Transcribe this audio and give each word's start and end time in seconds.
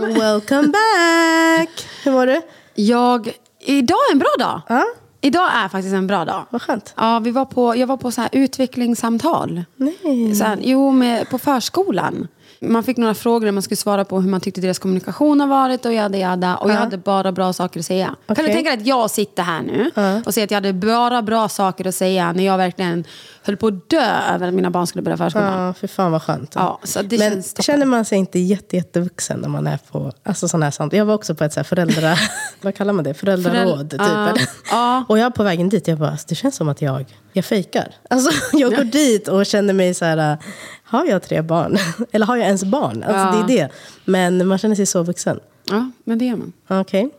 Welcome 0.08 0.68
back! 0.68 1.86
Hur 2.04 2.12
mår 2.12 2.26
du? 2.26 2.40
Jag, 2.74 3.32
idag 3.60 3.98
är 4.10 4.12
en 4.12 4.18
bra 4.18 4.28
dag. 4.38 4.60
Ja, 4.68 4.84
Idag 5.20 5.48
är 5.54 5.68
faktiskt 5.68 5.94
en 5.94 6.06
bra 6.06 6.24
dag. 6.24 6.46
vad 6.50 6.62
skönt. 6.62 6.94
Ja, 6.96 7.18
vi 7.18 7.30
var 7.30 7.44
på, 7.44 7.76
jag 7.76 7.86
var 7.86 7.96
på 7.96 8.10
så 8.10 8.20
här 8.20 8.30
utvecklingssamtal. 8.32 9.62
Nej. 9.76 10.34
Så 10.34 10.44
här, 10.44 10.58
jo, 10.62 10.92
med, 10.92 11.30
på 11.30 11.38
förskolan. 11.38 12.28
Man 12.60 12.82
fick 12.84 12.96
några 12.96 13.14
frågor 13.14 13.44
där 13.44 13.52
man 13.52 13.62
skulle 13.62 13.76
svara 13.76 14.04
på 14.04 14.20
hur 14.20 14.30
man 14.30 14.40
tyckte 14.40 14.60
deras 14.60 14.78
kommunikation 14.78 15.40
har 15.40 15.46
varit 15.46 15.84
och 15.86 15.92
jada 15.92 16.18
jada. 16.18 16.56
Och 16.56 16.70
jag 16.70 16.74
hade 16.74 16.96
bara 16.96 17.32
bra 17.32 17.52
saker 17.52 17.80
att 17.80 17.86
säga. 17.86 18.06
Kan 18.06 18.16
Okej. 18.28 18.46
du 18.46 18.52
tänka 18.52 18.70
dig 18.70 18.78
att 18.80 18.86
jag 18.86 19.10
sitter 19.10 19.42
här 19.42 19.62
nu 19.62 19.90
och 20.26 20.34
säger 20.34 20.44
att 20.46 20.50
jag 20.50 20.56
hade 20.56 20.72
bara 20.72 21.22
bra 21.22 21.48
saker 21.48 21.86
att 21.86 21.94
säga 21.94 22.32
när 22.32 22.44
jag 22.46 22.58
verkligen 22.58 23.04
höll 23.42 23.56
på 23.56 23.66
att 23.66 23.90
dö 23.90 24.20
över 24.34 24.48
att 24.48 24.54
mina 24.54 24.70
barn 24.70 24.86
skulle 24.86 25.02
börja 25.02 25.16
förskolan. 25.16 25.66
Ja, 25.66 25.74
för 25.74 25.86
fan 25.86 26.12
vad 26.12 26.22
skönt. 26.22 26.52
Ja, 26.54 26.80
så 26.84 27.02
det 27.02 27.18
Men 27.18 27.30
känns 27.30 27.52
toppen. 27.52 27.62
känner 27.62 27.86
man 27.86 28.04
sig 28.04 28.18
inte 28.18 28.38
jätte, 28.38 28.76
jättevuxen 28.76 29.40
när 29.40 29.48
man 29.48 29.66
är 29.66 29.78
på 29.90 30.12
alltså, 30.22 30.48
sådana 30.48 30.66
här 30.66 30.70
samtal? 30.70 30.98
Jag 30.98 31.04
var 31.04 31.14
också 31.14 31.34
på 31.34 31.44
ett 31.44 31.52
så 31.52 31.60
här 31.60 31.64
föräldra... 31.64 32.14
vad 32.62 32.74
kallar 32.74 32.92
man 32.92 33.04
det? 33.04 33.14
Föräldraråd, 33.14 33.90
typ. 33.90 34.00
Ja, 34.00 34.28
eller? 34.28 34.48
ja. 34.70 35.04
Och 35.08 35.18
jag 35.18 35.34
på 35.34 35.42
vägen 35.42 35.68
dit, 35.68 35.88
jag 35.88 35.98
bara, 35.98 36.10
alltså, 36.10 36.26
det 36.28 36.34
känns 36.34 36.56
som 36.56 36.68
att 36.68 36.82
jag, 36.82 37.04
jag 37.32 37.44
fejkar. 37.44 37.94
Alltså, 38.10 38.30
jag 38.56 38.76
går 38.76 38.84
dit 38.84 39.28
och 39.28 39.46
känner 39.46 39.74
mig 39.74 39.94
så 39.94 40.04
här, 40.04 40.38
har 40.84 41.06
jag 41.06 41.22
tre 41.22 41.42
barn? 41.42 41.78
eller 42.12 42.26
har 42.26 42.36
jag 42.36 42.46
ens 42.46 42.64
barn? 42.64 43.02
Alltså. 43.02 43.46
Det 43.46 43.54
är 43.54 43.58
det. 43.58 43.72
Men 44.04 44.46
man 44.46 44.58
känner 44.58 44.74
sig 44.74 44.86
så 44.86 45.02
vuxen. 45.02 45.40
Ja, 45.70 45.90
men 46.04 46.18
det 46.18 46.24
gör 46.24 46.36
man. 46.36 46.52
Okej. 46.68 47.10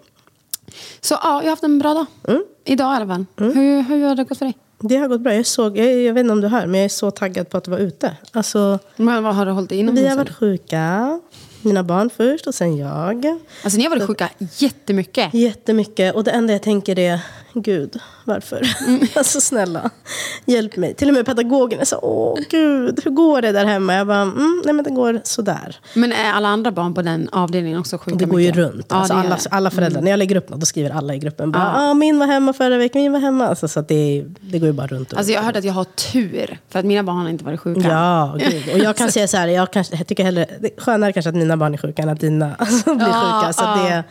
Så 1.01 1.13
ja, 1.13 1.19
jag 1.23 1.43
har 1.43 1.49
haft 1.49 1.63
en 1.63 1.79
bra 1.79 1.93
dag. 1.93 2.05
Mm. 2.27 2.43
Idag 2.65 2.93
i 2.93 2.95
alla 2.95 3.07
fall. 3.07 3.25
Hur, 3.37 3.81
hur 3.81 4.07
har 4.07 4.15
det 4.15 4.23
gått 4.23 4.37
för 4.37 4.45
dig? 4.45 4.57
Det 4.81 4.95
har 4.97 5.07
gått 5.07 5.21
bra. 5.21 5.33
Jag, 5.35 5.45
såg, 5.45 5.77
jag, 5.77 6.01
jag 6.01 6.13
vet 6.13 6.21
inte 6.21 6.33
om 6.33 6.41
du 6.41 6.47
hör, 6.47 6.65
men 6.65 6.79
jag 6.79 6.85
är 6.85 6.89
så 6.89 7.11
taggad 7.11 7.49
på 7.49 7.57
att 7.57 7.67
vara 7.67 7.79
ute. 7.79 8.17
Alltså, 8.31 8.79
Men 8.95 9.23
vad 9.23 9.35
har 9.35 9.45
du 9.45 9.51
hållit 9.51 9.71
inomhus? 9.71 10.03
vi 10.03 10.07
har 10.07 10.17
varit 10.17 10.35
sjuka. 10.35 11.19
Mina 11.61 11.83
barn 11.83 12.09
först 12.17 12.47
och 12.47 12.55
sen 12.55 12.77
jag. 12.77 13.25
Alltså 13.63 13.77
ni 13.77 13.83
har 13.83 13.89
varit 13.89 14.07
sjuka 14.07 14.29
jättemycket. 14.57 15.33
Jättemycket. 15.33 16.15
Och 16.15 16.23
det 16.23 16.31
enda 16.31 16.53
jag 16.53 16.61
tänker 16.61 16.99
är, 16.99 17.19
gud, 17.53 17.99
varför? 18.25 18.61
alltså 19.17 19.41
snälla, 19.41 19.89
hjälp 20.45 20.77
mig. 20.77 20.93
Till 20.93 21.07
och 21.07 21.13
med 21.13 21.25
pedagogen 21.25 21.79
är 21.79 21.85
så, 21.85 21.99
åh 22.01 22.39
gud, 22.49 23.01
hur 23.03 23.11
går 23.11 23.41
det 23.41 23.51
där 23.51 23.65
hemma? 23.65 23.93
Jag 23.95 24.07
bara, 24.07 24.21
mm, 24.21 24.61
nej 24.65 24.73
men 24.73 24.83
det 24.85 24.91
går 24.91 25.21
sådär. 25.23 25.79
Men 25.93 26.11
är 26.11 26.31
alla 26.33 26.47
andra 26.47 26.71
barn 26.71 26.93
på 26.93 27.01
den 27.01 27.29
avdelningen 27.31 27.79
också 27.79 27.97
sjuka 27.97 28.17
Det 28.17 28.25
går 28.25 28.41
ju 28.41 28.47
mycket? 28.47 28.63
runt. 28.63 28.85
Ja, 28.89 28.95
alltså 28.95 29.13
alla, 29.13 29.37
alla 29.51 29.69
föräldrar. 29.71 30.01
När 30.01 30.11
jag 30.11 30.17
lägger 30.17 30.35
upp 30.35 30.49
något, 30.49 30.59
då 30.59 30.65
skriver 30.65 30.89
alla 30.89 31.15
i 31.15 31.17
gruppen 31.19 31.51
bara, 31.51 31.63
Ja. 31.63 31.89
ah, 31.89 31.93
min 31.93 32.19
var 32.19 32.27
hemma 32.27 32.53
förra 32.53 32.77
veckan, 32.77 33.01
min 33.01 33.11
var 33.11 33.19
hemma. 33.19 33.47
Alltså, 33.47 33.67
så 33.67 33.81
det, 33.81 34.25
det 34.41 34.59
går 34.59 34.67
ju 34.67 34.73
bara 34.73 34.87
runt. 34.87 35.11
och 35.11 35.17
Alltså 35.17 35.33
jag 35.33 35.41
hört 35.41 35.55
att 35.55 35.63
jag 35.63 35.73
har 35.73 35.83
tur. 35.83 36.57
För 36.69 36.79
att 36.79 36.85
mina 36.85 37.03
barn 37.03 37.17
har 37.17 37.29
inte 37.29 37.43
varit 37.45 37.59
sjuka. 37.59 37.87
Ja, 37.89 38.37
gud. 38.51 38.63
Och 38.73 38.79
jag 38.79 38.97
kan 38.97 39.11
säga 39.11 39.27
så 39.27 39.37
här, 39.37 39.47
jag, 39.47 39.71
kanske, 39.73 39.95
jag 39.95 40.07
tycker 40.07 40.23
hellre, 40.23 40.45
det 40.59 40.77
är 40.77 40.81
skönare 40.81 41.13
kanske 41.13 41.29
att 41.29 41.35
mina 41.35 41.57
barn 41.57 41.73
är 41.73 41.77
sjuka 41.77 42.01
än 42.01 42.09
att 42.09 42.19
dina 42.19 42.55
alltså, 42.55 42.93
blir 42.95 43.07
Ja, 43.07 43.41
sjuka. 43.41 43.53
Så 43.53 43.63
ja. 43.63 43.75
det, 43.89 44.03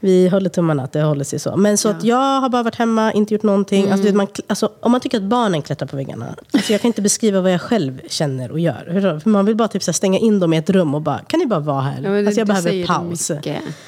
vi 0.00 0.28
håller 0.28 0.50
tummarna 0.50 0.82
att 0.84 0.92
det 0.92 1.02
håller 1.02 1.24
sig 1.24 1.38
så. 1.38 1.56
Men 1.56 1.78
så 1.78 1.88
att 1.88 2.04
jag 2.04 2.40
har 2.40 2.48
bara 2.48 2.62
varit 2.62 2.74
hemma, 2.74 3.12
inte 3.12 3.34
gjort 3.34 3.42
någonting. 3.42 3.82
Alltså, 3.82 3.94
Mm. 3.94 4.04
vet, 4.04 4.14
man, 4.14 4.26
alltså, 4.46 4.72
om 4.80 4.92
man 4.92 5.00
tycker 5.00 5.18
att 5.18 5.24
barnen 5.24 5.62
klättrar 5.62 5.88
på 5.88 5.96
väggarna. 5.96 6.34
Alltså, 6.52 6.72
jag 6.72 6.80
kan 6.80 6.88
inte 6.88 7.02
beskriva 7.02 7.40
vad 7.40 7.52
jag 7.52 7.60
själv 7.60 8.00
känner 8.08 8.50
och 8.50 8.60
gör. 8.60 8.88
Hur- 8.90 9.20
För 9.20 9.30
man 9.30 9.46
vill 9.46 9.56
bara 9.56 9.68
typ, 9.68 9.82
så 9.82 9.90
här, 9.90 9.94
stänga 9.94 10.18
in 10.18 10.40
dem 10.40 10.52
i 10.52 10.56
ett 10.56 10.70
rum 10.70 10.94
och 10.94 11.02
bara, 11.02 11.18
kan 11.18 11.40
ni 11.40 11.46
bara 11.46 11.60
vara 11.60 11.80
här? 11.80 12.00
Ja, 12.02 12.10
men 12.10 12.26
alltså, 12.26 12.40
jag 12.40 12.46
behöver 12.46 12.86
paus. 12.86 13.30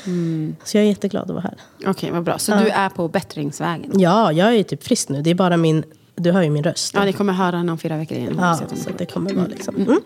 Mm. 0.07 0.57
Så 0.65 0.77
jag 0.77 0.85
är 0.85 0.89
jätteglad 0.89 1.23
att 1.23 1.31
vara 1.31 1.41
här. 1.41 1.55
Okej, 1.87 2.11
vad 2.11 2.23
bra. 2.25 2.39
Så 2.39 2.53
du 2.53 2.69
är 2.69 2.89
på 2.89 3.09
bättringsvägen? 3.09 4.01
Ja, 4.01 4.33
jag 4.33 4.57
är 4.57 4.63
typ 4.63 4.85
frisk 4.85 5.09
nu. 5.09 5.23
Det 5.23 5.31
är 5.31 5.35
bara 5.35 5.57
min, 5.57 5.85
du 6.17 6.33
hör 6.33 6.43
ju 6.43 6.51
min 6.51 6.65
röst. 6.65 6.95
Ja, 6.95 7.05
ni 7.05 7.13
kommer 7.13 7.33
höra 7.33 7.51
den 7.57 7.69
om 7.69 7.79
fyra 7.79 7.97
veckor 7.97 8.19
igen. 8.19 8.37
Ja, 8.41 8.61
så 8.77 8.91
det 8.99 9.07
kommer 9.07 9.35
vara 9.35 9.47
liksom. 9.47 9.77
Mm. 9.77 10.01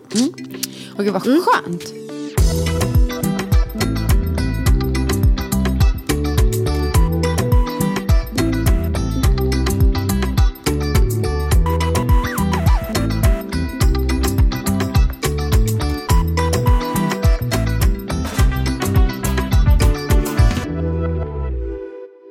Okej, 0.97 1.09
vad 1.11 1.21
skönt. 1.23 1.83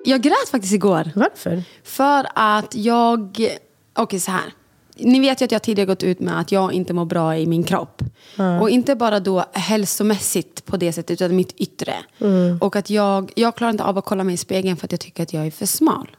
Jag 0.04 0.22
grät 0.22 0.48
faktiskt 0.50 0.74
igår. 0.74 1.10
Varför? 1.14 1.62
För 1.84 2.26
att 2.34 2.74
jag... 2.74 3.48
Okej, 3.94 4.20
så 4.20 4.30
här. 4.30 4.52
Ni 4.96 5.20
vet 5.20 5.40
ju 5.40 5.44
att 5.44 5.52
jag 5.52 5.62
tidigare 5.62 5.86
gått 5.86 6.02
ut 6.02 6.20
med 6.20 6.40
att 6.40 6.52
jag 6.52 6.72
inte 6.72 6.92
mår 6.92 7.04
bra 7.04 7.36
i 7.36 7.46
min 7.46 7.64
kropp. 7.64 8.02
Och 8.60 8.70
inte 8.70 8.94
bara 8.96 9.20
då 9.20 9.44
hälsomässigt 9.52 10.64
på 10.64 10.76
det 10.76 10.92
sättet, 10.92 11.20
utan 11.20 11.36
mitt 11.36 11.52
yttre. 11.52 11.94
Och 12.60 12.76
att 12.76 12.90
jag, 12.90 13.32
jag 13.34 13.56
klarar 13.56 13.70
inte 13.70 13.84
av 13.84 13.98
att 13.98 14.04
kolla 14.04 14.24
mig 14.24 14.34
i 14.34 14.36
spegeln 14.36 14.76
för 14.76 14.86
att 14.86 14.92
jag 14.92 15.00
tycker 15.00 15.22
att 15.22 15.32
jag 15.32 15.46
är 15.46 15.50
för 15.50 15.66
smal. 15.66 16.16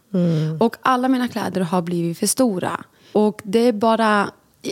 Och 0.59 0.75
alla 0.81 1.07
mina 1.07 1.28
kläder 1.28 1.62
har 1.62 1.81
blivit 1.81 2.17
för 2.17 2.28
stora. 2.28 2.84
Och 3.12 3.41
det 3.44 3.59
är 3.59 3.73
bara... 3.73 4.29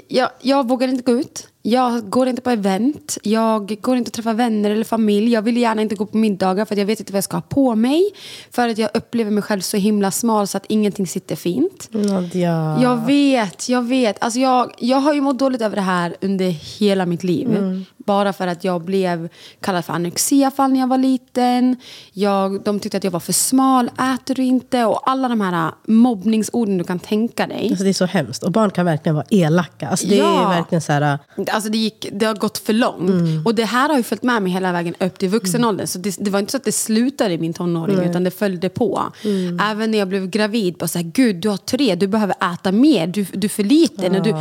Jag, 0.08 0.30
jag 0.42 0.68
vågar 0.68 0.88
inte 0.88 1.04
gå 1.12 1.20
ut. 1.20 1.48
Jag 1.66 2.10
går 2.10 2.28
inte 2.28 2.42
på 2.42 2.50
event. 2.50 3.18
Jag 3.24 3.78
går 3.82 3.98
inte 3.98 4.10
och 4.10 4.14
träffar 4.14 4.34
vänner 4.34 4.70
eller 4.72 4.84
familj. 4.84 5.32
Jag 5.34 5.42
vill 5.42 5.58
gärna 5.58 5.82
inte 5.82 5.96
gå 5.96 6.06
på 6.06 6.18
middagar 6.18 6.66
för 6.66 6.76
att 6.76 6.80
jag 6.80 6.86
vet 6.86 7.00
inte 7.00 7.14
vad 7.14 7.18
jag 7.18 7.24
ska 7.24 7.38
ha 7.38 7.42
på 7.42 7.76
mig. 7.76 8.04
För 8.52 8.70
att 8.70 8.78
jag 8.78 8.90
upplever 8.94 9.32
mig 9.32 9.44
själv 9.44 9.62
så 9.62 9.78
himla 9.78 10.12
smal 10.12 10.48
så 10.48 10.58
att 10.58 10.66
ingenting 10.70 11.08
sitter 11.08 11.36
fint. 11.36 11.88
Nadja. 11.92 12.78
Jag 12.82 13.06
vet, 13.06 13.70
jag 13.70 13.82
vet. 13.82 14.24
Alltså 14.24 14.40
jag, 14.40 14.72
jag 14.78 14.98
har 14.98 15.14
ju 15.14 15.22
mått 15.22 15.40
dåligt 15.40 15.62
över 15.62 15.76
det 15.76 15.82
här 15.82 16.16
under 16.22 16.46
hela 16.80 17.06
mitt 17.06 17.24
liv. 17.24 17.50
Mm. 17.58 17.86
Bara 17.98 18.34
för 18.34 18.48
att 18.48 18.64
jag 18.64 18.82
blev 18.82 19.30
kallad 19.62 19.86
för 19.86 19.94
anorexia-fall 19.94 20.72
när 20.72 20.80
jag 20.80 20.88
var 20.88 20.98
liten. 20.98 21.76
Jag, 22.14 22.64
de 22.64 22.80
tyckte 22.80 22.98
att 22.98 23.04
jag 23.04 23.12
var 23.12 23.20
för 23.20 23.34
smal, 23.34 23.90
äter 24.16 24.36
du 24.36 24.44
inte? 24.44 24.86
Och 24.86 25.10
alla 25.10 25.28
de 25.30 25.42
här 25.42 25.72
mobbningsorden 25.88 26.78
du 26.78 26.84
kan 26.84 27.00
tänka 27.00 27.48
dig. 27.48 27.68
Alltså 27.70 27.84
det 27.84 27.90
är 27.90 27.94
så 27.94 28.06
hemskt. 28.06 28.44
Och 28.44 28.52
barn 28.52 28.72
kan 28.72 28.86
verkligen 28.86 29.16
vara 29.16 29.26
elaka. 29.30 29.90
Alltså 29.90 30.08
det 30.08 30.16
Ja. 30.16 30.44
är 30.52 30.56
verkligen 30.58 30.82
så 30.82 30.92
här... 30.92 31.20
Alltså 31.54 31.70
det, 31.70 31.78
gick, 31.78 32.08
det 32.12 32.26
har 32.26 32.36
gått 32.36 32.58
för 32.58 32.74
långt. 32.74 33.10
Mm. 33.10 33.46
Och 33.46 33.56
det 33.56 33.66
här 33.66 33.90
har 33.90 33.98
ju 33.98 34.04
följt 34.04 34.24
med 34.24 34.42
mig 34.44 34.52
hela 34.52 34.72
vägen 34.72 34.96
upp 35.00 35.20
till 35.20 35.30
vuxenåldern. 35.30 35.88
Så 35.88 36.00
det, 36.00 36.16
det 36.20 36.30
var 36.32 36.40
inte 36.40 36.52
så 36.52 36.58
att 36.58 36.64
det 36.64 36.72
slutade 36.72 37.34
i 37.34 37.38
min 37.38 37.54
tonåring, 37.54 38.00
utan 38.10 38.24
det 38.24 38.32
följde 38.32 38.70
på. 38.70 39.04
Mm. 39.24 39.60
Även 39.60 39.92
när 39.92 39.98
jag 40.00 40.08
blev 40.08 40.30
gravid, 40.30 40.74
bara 40.78 40.88
så 40.88 40.98
här, 41.00 41.06
gud 41.14 41.36
du 41.36 41.50
har 41.50 41.58
tre, 41.58 41.96
du 41.96 42.08
behöver 42.08 42.36
äta 42.54 42.72
mer, 42.72 43.08
du, 43.08 43.24
du 43.34 43.46
är 43.48 43.50
för 43.50 43.64
liten. 43.64 44.16
Och 44.16 44.24
du, 44.24 44.36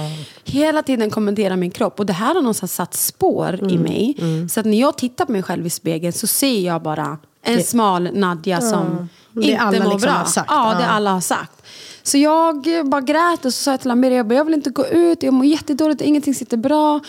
hela 0.44 0.82
tiden 0.82 1.10
kommentera 1.10 1.56
min 1.56 1.70
kropp. 1.70 2.00
Och 2.00 2.06
det 2.06 2.12
här 2.12 2.34
har 2.34 2.42
någonstans 2.42 2.74
satt 2.74 2.94
spår 2.94 3.54
i 3.54 3.58
Mm. 3.74 3.82
mig. 3.82 4.16
Så 4.50 4.60
att 4.60 4.66
när 4.66 4.80
jag 4.80 4.98
tittar 4.98 5.24
på 5.24 5.32
mig 5.32 5.42
själv 5.42 5.66
i 5.66 5.70
spegeln 5.70 6.12
så 6.12 6.26
ser 6.26 6.60
jag 6.60 6.82
bara 6.82 7.18
en 7.44 7.62
smal 7.62 8.08
Nadja 8.12 8.60
som 8.60 9.08
Det 9.32 9.42
inte 9.42 9.58
alla 9.62 9.84
mår 9.84 9.92
liksom 9.92 10.00
bra. 10.00 10.10
har 10.12 10.24
sagt. 10.24 10.50
Ja, 10.50 10.74
det 10.74 10.82
Ja. 10.84 10.88
alla 10.88 11.12
har 11.12 11.20
sagt. 11.20 11.62
Så 12.02 12.18
jag 12.18 12.66
bara 12.84 13.00
grät 13.00 13.44
och 13.44 13.54
så 13.54 13.62
sa 13.62 13.70
jag 13.70 13.80
till 13.80 13.90
Amir, 13.90 14.10
jag, 14.10 14.26
bara, 14.26 14.34
jag 14.34 14.44
vill 14.44 14.54
inte 14.54 14.70
gå 14.70 14.86
ut, 14.86 15.22
jag 15.22 15.34
mår 15.34 15.46
jättedåligt, 15.46 16.00
ingenting 16.00 16.34
sitter 16.34 16.56
bra. 16.56 17.00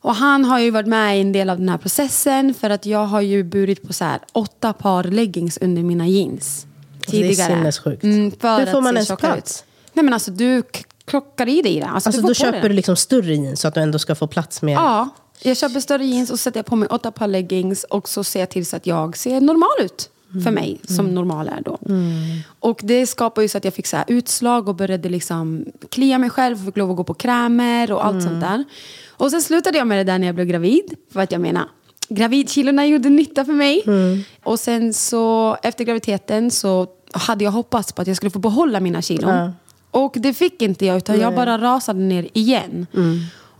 Och 0.00 0.14
han 0.14 0.44
har 0.44 0.58
ju 0.58 0.70
varit 0.70 0.86
med 0.86 1.18
i 1.18 1.20
en 1.20 1.32
del 1.32 1.50
av 1.50 1.58
den 1.58 1.68
här 1.68 1.78
processen 1.78 2.54
för 2.54 2.70
att 2.70 2.86
jag 2.86 3.06
har 3.06 3.20
ju 3.20 3.42
burit 3.44 3.82
på 3.86 3.92
så 3.92 4.04
här 4.04 4.20
åtta 4.32 4.72
par 4.72 5.04
leggings 5.04 5.58
under 5.60 5.82
mina 5.82 6.06
jeans. 6.08 6.66
det 7.00 7.06
är 7.06 7.10
Tidigare. 7.22 7.52
sinnessjukt. 7.54 8.02
Mm, 8.04 8.24
Hur 8.24 8.66
får 8.72 8.80
man 8.80 8.94
ens 8.96 9.08
plats? 9.18 9.60
ut. 9.60 9.64
Nej 9.92 10.04
men 10.04 10.14
alltså 10.14 10.30
du 10.30 10.62
klockar 11.04 11.48
i 11.48 11.62
dig 11.62 11.80
det. 11.80 11.86
Alltså, 11.86 12.08
Alltså 12.08 12.22
du 12.22 12.28
då 12.28 12.34
köper 12.34 12.62
det. 12.62 12.68
du 12.68 12.74
liksom 12.74 12.96
större 12.96 13.34
jeans 13.34 13.60
så 13.60 13.68
att 13.68 13.74
du 13.74 13.80
ändå 13.80 13.98
ska 13.98 14.14
få 14.14 14.26
plats 14.26 14.62
med... 14.62 14.74
Ja, 14.74 15.08
jag 15.42 15.56
köper 15.56 15.80
större 15.80 16.04
jeans 16.04 16.30
och 16.30 16.40
sätter 16.40 16.62
på 16.62 16.76
mig 16.76 16.88
åtta 16.88 17.10
par 17.12 17.26
leggings 17.28 17.84
och 17.84 18.08
så 18.08 18.24
ser 18.24 18.40
jag 18.40 18.50
till 18.50 18.66
så 18.66 18.76
att 18.76 18.86
jag 18.86 19.16
ser 19.16 19.40
normal 19.40 19.70
ut. 19.80 20.10
För 20.44 20.50
mig, 20.50 20.80
som 20.84 21.14
normal 21.14 21.48
är 21.48 21.60
då. 21.64 21.78
Och 22.60 22.80
det 22.82 23.06
skapar 23.06 23.42
ju 23.42 23.48
så 23.48 23.58
att 23.58 23.64
jag 23.64 23.74
fick 23.74 23.86
så 23.86 23.96
här 23.96 24.04
utslag 24.08 24.68
och 24.68 24.74
började 24.74 25.08
liksom 25.08 25.64
klia 25.90 26.18
mig 26.18 26.30
själv 26.30 26.58
och 26.58 26.64
fick 26.64 26.76
lov 26.76 26.90
att 26.90 26.96
gå 26.96 27.04
på 27.04 27.14
krämer 27.14 27.92
och 27.92 28.06
allt 28.06 28.22
sånt 28.22 28.40
där. 28.40 28.64
Och 29.10 29.30
sen 29.30 29.42
slutade 29.42 29.78
jag 29.78 29.86
med 29.86 29.98
det 29.98 30.12
där 30.12 30.18
när 30.18 30.26
jag 30.26 30.34
blev 30.34 30.46
gravid. 30.46 30.94
För 31.12 31.20
att 31.20 31.32
jag 31.32 31.40
menar, 31.40 31.64
gravidkilorna 32.08 32.86
gjorde 32.86 33.08
nytta 33.08 33.44
för 33.44 33.52
mig. 33.52 33.82
Och 34.42 34.60
sen 34.60 34.94
så 34.94 35.56
efter 35.62 35.84
graviditeten 35.84 36.50
så 36.50 36.86
hade 37.12 37.44
jag 37.44 37.50
hoppats 37.50 37.92
på 37.92 38.02
att 38.02 38.08
jag 38.08 38.16
skulle 38.16 38.30
få 38.30 38.38
behålla 38.38 38.80
mina 38.80 39.02
kilon. 39.02 39.52
Och 39.90 40.14
det 40.16 40.34
fick 40.34 40.62
inte 40.62 40.86
jag 40.86 40.96
utan 40.96 41.20
jag 41.20 41.34
bara 41.34 41.58
rasade 41.58 42.00
ner 42.00 42.28
igen. 42.32 42.86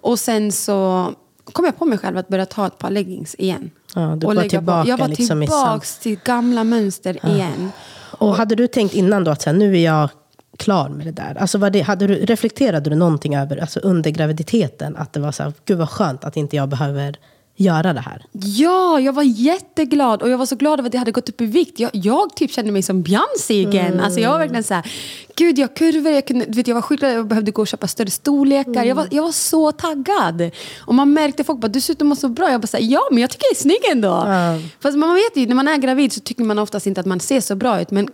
Och 0.01 0.19
sen 0.19 0.53
så 0.53 1.11
kom 1.45 1.65
jag 1.65 1.79
på 1.79 1.85
mig 1.85 1.99
själv 1.99 2.19
att 2.19 2.29
börja 2.29 2.47
ta 2.47 2.67
ett 2.67 2.79
par 2.79 2.91
leggings 2.91 3.35
igen. 3.39 3.71
Ja, 3.95 4.17
du 4.17 4.27
var 4.27 4.49
tillbaka 4.49 4.89
Jag 4.89 4.99
var 4.99 5.09
liksom 5.09 5.43
i 5.43 5.47
tillbaks 5.47 5.99
till 5.99 6.19
gamla 6.25 6.65
mönster 6.65 7.27
igen. 7.27 7.73
Och 8.19 8.37
hade 8.37 8.55
du 8.55 8.67
tänkt 8.67 8.95
innan 8.95 9.25
då 9.25 9.31
att 9.31 9.43
så 9.43 9.51
här, 9.51 9.57
nu 9.57 9.77
är 9.77 9.85
jag 9.85 10.11
klar 10.57 10.89
med 10.89 11.07
det 11.07 11.13
där? 11.13 11.37
Alltså 11.41 11.59
var 11.59 11.71
det, 11.71 11.81
hade 11.81 12.07
du, 12.07 12.15
reflekterade 12.15 12.91
du 12.91 12.97
någonting 12.97 13.37
över, 13.37 13.57
alltså 13.57 13.81
under 13.81 14.11
graviditeten, 14.11 14.97
att 14.97 15.13
det 15.13 15.21
var 15.21 15.33
så 15.33 15.43
här, 15.43 15.53
gud 15.65 15.79
vad 15.79 15.91
skönt 15.91 16.25
att 16.25 16.37
inte 16.37 16.57
jag 16.57 16.69
behöver 16.69 17.17
göra 17.63 17.93
det 17.93 18.01
här? 18.01 18.27
Ja, 18.33 19.01
jag 19.01 19.13
var 19.13 19.23
jätteglad 19.23 20.23
och 20.23 20.31
jag 20.31 20.39
var 20.39 20.47
så 20.47 20.57
glad 20.57 20.79
över 20.79 20.89
att 20.89 20.95
jag 20.95 20.99
hade 20.99 21.11
gått 21.11 21.29
upp 21.29 21.41
i 21.41 21.47
vikt. 21.47 21.81
Jag, 21.81 21.91
jag 21.93 22.37
typ 22.37 22.51
kände 22.51 22.73
mig 22.73 22.83
som 22.83 23.03
Beyoncé 23.03 23.55
igen. 23.55 24.01
Alltså 24.01 24.21
jag 24.21 24.31
var 24.31 24.39
verkligen 24.39 24.65
så 24.65 24.75
här, 24.75 24.93
gud 25.37 25.59
jag 25.59 25.77
kurvor, 25.77 26.13
jag, 26.13 26.27
kunde, 26.27 26.45
du 26.45 26.53
vet, 26.53 26.69
jag 26.69 26.75
var 26.75 26.83
skitglad, 26.83 27.13
jag 27.13 27.27
behövde 27.27 27.51
gå 27.51 27.63
och 27.63 27.69
köpa 27.69 27.89
större 27.89 28.11
storlekar. 28.11 28.85
Jag, 28.85 28.95
var, 28.95 29.09
jag 29.11 29.23
var 29.23 29.33
så 29.33 29.73
taggad. 29.73 30.51
Och 30.81 30.95
man 30.95 31.13
märkte 31.13 31.45
folk 31.45 31.61
bara, 31.61 31.69
du 31.69 31.81
ser 31.81 31.93
ut 31.93 32.03
att 32.03 32.07
må 32.07 32.17
så 32.17 32.29
bra. 32.29 32.51
Jag 32.51 32.61
bara 32.61 32.67
så 32.67 32.77
här, 32.77 32.85
ja 32.85 33.01
men 33.11 33.19
jag 33.21 33.31
tycker 33.31 33.45
jag 33.45 33.57
är 33.57 33.61
snygg 33.61 33.85
ändå. 33.93 34.27
Fast 34.81 34.99
man 34.99 35.15
vet 35.15 35.37
ju, 35.37 35.47
när 35.47 35.55
man 35.55 35.69
är 35.69 35.77
gravid 35.77 36.13
så 36.13 36.21
tycker 36.21 36.45
man 36.45 36.59
oftast 36.59 36.87
inte 36.87 37.01
att 37.01 37.07
man 37.07 37.21
ser 37.21 37.41
så 37.41 37.55
bra 37.57 37.81
ut. 37.81 37.91
Men 37.91 38.09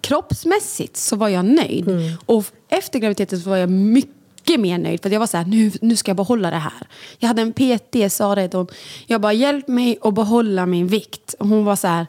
kroppsmässigt 0.00 0.96
så 0.96 1.16
var 1.16 1.28
jag 1.28 1.44
nöjd. 1.44 1.88
Och 2.26 2.44
efter 2.68 2.98
graviditeten 2.98 3.40
så 3.40 3.50
var 3.50 3.56
jag 3.56 3.70
mycket 3.70 4.14
mycket 4.50 4.60
mer 4.60 4.78
nöjd. 4.78 5.02
För 5.02 5.10
jag 5.10 5.20
var 5.20 5.26
så 5.26 5.36
här, 5.36 5.44
nu, 5.44 5.70
nu 5.80 5.96
ska 5.96 6.10
jag 6.10 6.16
behålla 6.16 6.50
det 6.50 6.56
här. 6.56 6.86
Jag 7.18 7.28
hade 7.28 7.42
en 7.42 7.52
PT, 7.52 8.12
sa 8.12 8.34
det. 8.34 8.66
Jag 9.06 9.20
bara, 9.20 9.32
hjälp 9.32 9.68
mig 9.68 9.98
att 10.02 10.14
behålla 10.14 10.66
min 10.66 10.86
vikt. 10.86 11.34
Och 11.38 11.48
hon 11.48 11.64
var 11.64 11.76
så 11.76 11.88
här, 11.88 12.06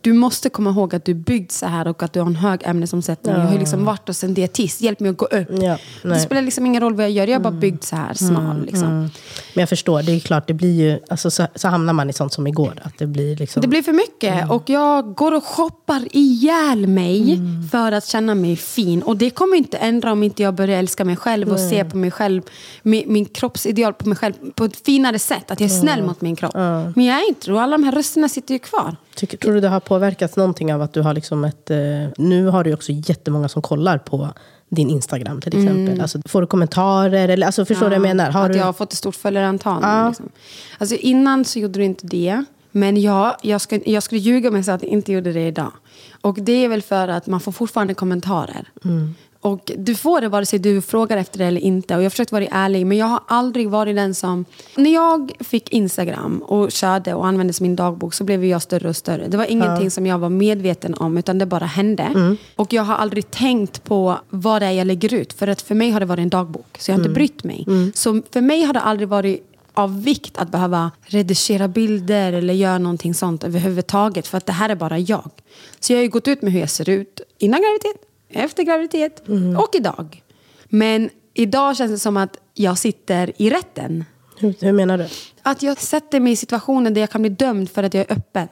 du 0.00 0.12
måste 0.12 0.48
komma 0.48 0.70
ihåg 0.70 0.94
att 0.94 1.04
du 1.04 1.12
är 1.12 1.16
byggd 1.16 1.50
så 1.50 1.66
här 1.66 1.88
och 1.88 2.02
att 2.02 2.12
du 2.12 2.20
har 2.20 2.26
en 2.26 2.36
hög 2.36 2.60
ämnesomsättning. 2.64 3.34
Jag 3.34 3.40
har 3.40 3.58
liksom 3.58 3.84
varit 3.84 4.08
hos 4.08 4.24
en 4.24 4.34
dietist, 4.34 4.80
hjälp 4.80 5.00
mig 5.00 5.10
att 5.10 5.16
gå 5.16 5.26
upp. 5.26 5.48
Ja, 5.62 5.78
det 6.02 6.18
spelar 6.18 6.42
liksom 6.42 6.66
ingen 6.66 6.82
roll 6.82 6.94
vad 6.94 7.04
jag 7.04 7.10
gör, 7.10 7.26
jag 7.26 7.34
är 7.34 7.40
bara 7.40 7.52
byggd 7.52 7.84
så 7.84 7.96
här 7.96 8.14
smal. 8.14 8.66
Liksom. 8.66 8.88
Men 8.88 9.62
jag 9.62 9.68
förstår, 9.68 10.02
det 10.02 10.12
är 10.12 10.20
klart, 10.20 10.46
det 10.46 10.54
blir 10.54 10.72
ju, 10.72 10.98
alltså, 11.08 11.30
så, 11.30 11.46
så 11.54 11.68
hamnar 11.68 11.92
man 11.92 12.10
i 12.10 12.12
sånt 12.12 12.32
som 12.32 12.46
igår. 12.46 12.72
Att 12.82 12.98
det 12.98 13.06
blir 13.06 13.36
liksom... 13.36 13.60
Det 13.60 13.68
blir 13.68 13.82
för 13.82 13.92
mycket 13.92 14.50
och 14.50 14.70
jag 14.70 15.14
går 15.14 15.32
och 15.32 15.44
shoppar 15.44 16.02
ihjäl 16.10 16.86
mig 16.86 17.40
för 17.70 17.92
att 17.92 18.06
känna 18.06 18.34
mig 18.34 18.56
fin. 18.56 19.02
Och 19.02 19.16
det 19.16 19.30
kommer 19.30 19.56
inte 19.56 19.76
ändra 19.76 20.12
om 20.12 20.22
inte 20.22 20.42
jag 20.42 20.54
börjar 20.54 20.78
älska 20.78 21.04
mig 21.04 21.16
själv 21.16 21.52
och 21.52 21.60
se 21.60 21.84
på 21.84 21.96
mig 21.96 22.10
själv, 22.10 22.42
min, 22.82 23.12
min 23.12 23.24
kroppsideal 23.24 23.94
på 23.94 24.08
mig 24.08 24.18
själv 24.18 24.34
på 24.54 24.64
ett 24.64 24.86
finare 24.86 25.18
sätt. 25.18 25.50
Att 25.50 25.60
jag 25.60 25.70
är 25.70 25.80
snäll 25.80 26.02
mot 26.02 26.20
min 26.20 26.36
kropp. 26.36 26.54
Men 26.94 27.04
jag 27.04 27.16
är 27.16 27.28
inte 27.28 27.46
det 27.46 27.52
och 27.52 27.62
alla 27.62 27.76
de 27.78 27.84
här 27.84 27.92
rösterna 27.92 28.28
sitter 28.28 28.54
ju 28.54 28.58
kvar. 28.58 28.96
Tycker, 29.16 29.38
tror 29.38 29.54
du 29.54 29.60
det 29.60 29.68
har 29.68 29.80
påverkats 29.80 30.36
någonting 30.36 30.74
av 30.74 30.82
att 30.82 30.92
du 30.92 31.00
har 31.00 31.14
liksom 31.14 31.44
ett... 31.44 31.70
Eh, 31.70 31.78
nu 32.16 32.46
har 32.46 32.64
du 32.64 32.74
också 32.74 32.92
jättemånga 32.92 33.48
som 33.48 33.62
kollar 33.62 33.98
på 33.98 34.28
din 34.68 34.90
Instagram 34.90 35.40
till 35.40 35.62
exempel. 35.62 36.00
Alltså, 36.00 36.18
får 36.24 36.40
du 36.40 36.46
kommentarer? 36.46 37.28
Eller, 37.28 37.46
alltså, 37.46 37.64
förstår 37.64 37.84
du 37.84 37.90
vad 37.90 38.08
jag 38.08 38.16
menar? 38.16 38.30
Har 38.30 38.46
att 38.46 38.52
du... 38.52 38.58
jag 38.58 38.64
har 38.64 38.72
fått 38.72 38.92
ett 38.92 38.98
stort 38.98 39.16
följarantal. 39.16 39.78
Ja. 39.82 40.08
Liksom. 40.08 40.28
Alltså, 40.78 40.96
innan 40.96 41.44
så 41.44 41.58
gjorde 41.58 41.78
du 41.78 41.84
inte 41.84 42.06
det. 42.06 42.44
Men 42.70 43.00
ja, 43.00 43.36
jag, 43.42 43.60
ska, 43.60 43.80
jag 43.90 44.02
skulle 44.02 44.20
ljuga 44.20 44.48
om 44.48 44.56
jag 44.56 44.64
sa 44.64 44.72
att 44.72 44.82
jag 44.82 44.92
inte 44.92 45.12
gjorde 45.12 45.32
det 45.32 45.46
idag. 45.46 45.72
Och 46.20 46.38
det 46.40 46.64
är 46.64 46.68
väl 46.68 46.82
för 46.82 47.08
att 47.08 47.26
man 47.26 47.40
får 47.40 47.52
fortfarande 47.52 47.94
kommentarer. 47.94 48.68
Mm. 48.84 49.14
Och 49.46 49.72
du 49.78 49.94
får 49.94 50.20
det 50.20 50.28
vare 50.28 50.46
sig 50.46 50.58
du 50.58 50.82
frågar 50.82 51.16
efter 51.16 51.38
det 51.38 51.44
eller 51.44 51.60
inte. 51.60 51.94
Och 51.94 52.00
jag 52.00 52.04
har 52.04 52.10
försökt 52.10 52.32
vara 52.32 52.46
ärlig, 52.50 52.86
men 52.86 52.98
jag 52.98 53.06
har 53.06 53.20
aldrig 53.26 53.70
varit 53.70 53.96
den 53.96 54.14
som... 54.14 54.44
När 54.76 54.94
jag 54.94 55.32
fick 55.40 55.68
Instagram 55.72 56.38
och 56.42 56.72
körde 56.72 57.14
och 57.14 57.26
använde 57.26 57.52
som 57.52 57.64
min 57.64 57.76
dagbok 57.76 58.14
så 58.14 58.24
blev 58.24 58.44
jag 58.44 58.62
större 58.62 58.88
och 58.88 58.96
större. 58.96 59.28
Det 59.28 59.36
var 59.36 59.44
ingenting 59.44 59.90
som 59.90 60.06
jag 60.06 60.18
var 60.18 60.28
medveten 60.28 60.94
om, 60.94 61.18
utan 61.18 61.38
det 61.38 61.46
bara 61.46 61.64
hände. 61.66 62.02
Mm. 62.02 62.36
Och 62.56 62.72
jag 62.72 62.82
har 62.82 62.94
aldrig 62.94 63.30
tänkt 63.30 63.84
på 63.84 64.18
vad 64.30 64.62
det 64.62 64.66
är 64.66 64.70
jag 64.72 64.86
lägger 64.86 65.14
ut. 65.14 65.32
För 65.32 65.46
att 65.48 65.62
för 65.62 65.74
mig 65.74 65.90
har 65.90 66.00
det 66.00 66.06
varit 66.06 66.22
en 66.22 66.28
dagbok, 66.28 66.76
så 66.78 66.90
jag 66.90 66.94
har 66.94 67.00
Mm. 67.00 67.10
inte 67.10 67.14
brytt 67.14 67.44
mig. 67.44 67.66
Så 67.94 68.22
för 68.32 68.40
mig 68.40 68.62
har 68.62 68.72
det 68.72 68.80
aldrig 68.80 69.08
varit 69.08 69.52
av 69.74 70.02
vikt 70.02 70.38
att 70.38 70.50
behöva 70.50 70.90
redigera 71.04 71.68
bilder 71.68 72.32
eller 72.32 72.54
göra 72.54 72.78
någonting 72.78 73.14
sånt 73.14 73.44
överhuvudtaget. 73.44 74.26
För 74.26 74.38
att 74.38 74.46
det 74.46 74.52
här 74.52 74.68
är 74.68 74.74
bara 74.74 74.98
jag. 74.98 75.30
Så 75.80 75.92
jag 75.92 75.98
har 75.98 76.02
ju 76.02 76.08
gått 76.08 76.28
ut 76.28 76.42
med 76.42 76.52
hur 76.52 76.60
jag 76.60 76.70
ser 76.70 76.88
ut 76.88 77.20
innan 77.38 77.60
graviditet, 77.60 78.02
efter 78.36 78.62
graviditet 78.62 79.28
Mm. 79.28 79.56
och 79.56 79.68
idag. 79.74 80.22
Men 80.64 81.10
idag 81.34 81.76
känns 81.76 81.90
det 81.92 81.98
som 81.98 82.16
att 82.16 82.36
jag 82.54 82.78
sitter 82.78 83.32
i 83.42 83.50
rätten. 83.50 84.04
hur, 84.38 84.54
hur 84.60 84.72
menar 84.72 84.98
du? 84.98 85.06
Att 85.42 85.62
jag 85.62 85.80
sätter 85.80 86.20
mig 86.20 86.32
i 86.32 86.36
situationer 86.36 86.90
där 86.90 87.00
jag 87.00 87.10
kan 87.10 87.22
bli 87.22 87.30
dömd 87.30 87.70
för 87.70 87.82
att 87.82 87.94
jag 87.94 88.10
är 88.10 88.12
öppen. 88.12 88.48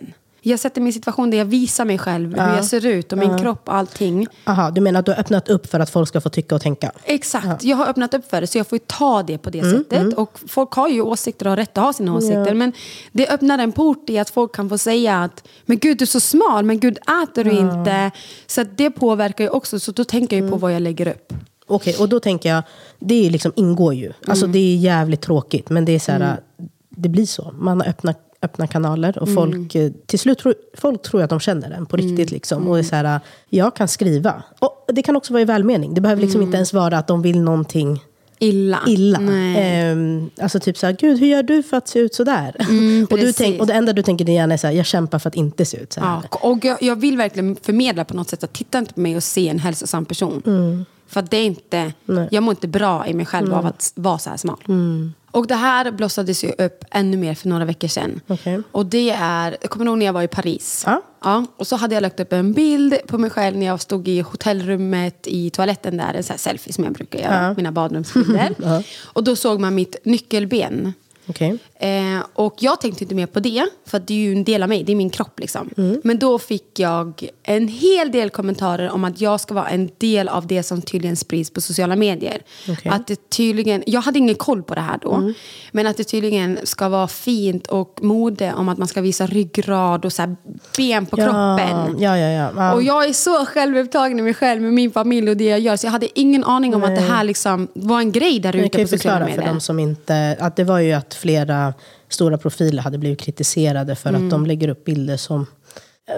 Jag 0.47 0.61
sätter 0.61 0.81
mig 0.81 0.91
i 0.91 0.93
situationer 0.93 1.31
där 1.31 1.39
jag 1.39 1.45
visar 1.45 1.85
mig 1.85 1.99
själv, 1.99 2.41
hur 2.41 2.55
jag 2.57 2.65
ser 2.65 2.87
ut 2.87 3.13
och 3.13 3.19
min 3.19 3.39
kropp 3.39 3.69
och 3.69 3.75
allting. 3.75 4.27
Aha, 4.45 4.71
du 4.71 4.81
menar 4.81 5.01
att 5.01 5.07
du 5.07 5.13
har 5.13 5.19
öppnat 5.19 5.49
upp 5.49 5.67
för 5.67 5.81
att 5.81 5.91
folk 5.91 6.09
ska 6.09 6.21
få 6.21 6.29
tycka 6.29 6.55
och 6.55 6.61
tänka? 6.61 6.93
Exakt, 7.05 7.65
jag 7.65 7.77
har 7.77 7.87
öppnat 7.87 8.15
upp 8.15 8.31
för 8.31 8.41
det 8.41 8.47
så 8.47 8.59
jag 8.59 8.67
får 8.67 8.77
ju 8.77 8.85
ta 8.87 9.23
det 9.23 9.39
på 9.39 9.51
det 9.51 9.71
sättet. 9.71 10.15
Och 10.15 10.39
folk 10.49 10.73
har 10.73 10.89
ju 10.89 11.01
åsikter 11.01 11.47
och 11.47 11.51
har 11.51 11.57
rätt 11.57 11.79
att 11.79 11.85
ha 11.85 11.93
sina 11.93 12.15
åsikter. 12.15 12.55
Men 12.55 12.73
det 13.13 13.29
öppnar 13.29 13.59
en 13.59 13.73
port 13.73 14.11
i 14.11 14.19
att 14.19 14.31
folk 14.31 14.55
kan 14.55 14.69
få 14.69 14.79
säga 14.79 15.23
att 15.23 15.49
men 15.67 15.79
gud 15.79 15.99
du 15.99 16.05
är 16.05 16.07
så 16.07 16.21
smal, 16.21 16.65
men 16.65 16.81
gud 16.81 16.99
äter 17.23 17.45
du 17.45 17.51
inte? 17.51 18.11
Så 18.47 18.65
det 18.77 18.91
påverkar 18.91 19.45
ju 19.45 19.51
också, 19.51 19.81
så 19.81 19.93
då 19.93 20.05
tänker 20.05 20.37
jag 20.37 20.45
ju 20.45 20.51
på 20.51 20.57
vad 20.57 20.75
jag 20.75 20.83
lägger 20.83 21.09
upp. 21.09 21.33
Okej, 21.67 21.97
och 21.99 22.09
då 22.09 22.21
tänker 22.21 22.49
jag, 22.49 22.63
det 22.99 23.27
är 23.27 23.31
liksom, 23.31 23.53
ingår 23.57 23.95
ju. 23.95 24.13
Alltså 24.27 24.47
det 24.47 24.59
är 24.59 24.77
jävligt 24.77 25.21
tråkigt, 25.21 25.71
men 25.71 25.85
det 25.85 25.93
är 25.93 25.99
så 25.99 26.13
här, 26.13 26.41
det 26.89 27.09
blir 27.09 27.27
så. 27.27 27.55
Man 27.59 27.81
har 27.81 27.89
öppna, 27.89 28.15
öppna 28.45 28.67
kanaler 28.67 29.19
och 29.19 29.35
folk, 29.35 29.75
eh, 29.75 29.93
till 30.07 30.19
slut 30.19 30.43
folk 30.75 31.03
tror 31.03 31.23
att 31.23 31.31
de 31.31 31.41
känner 31.41 31.71
den 31.71 31.87
på 31.87 31.97
riktigt. 31.97 32.31
Liksom. 32.31 32.69
Och 32.69 32.79
är 32.79 32.83
så 32.83 32.97
här, 32.97 33.21
jag 33.49 33.77
kan 33.77 33.89
skriva. 33.89 34.43
Och 34.59 34.85
det 34.87 35.03
kan 35.03 35.17
också 35.17 35.33
vara 35.33 35.43
i 35.43 35.45
välmening. 35.45 35.95
Det 35.95 36.01
behöver 36.01 36.23
liksom 36.23 36.43
inte 36.43 36.57
ens 36.57 36.73
vara 36.73 36.99
att 36.99 37.07
de 37.07 37.23
vill 37.23 37.41
någonting 37.41 38.01
Illa. 38.39 38.81
illa. 38.87 39.19
Nej. 39.19 39.57
Ehm, 39.59 40.31
alltså 40.41 40.61
typ 40.61 40.79
så 40.79 40.87
här, 40.87 40.97
gud 41.01 41.19
hur 41.19 41.27
gör 41.27 41.43
du 41.43 41.63
för 41.63 41.77
att 41.77 41.89
se 41.89 41.99
ut 41.99 42.15
sådär? 42.15 42.57
och, 43.11 43.19
du 43.19 43.33
tänk, 43.33 43.61
och 43.61 43.67
det 43.67 43.73
enda 43.73 43.93
du 43.93 44.03
tänker 44.03 44.25
i 44.25 44.27
din 44.27 44.35
hjärna 44.35 44.55
är 44.55 44.59
så 44.59 44.67
här, 44.67 44.75
jag 44.75 44.87
kämpar 44.87 45.19
för 45.19 45.29
att 45.29 45.35
inte 45.35 45.65
se 45.65 45.77
ut 45.77 45.93
så 45.93 46.01
här. 46.01 46.23
Ja, 46.31 46.39
och 46.39 46.65
jag, 46.65 46.83
jag 46.83 46.97
vill 46.97 47.17
verkligen 47.17 47.57
förmedla 47.57 48.05
på 48.05 48.17
något 48.17 48.29
sätt 48.29 48.45
att 48.45 48.53
titta 48.53 48.79
inte 48.79 48.95
på 48.95 49.01
mig 49.01 49.17
och 49.17 49.23
se 49.23 49.49
en 49.49 49.59
hälsosam 49.59 50.05
person. 50.05 50.43
För 51.07 51.21
att 51.21 51.31
det 51.31 51.37
är 51.37 51.45
inte, 51.45 51.93
jag 52.31 52.43
mår 52.43 52.53
inte 52.53 52.69
bra 52.69 53.07
i 53.07 53.15
mig 53.15 53.27
själv 53.27 53.55
av 53.55 53.67
att 53.67 53.93
vara 53.95 54.19
så 54.19 54.31
här 54.31 54.37
smal. 54.37 54.59
Och 55.35 55.47
det 55.47 55.55
här 55.55 55.91
blossades 55.91 56.45
ju 56.45 56.53
upp 56.59 56.85
ännu 56.91 57.17
mer 57.17 57.35
för 57.35 57.49
några 57.49 57.65
veckor 57.65 57.89
sedan. 57.89 58.21
Okej. 58.27 58.63
Och 58.73 58.87
det 58.87 59.11
är, 59.11 59.57
jag 59.61 59.71
kommer 59.71 59.87
ihåg 59.87 59.99
när 59.99 60.07
jag 60.07 60.13
var 60.13 60.23
i 60.23 60.29
Paris. 60.29 60.83
Ja. 60.87 61.03
Ja, 61.25 61.47
och 61.57 61.67
så 61.67 61.77
hade 61.77 61.95
jag 61.95 62.03
lagt 62.03 62.21
upp 62.21 62.33
en 62.33 62.53
bild 62.53 62.95
på 63.07 63.19
mig 63.19 63.31
själv 63.31 63.57
när 63.57 63.67
jag 63.67 63.81
stod 63.81 64.09
i 64.09 64.21
hotellrummet 64.21 65.27
i 65.27 65.51
toaletten 65.51 65.97
där, 65.97 66.15
en 66.15 66.23
sån 66.23 66.35
här 66.35 66.39
selfie 66.39 66.73
som 66.73 66.85
jag 66.85 66.93
brukar 66.93 67.19
göra, 67.19 67.55
mina 67.57 67.73
badrumsbilder. 67.73 68.55
Och 69.03 69.25
då 69.25 69.37
såg 69.37 69.61
man 69.61 69.75
mitt 69.75 69.97
nyckelben. 70.05 70.93
Okej. 71.27 71.57
Eh, 71.79 71.91
och 72.35 72.55
jag 72.59 72.81
tänkte 72.81 73.05
inte 73.05 73.15
mer 73.15 73.27
på 73.27 73.41
det, 73.41 73.67
för 73.87 73.99
det 73.99 74.15
är 74.15 74.19
ju 74.19 74.33
en 74.33 74.45
del 74.45 74.63
av 74.63 74.69
mig, 74.69 74.85
det 74.85 74.93
är 74.93 74.97
min 74.97 75.11
kropp. 75.11 75.41
Liksom. 75.41 75.71
Mm. 75.77 76.01
Men 76.05 76.19
då 76.19 76.39
fick 76.39 76.79
jag 76.79 77.29
en 77.43 77.69
hel 77.69 78.13
del 78.13 78.31
kommentarer 78.31 78.91
om 78.91 79.05
att 79.05 79.21
jag 79.21 79.41
ska 79.41 79.55
vara 79.55 79.69
en 79.69 79.91
del 79.99 80.29
av 80.29 80.47
det 80.47 80.63
som 80.63 80.83
tydligen 80.83 81.17
sprids 81.17 81.51
på 81.51 81.61
sociala 81.61 81.97
medier. 81.97 82.43
Okej. 82.69 82.93
Att 82.93 83.07
det 83.07 83.31
tydligen, 83.31 83.83
jag 83.87 84.01
hade 84.01 84.19
ingen 84.19 84.35
koll 84.35 84.63
på 84.63 84.75
det 84.75 84.81
här 84.81 84.99
då, 85.03 85.15
Mm. 85.15 85.35
men 85.73 85.87
att 85.87 85.97
det 85.97 86.05
tydligen 86.05 86.59
ska 86.65 86.89
vara 86.89 87.09
fint 87.09 87.67
och 87.67 87.99
mode 88.03 88.53
om 88.57 88.69
att 88.69 88.79
man 88.79 88.89
ska 88.89 89.01
visa 89.01 89.27
ryggrad 89.27 90.05
och 90.05 90.13
så 90.13 90.23
här 90.23 90.37
ben 90.77 91.07
på 91.07 91.17
kroppen. 91.17 91.97
Ja, 91.99 92.19
ja, 92.19 92.29
ja. 92.31 92.51
ja. 92.57 92.75
Och 92.75 92.83
jag 92.83 93.05
är 93.09 93.13
så 93.13 93.47
självupptagen 93.47 94.19
i 94.19 94.23
mig 94.23 94.35
själv 94.35 94.63
med 94.63 94.73
min 94.73 94.91
familj 94.91 95.31
och 95.31 95.37
det 95.37 95.45
jag 95.45 95.61
gör. 95.61 95.77
Så 95.77 95.87
jag 95.87 95.93
hade 95.93 96.19
ingen 96.21 96.45
aning 96.45 96.75
om 96.75 96.85
att 96.85 96.95
det 96.95 97.01
här 97.03 97.25
liksom 97.25 97.69
var 97.75 98.01
en 98.01 98.13
grej 98.13 98.41
där 98.41 98.53
jag 98.57 98.67
ute 98.67 98.79
kan 98.79 98.85
på 98.85 98.89
sociala 98.89 99.19
förklara 99.19 99.35
för 99.35 99.37
medier. 99.41 99.55
de 99.55 99.61
som 99.61 99.79
inte... 99.79 100.37
Att 100.41 100.57
det 100.57 100.65
var 100.65 100.79
ju 100.79 100.93
att 100.93 101.14
flera 101.15 101.75
stora 102.09 102.39
profiler 102.39 102.83
hade 102.83 102.99
blivit 102.99 103.21
kritiserade 103.21 103.95
för 103.95 104.09
Mm. 104.11 104.25
att 104.25 104.31
de 104.31 104.47
lägger 104.47 104.69
upp 104.69 104.85
bilder 104.85 105.17
som 105.17 105.47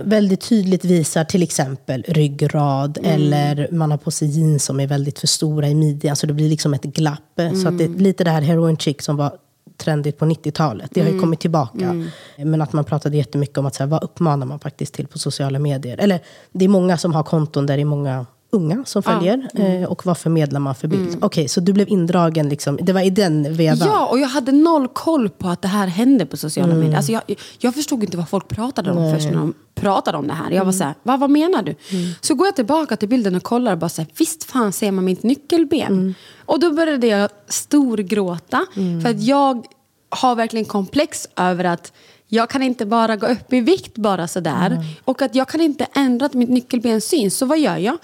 väldigt 0.05 0.41
tydligt 0.49 0.85
visar 0.85 1.25
till 1.25 1.43
exempel 1.43 2.05
ryggrad 2.09 2.99
Mm. 2.99 3.11
eller 3.12 3.69
man 3.73 3.91
har 3.91 3.99
på 3.99 4.11
sig 4.11 4.29
jeans 4.29 4.65
som 4.65 4.81
är 4.81 4.87
väldigt 4.87 5.19
för 5.19 5.26
stora 5.26 5.69
i 5.69 5.75
midjan 5.75 6.17
så 6.17 6.26
det 6.26 6.33
blir 6.33 6.49
liksom 6.49 6.75
ett 6.75 6.83
glapp. 6.83 7.41
Så 7.62 7.69
att 7.69 7.79
det, 7.79 7.85
Mm. 7.85 7.99
lite 7.99 8.25
det 8.25 8.31
här 8.31 8.41
heroin 8.43 8.76
chic 8.76 8.97
som 9.00 9.17
var 9.17 9.38
trendigt 9.76 10.19
på 10.19 10.25
90-talet, 10.25 10.91
det 10.95 11.00
har 11.00 11.07
Mm. 11.07 11.17
ju 11.17 11.21
kommit 11.21 11.41
tillbaka. 11.41 12.05
Men 12.37 12.62
att 12.62 12.73
man 12.73 12.85
pratade 12.85 13.17
jättemycket 13.17 13.59
om 13.59 13.67
att 13.67 13.75
så 13.75 13.83
här, 13.83 13.88
vad 13.91 14.05
uppmanar 14.05 14.47
man 14.47 14.59
faktiskt 14.59 14.95
till 14.95 15.07
på 15.07 15.19
sociala 15.19 15.59
medier? 15.59 15.99
Eller 15.99 16.21
det 16.53 16.65
är 16.65 16.69
många 16.69 16.99
som 16.99 17.12
har 17.12 17.23
konton 17.23 17.67
där 17.67 17.76
det 17.76 17.83
är 17.83 17.85
många 17.85 18.26
unga 18.56 18.84
som 18.84 19.02
följer. 19.02 19.48
Mm. 19.54 19.82
Eh, 19.82 19.88
och 19.88 20.06
vad 20.06 20.18
förmedlar 20.18 20.60
man 20.60 20.75
för 20.75 20.88
bild? 20.88 21.16
Okej, 21.20 21.48
så 21.48 21.60
du 21.60 21.72
blev 21.72 21.88
indragen, 21.88 22.48
liksom, 22.48 22.78
det 22.82 22.92
var 22.92 23.00
i 23.00 23.10
den 23.10 23.54
vevan? 23.54 23.88
Ja, 23.88 24.06
och 24.06 24.18
jag 24.18 24.28
hade 24.28 24.52
noll 24.52 24.88
koll 24.88 25.28
på 25.28 25.48
att 25.48 25.62
det 25.62 25.68
här 25.68 25.86
hände 25.86 26.26
på 26.26 26.36
sociala 26.36 26.66
Mm. 26.72 26.80
medier. 26.80 26.96
Alltså 26.96 27.12
jag, 27.12 27.22
jag 27.58 27.75
förstod 27.75 28.02
inte 28.04 28.16
vad 28.16 28.28
folk 28.28 28.48
pratade 28.48 28.90
om 28.90 29.14
först 29.14 29.26
när 29.26 29.34
de 29.34 29.54
pratade 29.75 30.18
om 30.18 30.26
det 30.28 30.34
här. 30.34 30.44
Jag 30.44 30.54
Mm. 30.54 30.66
var 30.66 30.72
så 30.72 30.84
här, 30.84 30.94
vad, 31.02 31.20
vad 31.20 31.30
menar 31.30 31.62
du? 31.62 31.75
Så 32.20 32.34
går 32.34 32.46
jag 32.46 32.56
tillbaka 32.56 32.96
till 32.96 33.08
bilden 33.08 33.34
och 33.34 33.42
kollar 33.42 33.72
och 33.72 33.78
bara 33.78 33.88
så 33.88 34.02
här, 34.02 34.10
visst 34.18 34.44
fan 34.44 34.72
ser 34.72 34.90
man 34.92 35.04
mitt 35.04 35.22
nyckelben? 35.22 35.86
Mm. 35.92 36.14
Och 36.46 36.60
då 36.60 36.72
började 36.72 37.06
jag 37.06 37.30
storgråta. 37.48 38.66
För 39.02 39.10
att 39.10 39.22
jag 39.22 39.66
har 40.08 40.34
verkligen 40.34 40.64
komplex 40.66 41.28
över 41.36 41.64
att 41.64 41.92
jag 42.28 42.50
kan 42.50 42.62
inte 42.62 42.86
bara 42.86 43.16
gå 43.16 43.26
upp 43.26 43.52
i 43.52 43.60
vikt 43.60 43.94
bara 43.98 44.28
sådär. 44.28 44.84
Och 45.04 45.22
att 45.22 45.34
jag 45.34 45.48
kan 45.48 45.60
inte 45.60 45.86
ändra 45.94 46.26
att 46.26 46.34
mitt 46.34 46.48
nyckelben 46.48 47.00
syns. 47.00 47.36
Så 47.36 47.46
vad 47.46 47.58
gör 47.58 47.76
jag? 47.76 47.96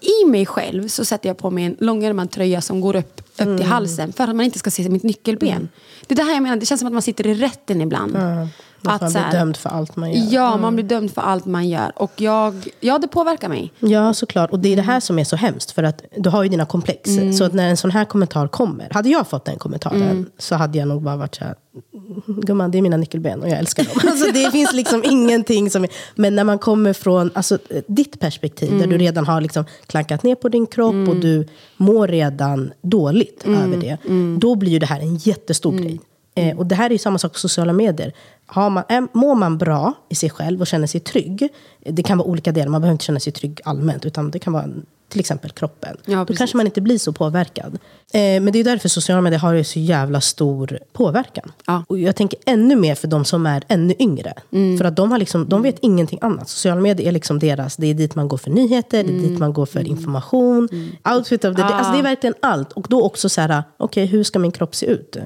I 0.00 0.24
mig 0.26 0.46
själv 0.46 0.88
så 0.88 1.04
sätter 1.04 1.28
jag 1.28 1.38
på 1.38 1.50
mig 1.50 1.64
en 1.64 1.76
långärmad 1.80 2.30
tröja 2.30 2.60
som 2.60 2.80
går 2.80 2.96
upp, 2.96 3.20
upp 3.20 3.40
Mm. 3.40 3.56
till 3.58 3.66
halsen 3.66 4.12
för 4.12 4.24
att 4.24 4.36
man 4.36 4.44
inte 4.44 4.58
ska 4.58 4.70
se 4.70 4.88
mitt 4.88 5.02
nyckelben. 5.02 5.68
Det 6.06 6.14
är 6.14 6.16
det 6.16 6.22
här 6.22 6.32
jag 6.34 6.42
menar, 6.42 6.56
det 6.56 6.66
känns 6.66 6.78
som 6.80 6.86
att 6.86 6.92
man 6.92 7.02
sitter 7.02 7.26
i 7.26 7.34
rätten 7.34 7.80
ibland. 7.80 8.16
Att 8.84 9.00
man 9.00 9.10
blir 9.12 9.20
här- 9.20 9.32
dömd 9.32 9.56
för 9.56 9.70
allt 9.70 9.96
man 9.96 10.12
gör. 10.12 10.32
Ja, 10.34 10.56
man 10.56 10.74
blir 10.74 10.84
dömd 10.84 11.10
för 11.14 11.22
allt 11.22 11.44
man 11.44 11.68
gör. 11.68 11.92
Och 11.96 12.12
jag, 12.16 12.54
ja, 12.80 12.98
det 12.98 13.08
påverkar 13.08 13.48
mig. 13.48 13.72
Ja, 13.78 14.14
såklart. 14.14 14.50
Och 14.50 14.58
det 14.60 14.72
är 14.72 14.76
det 14.76 14.82
här 14.82 15.00
som 15.00 15.18
är 15.18 15.24
så 15.24 15.36
hemskt. 15.36 15.70
För 15.70 15.82
att 15.82 16.02
du 16.16 16.30
har 16.30 16.42
ju 16.42 16.48
dina 16.48 16.66
komplex. 16.66 17.10
Så 17.38 17.44
att 17.44 17.52
när 17.52 17.68
en 17.68 17.76
sån 17.76 17.90
här 17.90 18.04
kommentar 18.04 18.48
kommer. 18.48 18.88
Hade 18.90 19.08
jag 19.08 19.28
fått 19.28 19.44
den 19.44 19.58
kommentaren 19.58 20.26
så 20.38 20.54
hade 20.54 20.78
jag 20.78 20.88
nog 20.88 21.02
bara 21.02 21.16
varit 21.16 21.34
så 21.34 21.44
här. 21.44 21.54
Gumman, 22.26 22.70
det 22.70 22.78
är 22.78 22.82
mina 22.82 22.96
nyckelben 22.96 23.42
och 23.42 23.48
jag 23.48 23.58
älskar 23.58 23.84
dem. 23.84 23.92
Alltså, 24.10 24.32
det 24.32 24.50
finns 24.50 24.72
liksom 24.72 25.04
ingenting 25.04 25.70
som... 25.70 25.84
Är, 25.84 25.90
men 26.14 26.34
när 26.34 26.44
man 26.44 26.58
kommer 26.58 26.92
från 26.92 27.30
alltså, 27.34 27.58
ditt 27.86 28.20
perspektiv. 28.20 28.78
Där 28.78 28.86
du 28.86 28.98
redan 28.98 29.26
har 29.26 29.40
liksom 29.40 29.64
klankat 29.86 30.22
ner 30.22 30.34
på 30.34 30.48
din 30.48 30.66
kropp. 30.66 31.08
Och 31.08 31.16
du 31.16 31.46
mår 31.76 32.08
redan 32.08 32.72
dåligt 32.82 33.44
över 33.46 33.76
det. 33.76 33.96
Då 34.40 34.54
blir 34.54 34.72
ju 34.72 34.78
det 34.78 34.86
här 34.86 35.00
en 35.00 35.16
jättestor 35.16 35.72
grej. 35.78 36.00
Eh, 36.34 36.58
och 36.58 36.66
det 36.66 36.74
här 36.74 36.86
är 36.86 36.90
ju 36.90 36.98
samma 36.98 37.18
sak 37.18 37.32
på 37.32 37.38
sociala 37.38 37.72
medier. 37.72 38.12
Har 38.46 38.70
man, 38.70 38.84
är, 38.88 39.06
mår 39.12 39.34
man 39.34 39.58
bra 39.58 39.92
i 40.08 40.14
sig 40.14 40.30
själv 40.30 40.60
och 40.60 40.66
känner 40.66 40.86
sig 40.86 41.00
trygg. 41.00 41.42
eh, 41.82 41.94
Det 41.94 42.02
kan 42.02 42.18
vara 42.18 42.28
olika 42.28 42.52
delar, 42.52 42.68
man 42.68 42.80
behöver 42.80 42.92
inte 42.92 43.04
känna 43.04 43.20
sig 43.20 43.32
trygg 43.32 43.60
allmänt. 43.64 44.06
Utan 44.06 44.30
det 44.30 44.38
kan 44.38 44.52
vara 44.52 44.66
till 45.08 45.20
exempel 45.20 45.50
kroppen. 45.50 45.96
Ja, 46.06 46.24
Då 46.28 46.34
kanske 46.34 46.56
man 46.56 46.66
inte 46.66 46.80
blir 46.80 46.98
så 46.98 47.12
påverkad. 47.12 47.78
Eh, 48.12 48.20
men 48.20 48.52
det 48.52 48.58
är 48.58 48.64
därför 48.64 48.88
sociala 48.88 49.20
medier 49.22 49.40
har 49.40 49.52
ju 49.52 49.64
så 49.64 49.78
jävla 49.78 50.20
stor 50.20 50.78
påverkan. 50.92 51.52
Ja. 51.66 51.84
Och 51.88 51.98
jag 51.98 52.16
tänker 52.16 52.38
ännu 52.46 52.76
mer 52.76 52.94
för 52.94 53.08
de 53.08 53.24
som 53.24 53.46
är 53.46 53.62
ännu 53.68 53.94
yngre. 53.98 54.32
Mm. 54.52 54.78
För 54.78 54.84
att 54.84 54.96
de, 54.96 55.10
har 55.10 55.18
liksom, 55.18 55.48
de 55.48 55.62
vet 55.62 55.76
ingenting 55.80 56.18
annat. 56.22 56.48
Sociala 56.48 56.80
medier 56.80 57.08
är 57.08 57.12
liksom 57.12 57.38
deras, 57.38 57.76
det 57.76 57.86
är 57.86 57.94
dit 57.94 58.14
man 58.14 58.28
går 58.28 58.36
för 58.36 58.50
nyheter, 58.50 59.04
det 59.04 59.10
är 59.10 59.18
dit 59.28 59.38
man 59.38 59.52
går 59.52 59.66
för 59.66 59.86
information. 59.88 60.68
Outfit 61.14 61.44
of 61.44 61.56
the 61.56 61.62
day. 61.62 61.72
Alltså 61.72 61.92
det 61.92 61.98
är 61.98 62.02
verkligen 62.02 62.34
allt. 62.42 62.72
Och 62.72 62.86
då 62.90 63.02
också 63.02 63.28
så 63.28 63.40
här, 63.40 63.62
okej 63.76 64.06
hur 64.06 64.24
ska 64.24 64.38
min 64.38 64.52
kropp 64.52 64.74
se 64.74 64.86
ut? 64.86 65.16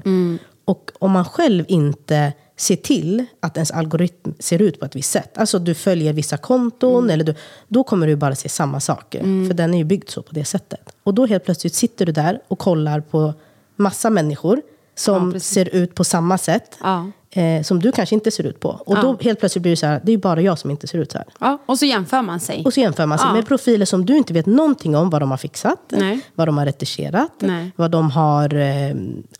Och 0.65 0.91
om 0.99 1.11
man 1.11 1.25
själv 1.25 1.65
inte 1.67 2.33
ser 2.57 2.75
till 2.75 3.25
att 3.39 3.57
ens 3.57 3.71
algoritm 3.71 4.33
ser 4.39 4.61
ut 4.61 4.79
på 4.79 4.85
ett 4.85 4.95
visst 4.95 5.11
sätt. 5.11 5.37
Alltså 5.37 5.59
du 5.59 5.73
följer 5.73 6.13
vissa 6.13 6.37
konton, 6.37 7.09
eller 7.09 7.23
du, 7.23 7.35
då 7.67 7.83
kommer 7.83 8.07
du 8.07 8.15
bara 8.15 8.35
se 8.35 8.49
samma 8.49 8.79
saker. 8.79 9.19
För 9.19 9.53
den 9.53 9.73
är 9.73 9.77
ju 9.77 9.83
byggd 9.83 10.09
så 10.09 10.21
på 10.21 10.33
det 10.33 10.45
sättet. 10.45 10.95
Och 11.03 11.13
då 11.13 11.25
helt 11.25 11.45
plötsligt 11.45 11.73
sitter 11.73 12.05
du 12.05 12.11
där 12.11 12.41
och 12.47 12.59
kollar 12.59 12.99
på 12.99 13.33
massa 13.75 14.09
människor 14.09 14.61
som 14.95 15.31
Ja, 15.33 15.39
ser 15.39 15.75
ut 15.75 15.95
på 15.95 16.03
samma 16.03 16.37
sätt. 16.37 16.77
Ja. 16.83 17.11
Eh, 17.37 17.61
som 17.63 17.79
du 17.79 17.91
kanske 17.91 18.15
inte 18.15 18.31
ser 18.31 18.43
ut 18.45 18.59
på. 18.59 18.69
Och 18.85 18.95
då 19.01 19.17
helt 19.21 19.39
plötsligt 19.39 19.61
blir 19.61 19.71
det 19.71 19.75
så 19.77 19.85
här, 19.85 20.01
det 20.03 20.09
är 20.11 20.13
ju 20.13 20.17
bara 20.17 20.41
jag 20.41 20.59
som 20.59 20.71
inte 20.71 20.87
ser 20.87 20.97
ut 20.99 21.11
så 21.11 21.17
här. 21.17 21.27
Ja, 21.39 21.57
och 21.65 21.79
så 21.79 21.85
jämför 21.85 22.21
man 22.21 22.39
sig. 22.39 22.61
Och 22.65 22.73
så 22.73 22.79
jämför 22.79 23.05
man 23.05 23.17
sig 23.19 23.27
Ja. 23.27 23.33
med 23.33 23.47
profiler 23.47 23.85
som 23.85 24.05
du 24.05 24.17
inte 24.17 24.33
vet 24.33 24.45
någonting 24.45 24.95
om 24.95 25.09
vad 25.09 25.21
de 25.21 25.31
har 25.31 25.37
fixat, 25.37 25.79
Nej. 25.89 26.19
vad 26.35 26.47
de 26.47 26.57
har 26.57 26.65
retuscherat, 26.65 27.31
Nej. 27.39 27.71
vad 27.75 27.91
de 27.91 28.11
har 28.11 28.53
eh, 28.55 28.95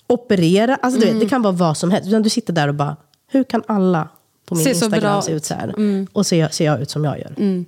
opererat. 0.08 0.80
Alltså, 0.84 1.00
du 1.00 1.06
vet, 1.06 1.14
Mm. 1.16 1.24
det 1.24 1.30
kan 1.30 1.42
vara 1.42 1.54
vad 1.54 1.78
som 1.78 1.92
helst. 1.92 2.08
Utan 2.08 2.22
du 2.24 2.30
sitter 2.30 2.54
där 2.54 2.68
och 2.68 2.76
bara, 2.76 2.96
hur 3.32 3.44
kan 3.44 3.64
alla 3.68 4.08
på 4.46 4.56
min 4.56 4.64
Ser 4.64 4.72
Instagram 4.72 5.22
se 5.22 5.32
ut 5.32 5.46
så 5.46 5.54
här? 5.54 5.68
Mm. 5.78 6.08
Och 6.14 6.26
ser 6.26 6.40
jag, 6.40 6.54
ser 6.54 6.66
jag 6.66 6.82
ut 6.82 6.90
som 6.90 7.04
jag 7.06 7.20
gör? 7.20 7.64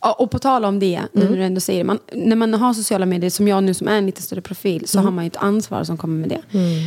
Ja, 0.00 0.12
och 0.12 0.30
på 0.30 0.38
tal 0.38 0.64
om 0.64 0.78
det, 0.78 1.00
nu 1.12 1.20
Mm. 1.20 1.32
när 1.32 1.38
du 1.38 1.44
ändå 1.44 1.60
säger 1.60 1.78
det. 1.80 1.84
Man, 1.84 1.98
när 2.12 2.36
man 2.36 2.54
har 2.54 2.74
sociala 2.74 3.06
medier, 3.06 3.30
som 3.30 3.48
jag 3.48 3.64
nu 3.64 3.74
som 3.74 3.88
är 3.88 3.98
en 3.98 4.06
lite 4.06 4.22
större 4.22 4.40
profil, 4.40 4.88
så 4.88 4.98
Mm. 4.98 5.04
har 5.04 5.12
man 5.12 5.24
ju 5.24 5.28
ett 5.28 5.36
ansvar 5.36 5.84
som 5.84 5.96
kommer 5.96 6.26
med 6.26 6.28
det. 6.28 6.40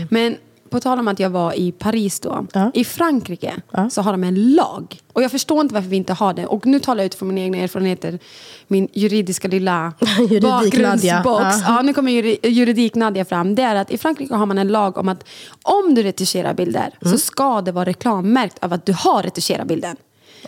Men 0.09 0.35
på 0.69 0.79
tal 0.79 0.99
om 0.99 1.07
att 1.07 1.19
jag 1.19 1.29
var 1.29 1.53
i 1.53 1.71
Paris 1.71 2.19
då. 2.19 2.45
Ja. 2.53 2.71
I 2.73 2.83
Frankrike 2.85 3.53
Ja. 3.71 3.89
så 3.89 4.01
har 4.01 4.11
de 4.11 4.23
en 4.23 4.55
lag. 4.55 4.99
Och 5.13 5.23
jag 5.23 5.31
förstår 5.31 5.61
inte 5.61 5.73
varför 5.73 5.89
vi 5.89 5.95
inte 5.97 6.13
har 6.13 6.33
det. 6.33 6.45
Och 6.45 6.65
nu 6.65 6.79
talar 6.79 7.01
jag 7.03 7.05
utifrån 7.05 7.27
mina 7.27 7.41
egna 7.41 7.57
erfarenheter. 7.57 8.19
Min 8.67 8.87
juridiska 8.93 9.47
lilla 9.47 9.93
bakgrundsbox. 10.41 10.77
Nadja. 10.83 11.63
Ja. 11.67 11.81
nu 11.81 11.93
kommer 11.93 12.11
juri, 12.11 12.37
juridik 12.43 12.95
Nadja 12.95 13.25
fram. 13.25 13.55
Det 13.55 13.61
är 13.61 13.75
att 13.75 13.91
i 13.91 13.97
Frankrike 13.97 14.35
har 14.35 14.45
man 14.45 14.57
en 14.57 14.67
lag 14.67 14.97
om 14.97 15.09
att 15.09 15.23
om 15.63 15.95
du 15.95 16.03
retuscherar 16.03 16.53
bilder 16.53 16.93
Mm. 17.01 17.17
så 17.17 17.25
ska 17.25 17.61
det 17.61 17.71
vara 17.71 17.85
reklammärkt 17.85 18.63
av 18.63 18.73
att 18.73 18.85
du 18.85 18.93
har 18.93 19.23
retuscherat 19.23 19.67
bilden. 19.67 19.95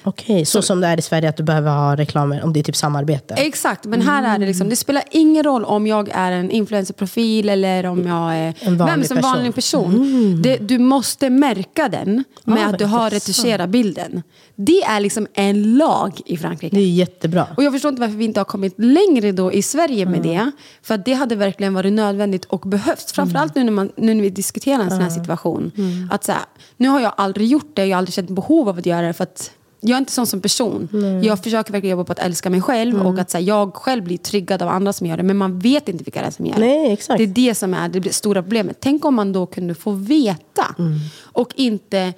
Okej, 0.03 0.45
så 0.45 0.61
som 0.61 0.81
det 0.81 0.87
är 0.87 0.99
i 0.99 1.01
Sverige 1.01 1.29
att 1.29 1.37
du 1.37 1.43
behöver 1.43 1.71
ha 1.71 1.95
reklamer 1.95 2.43
om 2.43 2.53
det 2.53 2.59
är 2.59 2.63
typ 2.63 2.75
samarbete? 2.75 3.33
Exakt, 3.33 3.85
men 3.85 4.01
här 4.01 4.35
är 4.35 4.39
det 4.39 4.45
liksom, 4.45 4.69
det 4.69 4.75
spelar 4.75 5.03
ingen 5.11 5.43
roll 5.43 5.65
om 5.65 5.87
jag 5.87 6.09
är 6.13 6.31
en 6.31 6.51
influencerprofil 6.51 7.49
eller 7.49 7.85
om 7.85 8.07
jag 8.07 8.35
är 8.35 8.53
En 8.59 8.77
vanlig 8.77 8.93
vem 8.95 9.03
som 9.03 9.17
person. 9.17 9.31
vanlig 9.31 9.55
person. 9.55 10.39
Det, 10.41 10.57
du 10.57 10.79
måste 10.79 11.29
märka 11.29 11.89
den 11.89 12.23
med 12.43 12.65
Ah, 12.65 12.69
att 12.69 12.79
du 12.79 12.85
har 12.85 13.09
retuscherat 13.09 13.69
bilden. 13.69 14.23
Det 14.55 14.83
är 14.83 14.99
liksom 14.99 15.27
en 15.33 15.77
lag 15.77 16.21
i 16.25 16.37
Frankrike. 16.37 16.75
Det 16.75 16.81
är 16.81 16.87
jättebra. 16.91 17.47
Och 17.57 17.63
jag 17.63 17.73
förstår 17.73 17.89
inte 17.89 18.01
varför 18.01 18.15
vi 18.15 18.25
inte 18.25 18.39
har 18.39 18.45
kommit 18.45 18.73
längre 18.77 19.31
då 19.31 19.51
i 19.53 19.61
Sverige 19.61 20.05
med 20.05 20.21
det. 20.21 20.51
För 20.81 20.95
att 20.95 21.05
det 21.05 21.13
hade 21.13 21.35
verkligen 21.35 21.73
varit 21.73 21.93
nödvändigt 21.93 22.45
och 22.45 22.59
behövts. 22.59 23.13
Framförallt 23.13 23.55
nu 23.55 23.63
när, 23.63 23.71
man, 23.71 23.91
nu 23.97 24.13
när 24.13 24.21
vi 24.21 24.29
diskuterar 24.29 24.83
en 24.83 24.89
sån 24.89 25.01
här 25.01 25.09
situation. 25.09 25.71
Att 26.11 26.23
så 26.23 26.31
här, 26.31 26.41
nu 26.77 26.87
har 26.87 26.99
jag 26.99 27.13
aldrig 27.17 27.47
gjort 27.47 27.75
det, 27.75 27.85
jag 27.85 27.95
har 27.95 27.97
aldrig 27.97 28.13
känt 28.13 28.29
behov 28.29 28.69
av 28.69 28.77
att 28.77 28.85
göra 28.85 29.07
det. 29.07 29.13
För 29.13 29.23
att 29.23 29.51
jag 29.81 29.95
är 29.95 29.97
inte 29.97 30.11
sån 30.11 30.27
som 30.27 30.41
person. 30.41 30.89
Jag 31.23 31.43
försöker 31.43 31.71
verkligen 31.71 31.97
jobba 31.97 32.03
på 32.03 32.11
att 32.11 32.19
älska 32.19 32.49
mig 32.49 32.61
själv. 32.61 33.01
Och 33.01 33.19
att 33.19 33.29
så 33.29 33.37
här, 33.37 33.45
jag 33.45 33.75
själv 33.75 34.03
blir 34.03 34.17
tryggad 34.17 34.61
av 34.61 34.69
andra 34.69 34.93
som 34.93 35.07
gör 35.07 35.17
det. 35.17 35.23
Men 35.23 35.37
man 35.37 35.59
vet 35.59 35.89
inte 35.89 36.03
vilka 36.03 36.21
det 36.21 36.27
är 36.27 36.31
som 36.31 36.45
gör 36.45 36.53
det. 36.53 36.59
Nej, 36.59 36.93
exakt. 36.93 37.17
Det 37.17 37.23
är 37.23 37.27
det 37.27 37.55
som 37.55 37.73
är 37.73 37.89
det 37.89 38.13
stora 38.13 38.41
problemet. 38.41 38.77
Tänk 38.79 39.05
om 39.05 39.15
man 39.15 39.33
då 39.33 39.45
kunde 39.45 39.75
få 39.75 39.91
veta. 39.91 40.75
Och 41.21 41.53
inte 41.55 42.13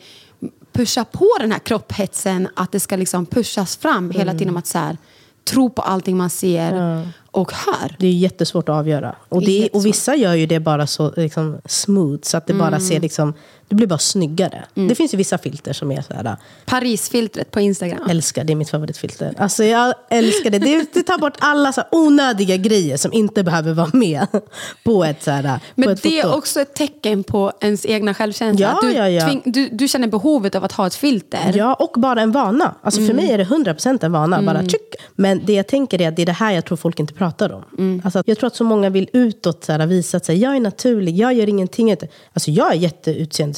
pusha 0.74 1.06
på 1.06 1.30
den 1.40 1.52
här 1.52 1.60
kropphetsen. 1.60 2.48
Att 2.56 2.72
det 2.72 2.80
ska 2.80 2.96
liksom 2.96 3.26
pushas 3.26 3.78
fram 3.78 4.12
hela 4.12 4.32
tiden. 4.32 4.50
om 4.50 4.58
Att 4.58 4.68
så 4.68 4.78
här, 4.78 4.98
tro 5.44 5.70
på 5.70 5.82
allting 5.82 6.18
man 6.18 6.30
ser 6.30 7.04
och 7.32 7.52
hör. 7.52 7.96
Det 8.00 8.08
är 8.08 8.12
jättesvårt 8.12 8.70
att 8.70 8.76
avgöra. 8.76 9.16
Och, 9.30 9.42
Det 9.42 9.46
det, 9.62 9.70
och 9.70 9.86
vissa 9.86 10.16
gör 10.16 10.34
ju 10.34 10.46
det 10.46 10.60
bara 10.60 10.88
så 10.88 11.14
liksom, 11.18 11.58
smooth, 11.66 12.20
så 12.22 12.38
att 12.38 12.48
det 12.48 12.54
bara 12.54 12.80
ser 12.80 13.00
liksom, 13.00 13.34
det 13.72 13.76
blir 13.76 13.88
bara 13.88 14.00
snyggare. 14.00 14.64
Det 14.74 14.96
finns 14.96 15.14
ju 15.14 15.18
vissa 15.18 15.38
filter 15.38 15.74
som 15.74 15.92
är 15.92 16.02
så 16.02 16.14
här, 16.14 16.36
Parisfiltret 16.66 17.52
på 17.52 17.60
Instagram. 17.60 18.10
älskar, 18.10 18.44
det 18.44 18.54
är 18.54 18.56
mitt 18.56 18.70
favoritfilter. 18.70 19.34
Alltså 19.38 19.64
jag 19.64 19.94
älskar 20.10 20.50
det. 20.50 20.60
Det, 20.60 20.94
det 20.94 21.04
tar 21.04 21.18
bort 21.18 21.34
alla 21.40 21.74
så 21.74 21.82
onödiga 21.92 22.58
grejer 22.58 22.98
som 22.98 23.14
inte 23.14 23.44
behöver 23.44 23.74
vara 23.74 23.90
med 23.94 24.28
på 24.84 25.04
ett, 25.06 25.24
så 25.24 25.32
här, 25.32 25.44
på 25.44 25.60
Men 25.76 25.90
ett 25.90 26.04
det 26.04 26.20
är 26.20 26.24
foto. 26.24 26.38
också 26.38 26.62
ett 26.62 26.74
tecken 26.76 27.24
på 27.24 27.52
ens 27.62 27.86
egna 27.86 28.14
självkänsla. 28.14 28.80
Ja, 28.82 28.88
du, 28.90 28.94
ja, 28.98 29.10
ja. 29.10 29.28
tving- 29.28 29.42
du, 29.46 29.70
du 29.72 29.88
känner 29.88 30.08
behovet 30.08 30.56
av 30.56 30.64
att 30.64 30.72
ha 30.72 30.88
ett 30.88 30.96
filter. 30.96 31.54
Ja, 31.56 31.74
och 31.74 32.02
bara 32.02 32.22
en 32.22 32.32
vana. 32.32 32.76
Alltså 32.82 33.06
För 33.06 33.14
mig 33.14 33.32
är 33.32 33.38
det 33.38 33.44
100% 33.44 34.06
en 34.06 34.12
vana. 34.12 34.42
Bara 34.42 34.62
tjuck. 34.64 34.96
Men 35.16 35.42
det 35.46 35.54
jag 35.54 35.68
tänker 35.68 36.02
är 36.02 36.08
att 36.08 36.16
det 36.16 36.22
är 36.22 36.26
det 36.26 36.32
här 36.32 36.52
jag 36.52 36.66
tror 36.66 36.78
folk 36.78 37.00
inte 37.00 37.14
pratar 37.14 37.52
om. 37.54 38.02
Alltså, 38.04 38.24
jag 38.26 38.38
tror 38.38 38.48
att 38.48 38.56
så 38.56 38.64
många 38.64 38.90
vill 38.90 39.10
utåt 39.14 39.64
så 39.64 39.72
här, 39.72 39.86
visa 39.88 40.18
att 40.18 40.26
så 40.26 40.32
här, 40.32 40.40
jag 40.40 40.56
är 40.56 40.60
naturlig, 40.60 41.18
jag 41.18 41.34
gör 41.34 41.50
ingenting. 41.50 41.92
Alltså, 42.34 42.52
jag 42.52 42.72
är 42.72 42.76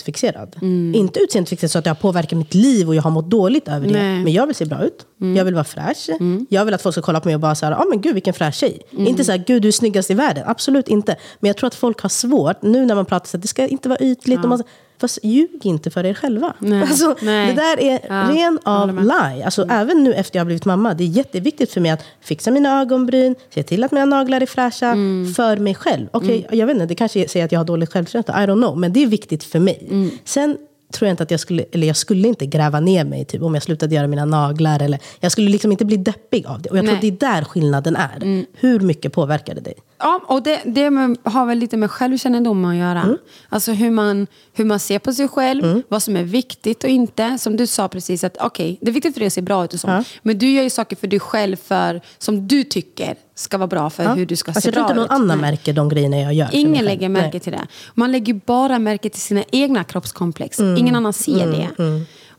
jätteutseendefixerad. 0.08 0.56
Inte 0.96 1.20
utseendefixerad 1.20 1.72
så 1.72 1.78
att 1.78 1.84
det 1.84 1.90
har 1.90 1.96
påverkat 1.96 2.38
mitt 2.38 2.54
liv 2.54 2.88
och 2.88 2.96
jag 2.96 3.02
har 3.02 3.12
mått 3.12 3.30
dåligt 3.30 3.68
över 3.68 3.88
det. 3.88 3.94
Nej. 3.94 4.24
Men 4.24 4.34
jag 4.34 4.48
vill 4.48 4.56
se 4.56 4.66
bra 4.66 4.84
ut. 4.84 5.06
Jag 5.36 5.46
vill 5.46 5.54
vara 5.54 5.64
fräsch. 5.64 6.10
Jag 6.50 6.66
vill 6.66 6.74
att 6.74 6.82
folk 6.82 6.94
ska 6.94 7.02
kolla 7.02 7.20
på 7.20 7.28
mig 7.28 7.36
och 7.36 7.42
bara 7.42 7.54
här, 7.62 7.72
ah, 7.72 7.86
men 7.90 8.02
gud 8.02 8.14
vilken 8.14 8.34
fräsch 8.34 8.56
tjej. 8.56 8.80
Inte 8.92 9.24
så 9.24 9.32
här, 9.32 9.44
gud 9.48 9.62
du 9.62 9.68
är 9.68 9.72
snyggast 9.72 10.12
i 10.12 10.14
världen. 10.14 10.44
Absolut 10.48 10.88
inte. 10.88 11.16
Men 11.40 11.48
jag 11.48 11.58
tror 11.58 11.68
att 11.68 11.76
folk 11.76 12.02
har 12.02 12.10
svårt, 12.10 12.62
nu 12.62 12.86
när 12.86 12.96
man 12.96 13.06
pratar 13.06 13.28
så 13.28 13.38
att 13.38 13.42
det 13.42 13.48
ska 13.48 13.68
inte 13.68 13.90
vara 13.90 14.00
ytligt. 14.00 14.44
Och 14.44 14.50
man, 14.50 14.64
fast 15.08 15.20
ljug 15.24 15.60
inte 15.66 15.92
för 15.92 16.06
er 16.06 16.14
själva. 16.14 16.54
Nej. 16.60 16.82
Alltså, 16.82 17.16
Nej. 17.22 17.48
Det 17.48 17.62
där 17.62 17.80
är 17.80 18.00
Ja, 18.10 18.36
ren 18.36 18.60
av 18.64 19.04
lie. 19.04 19.46
Alltså, 19.46 19.68
Även 19.70 20.04
nu 20.04 20.14
efter 20.14 20.38
jag 20.38 20.42
har 20.42 20.46
blivit 20.46 20.66
mamma. 20.66 20.94
Det 20.94 21.04
är 21.04 21.08
jätteviktigt 21.08 21.72
för 21.72 21.82
mig 21.82 21.92
att 21.92 22.04
fixa 22.22 22.52
mina 22.52 22.82
ögonbryn, 22.82 23.36
se 23.54 23.64
till 23.64 23.84
att 23.84 23.92
mina 23.92 24.06
naglar 24.06 24.42
är 24.42 24.46
fräscha 24.46 24.88
Mm. 24.88 25.34
för 25.34 25.58
mig 25.58 25.76
själv. 25.76 26.08
Okej, 26.12 26.48
Jag 26.52 26.68
vet 26.68 26.74
inte, 26.74 26.86
det 26.86 26.96
kanske 26.96 27.28
säger 27.28 27.46
att 27.46 27.52
jag 27.52 27.60
har 27.60 27.66
dålig 27.66 27.90
självkänsla. 27.90 28.44
I 28.44 28.48
don't 28.48 28.62
know. 28.64 28.78
Men 28.78 28.94
det 28.94 29.04
är 29.04 29.08
viktigt 29.08 29.44
för 29.44 29.60
mig. 29.60 29.88
Mm. 29.92 30.12
Sen 30.26 30.58
tror 30.94 31.08
jag 31.08 31.14
inte 31.14 31.24
att 31.24 31.32
jag 31.32 31.40
skulle, 31.40 31.66
eller 31.72 31.88
jag 31.88 31.98
skulle 31.98 32.28
inte 32.28 32.46
gräva 32.46 32.80
ner 32.80 33.06
mig 33.06 33.26
typ, 33.26 33.42
om 33.42 33.54
jag 33.54 33.64
slutade 33.64 33.96
göra 33.96 34.08
mina 34.08 34.26
naglar. 34.26 34.82
Eller, 34.82 35.00
jag 35.20 35.32
skulle 35.32 35.50
liksom 35.50 35.72
inte 35.72 35.86
bli 35.86 35.98
deppig 35.98 36.46
av 36.48 36.62
det. 36.62 36.70
Och 36.70 36.78
jag 36.78 36.86
tror 36.86 36.94
Nej. 36.94 37.04
Mm. 37.04 37.14
att 37.14 37.20
det 37.20 37.26
är 37.28 37.32
där 37.32 37.44
skillnaden 37.44 37.96
är. 37.96 38.46
Hur 38.54 38.80
mycket 38.80 39.14
påverkar 39.14 39.56
det 39.56 39.62
dig? 39.62 39.74
Ja, 40.00 40.22
och 40.28 40.44
det, 40.44 40.62
det 40.66 40.84
har 41.24 41.46
väl 41.46 41.58
lite 41.58 41.78
med 41.78 41.92
självkännedom 41.92 42.66
att 42.66 42.76
göra. 42.76 43.02
Mm. 43.02 43.18
Alltså 43.50 43.72
hur 43.72 43.92
man, 43.92 44.28
hur 44.54 44.66
man 44.66 44.80
ser 44.80 45.00
på 45.00 45.14
sig 45.14 45.28
själv, 45.28 45.82
vad 45.88 46.04
som 46.04 46.16
är 46.16 46.24
viktigt 46.24 46.84
och 46.84 46.90
inte. 46.90 47.38
Som 47.38 47.58
du 47.58 47.68
sa 47.68 47.88
precis, 47.88 48.24
att 48.24 48.38
okej, 48.40 48.78
det 48.82 48.92
är 48.92 48.94
viktigt 48.94 49.14
för 49.14 49.20
dig 49.20 49.28
att 49.28 49.34
se 49.34 49.42
bra 49.42 49.66
ut 49.66 49.74
och 49.74 49.80
så. 49.80 49.88
Ja. 49.88 50.04
Men 50.22 50.38
du 50.38 50.50
gör 50.50 50.64
ju 50.64 50.70
saker 50.70 50.96
för 50.96 51.08
dig 51.08 51.20
själv 51.20 51.56
för, 51.56 52.02
som 52.18 52.48
du 52.48 52.64
tycker 52.64 53.16
ska 53.36 53.58
vara 53.58 53.68
bra 53.68 53.90
för 53.90 54.16
hur 54.16 54.26
du 54.26 54.36
ska 54.36 54.52
alltså, 54.52 54.62
se 54.62 54.68
jag 54.68 54.74
tror 54.74 54.84
bra 54.84 54.90
inte 54.90 54.96
någon 54.96 55.06
ut. 55.06 55.12
annan 55.12 55.42
Nej. 55.42 55.52
märker 55.52 55.74
de 55.74 55.90
grejerna 55.90 56.22
jag 56.22 56.34
gör. 56.34 56.50
Ingen 56.52 56.86
lägger 56.86 57.10
märke 57.10 57.30
Nej. 57.32 57.40
till 57.40 57.52
det. 57.52 57.68
Man 57.94 58.12
lägger 58.12 58.34
bara 58.34 58.80
märke 58.80 59.10
till 59.10 59.22
sina 59.22 59.44
egna 59.52 59.84
kroppskomplex. 59.84 60.60
Mm. 60.60 60.78
Ingen 60.78 60.96
annan 60.96 61.14
ser 61.14 61.48
det. 61.48 61.70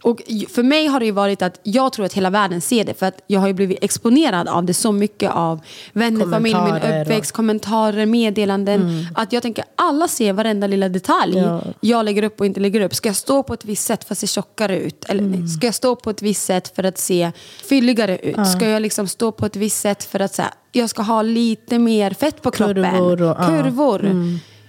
Och 0.05 0.23
för 0.49 0.63
mig 0.63 0.87
har 0.87 1.01
det 1.01 1.13
varit 1.13 1.43
att 1.43 1.61
jag 1.63 1.93
tror 1.93 2.07
att 2.07 2.13
hela 2.13 2.31
världen 2.31 2.61
ser 2.61 2.85
det. 2.85 2.95
För 2.99 3.07
att 3.07 3.21
jag 3.27 3.41
har 3.41 3.47
ju 3.47 3.53
blivit 3.55 3.79
exponerad 3.85 4.49
av 4.49 4.65
det 4.65 4.75
så 4.75 4.93
mycket 4.93 5.31
av 5.31 5.61
vänner, 5.93 6.27
familj, 6.31 6.55
min 6.55 6.63
Kommentarer 6.65 6.97
och- 7.01 7.03
uppväxt, 7.07 7.33
kommentarer, 7.33 8.07
meddelanden. 8.07 9.07
Att 9.15 9.33
jag 9.33 9.43
tänker 9.43 9.65
alla 9.77 10.09
ser 10.09 10.33
varenda 10.33 10.67
lilla 10.67 10.89
detalj 10.89 11.39
Ja. 11.39 11.61
jag 11.81 12.05
lägger 12.05 12.23
upp 12.23 12.41
och 12.41 12.47
inte 12.47 12.61
lägger 12.61 12.81
upp. 12.81 12.95
Ska 12.95 13.09
jag 13.09 13.17
stå 13.17 13.43
på 13.43 13.55
ett 13.55 13.65
visst 13.65 13.85
sätt 13.87 14.05
för 14.05 14.15
att 14.15 14.19
se 14.19 14.27
tjockare 14.27 14.79
ut? 14.81 15.05
Eller 15.09 15.23
Mm. 15.23 15.49
ska 15.49 15.67
jag 15.67 15.75
stå 15.75 15.97
på 15.97 16.11
ett 16.11 16.23
visst 16.23 16.43
sätt 16.43 16.73
för 16.77 16.85
att 16.85 16.99
se 16.99 17.33
fylligare 17.65 18.19
ut? 18.19 18.47
Ska 18.57 18.69
jag 18.69 18.83
liksom 18.83 19.07
stå 19.09 19.33
på 19.33 19.47
ett 19.47 19.57
visst 19.57 19.81
sätt 19.81 20.05
för 20.05 20.21
att 20.21 20.35
så 20.35 20.43
här, 20.43 20.51
jag 20.73 20.91
ska 20.91 21.03
ha 21.03 21.23
lite 21.23 21.79
mer 21.79 22.11
fett 22.11 22.43
på 22.43 22.51
kroppen? 22.51 22.75
Kurvor 22.91 23.23
och- 23.23 23.37
ja. 23.39 23.47
Kurvor. 23.47 24.01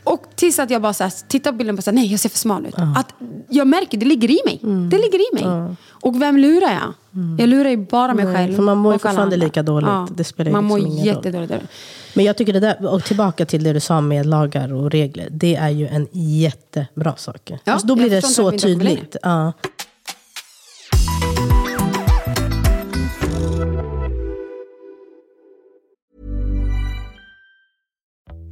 Och 0.05 0.23
tills 0.35 0.59
att 0.59 0.69
jag 0.69 0.81
bara 0.81 0.93
så 0.93 1.03
här, 1.03 1.13
tittar 1.27 1.51
på 1.51 1.57
bilden 1.57 1.77
och 1.77 1.83
bara 1.85 1.91
nej 1.91 2.11
jag 2.11 2.19
ser 2.19 2.29
för 2.29 2.37
smal 2.37 2.65
ut. 2.65 2.75
Att 2.97 3.13
jag 3.49 3.67
märker, 3.67 3.97
det 3.97 4.05
ligger 4.05 4.31
i 4.31 4.39
mig. 4.45 4.59
Mm. 4.63 4.89
Det 4.89 4.97
ligger 4.97 5.19
i 5.19 5.43
mig. 5.43 5.75
Och 5.89 6.21
vem 6.21 6.37
lurar 6.37 6.71
jag? 6.71 6.93
Jag 7.39 7.49
lurar 7.49 7.69
ju 7.69 7.77
bara 7.77 8.13
mig 8.13 8.25
Nej, 8.25 8.35
själv. 8.35 8.55
för 8.55 8.63
man 8.63 8.77
mår 8.77 8.93
ju 8.93 8.99
fortfarande 8.99 9.37
lika 9.37 9.63
dåligt. 9.63 9.89
Det 10.17 10.23
spelar 10.23 10.51
man 10.51 10.63
liksom 10.63 10.79
mår 10.79 10.79
ingen 10.79 10.97
roll. 10.97 11.15
jättedåligt. 11.15 11.51
det. 11.51 11.61
Men 12.13 12.25
jag 12.25 12.37
tycker 12.37 12.53
det 12.53 12.59
där, 12.59 12.93
och 12.93 13.03
tillbaka 13.03 13.45
till 13.45 13.63
det 13.63 13.73
du 13.73 13.79
sa 13.79 14.01
med 14.01 14.25
lagar 14.25 14.73
och 14.73 14.91
regler. 14.91 15.27
Det 15.31 15.55
är 15.55 15.69
ju 15.69 15.87
en 15.87 16.07
jättebra 16.11 17.15
sak. 17.15 17.51
Ja, 17.63 17.73
alltså 17.73 17.87
då 17.87 17.95
blir 17.95 18.09
det 18.09 18.21
så 18.21 18.51
tydligt. 18.51 19.15
Ja. 19.21 19.53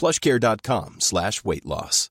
plushcare.com 0.00 0.96
slash 0.98 1.32
weight 1.44 1.64
loss. 1.64 2.10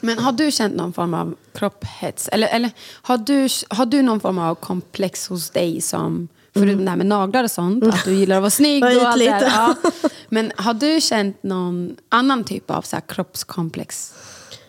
Men 0.00 0.18
har 0.18 0.32
du 0.32 0.50
känt 0.50 0.76
någon 0.76 0.92
form 0.92 1.14
av 1.14 1.34
kropphets? 1.54 2.28
Eller, 2.28 2.48
eller 2.48 2.70
har, 3.02 3.18
du, 3.18 3.48
har 3.68 3.86
du 3.86 4.02
någon 4.02 4.20
form 4.20 4.38
av 4.38 4.54
komplex 4.54 5.28
hos 5.28 5.50
dig 5.50 5.80
som, 5.80 6.28
förutom 6.54 6.84
det 6.84 6.90
här 6.90 6.96
med 6.96 7.06
naglar 7.06 7.44
och 7.44 7.50
sånt, 7.50 7.84
att 7.84 8.04
du 8.04 8.14
gillar 8.14 8.36
att 8.36 8.42
vara 8.42 8.50
snygg 8.50 8.84
och 8.96 9.08
allt 9.08 9.18
det 9.18 9.30
här. 9.30 9.74
Ja. 9.82 9.90
Men 10.28 10.52
har 10.56 10.74
du 10.74 11.00
känt 11.00 11.42
någon 11.42 11.96
annan 12.08 12.44
typ 12.44 12.70
av 12.70 12.82
så 12.82 12.96
här 12.96 13.00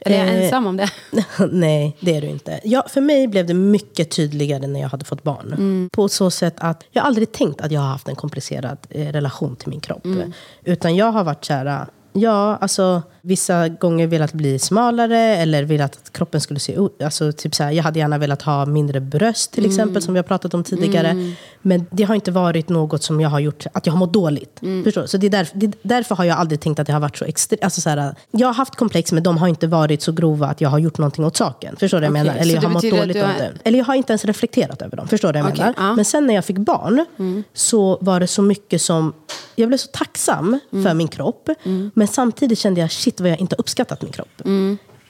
kroppskomplex? 0.06 0.30
Är 0.30 0.34
jag 0.34 0.38
Eh, 0.38 0.44
ensam 0.44 0.68
om 0.68 0.78
det? 0.78 0.90
Nej, 1.52 1.98
det 2.00 2.16
är 2.16 2.22
du 2.22 2.28
inte. 2.28 2.60
Ja, 2.64 2.86
för 2.90 3.02
mig 3.02 3.28
blev 3.28 3.46
det 3.46 3.54
mycket 3.54 4.12
tydligare 4.12 4.68
när 4.68 4.80
jag 4.82 4.90
hade 4.90 5.06
fått 5.06 5.24
barn. 5.24 5.54
Mm. 5.54 5.90
På 5.94 6.10
så 6.10 6.32
sätt 6.32 6.56
att 6.58 6.84
jag 6.92 7.06
aldrig 7.06 7.32
tänkt 7.32 7.62
att 7.62 7.72
jag 7.72 7.82
har 7.82 7.88
haft 7.88 8.08
en 8.08 8.16
komplicerad 8.16 8.78
eh, 8.90 9.08
relation 9.12 9.56
till 9.56 9.70
min 9.70 9.80
kropp. 9.80 10.06
Mm. 10.06 10.34
Utan 10.64 10.96
jag 10.96 11.12
har 11.12 11.24
varit 11.24 11.46
så 11.46 11.54
här, 11.54 11.86
ja, 12.14 12.56
alltså 12.62 13.04
vissa 13.22 13.68
gånger 13.70 14.08
velat 14.08 14.34
bli 14.34 14.60
smalare 14.60 15.18
eller 15.20 15.64
velat 15.64 15.96
att 15.96 16.14
kroppen 16.14 16.42
skulle 16.42 16.60
se 16.60 16.74
ut. 16.74 17.02
Alltså, 17.04 17.32
typ 17.32 17.56
så 17.56 17.64
här, 17.64 17.72
jag 17.72 17.84
hade 17.84 18.00
gärna 18.00 18.18
velat 18.18 18.42
ha 18.42 18.66
mindre 18.66 19.00
bröst 19.00 19.52
till 19.52 19.64
Mm. 19.64 19.72
exempel, 19.72 20.02
som 20.02 20.14
vi 20.14 20.18
har 20.18 20.24
pratat 20.24 20.54
om 20.54 20.64
tidigare. 20.64 21.34
Men 21.62 21.86
det 21.92 22.04
har 22.04 22.16
inte 22.16 22.32
varit 22.32 22.70
något 22.70 23.04
som 23.04 23.22
jag 23.22 23.30
har 23.30 23.40
gjort, 23.40 23.66
att 23.74 23.86
jag 23.86 23.94
har 23.94 23.98
mått 24.00 24.14
dåligt. 24.14 24.62
Mm. 24.62 24.84
Förstår? 24.84 25.06
Så 25.06 25.18
det 25.18 25.28
är 25.28 25.32
därför, 25.32 25.58
det, 25.58 25.72
därför 25.82 26.16
har 26.16 26.24
jag 26.26 26.38
aldrig 26.38 26.60
tänkt 26.60 26.80
att 26.80 26.88
det 26.88 26.94
har 26.94 27.00
varit 27.00 27.18
så 27.18 27.26
extremt. 27.26 27.64
Alltså, 27.64 27.82
så 27.82 27.90
här, 27.90 28.16
jag 28.32 28.48
har 28.48 28.54
haft 28.54 28.76
komplex, 28.76 29.12
men 29.12 29.24
de 29.24 29.38
har 29.38 29.48
inte 29.48 29.68
varit 29.68 30.02
så 30.02 30.12
grova 30.12 30.48
att 30.48 30.62
jag 30.62 30.70
har 30.70 30.80
gjort 30.80 30.98
någonting 30.98 31.26
åt 31.26 31.38
saken. 31.38 31.76
Förstår 31.80 31.98
du 32.02 32.08
vad 32.08 32.18
jag 32.18 32.26
menar? 32.26 32.40
Eller 32.40 32.52
så 32.54 32.58
jag 32.58 32.62
har 32.62 32.70
mått 32.70 32.82
dåligt 32.92 33.14
du 33.18 33.22
om 33.24 33.30
har- 33.30 33.38
det. 33.38 33.52
Eller 33.64 33.78
jag 33.78 33.86
har 33.86 33.96
inte 33.96 34.14
ens 34.14 34.26
reflekterat 34.26 34.82
över 34.82 34.98
dem. 34.98 35.08
Förstår 35.08 35.34
du 35.34 35.40
vad 35.42 35.50
jag 35.52 35.54
Okej, 35.54 35.66
menar? 35.78 35.90
ja. 35.90 35.96
Men 35.96 36.06
sen 36.06 36.28
när 36.28 36.34
jag 36.36 36.46
fick 36.46 36.58
barn 36.58 37.06
så 37.54 37.98
var 38.02 38.20
det 38.20 38.28
så 38.28 38.42
mycket 38.42 38.82
som... 38.82 39.14
Jag 39.56 39.68
blev 39.68 39.78
så 39.78 39.88
tacksam 39.94 40.60
för 40.72 40.94
min 40.94 41.08
kropp. 41.08 41.50
Men 41.94 42.08
samtidigt 42.08 42.60
kände 42.60 42.82
jag, 42.82 42.92
shit 42.92 43.11
vad 43.20 43.30
jag 43.30 43.40
inte 43.40 43.56
uppskattat 43.56 44.02
min 44.02 44.12
kropp. 44.12 44.42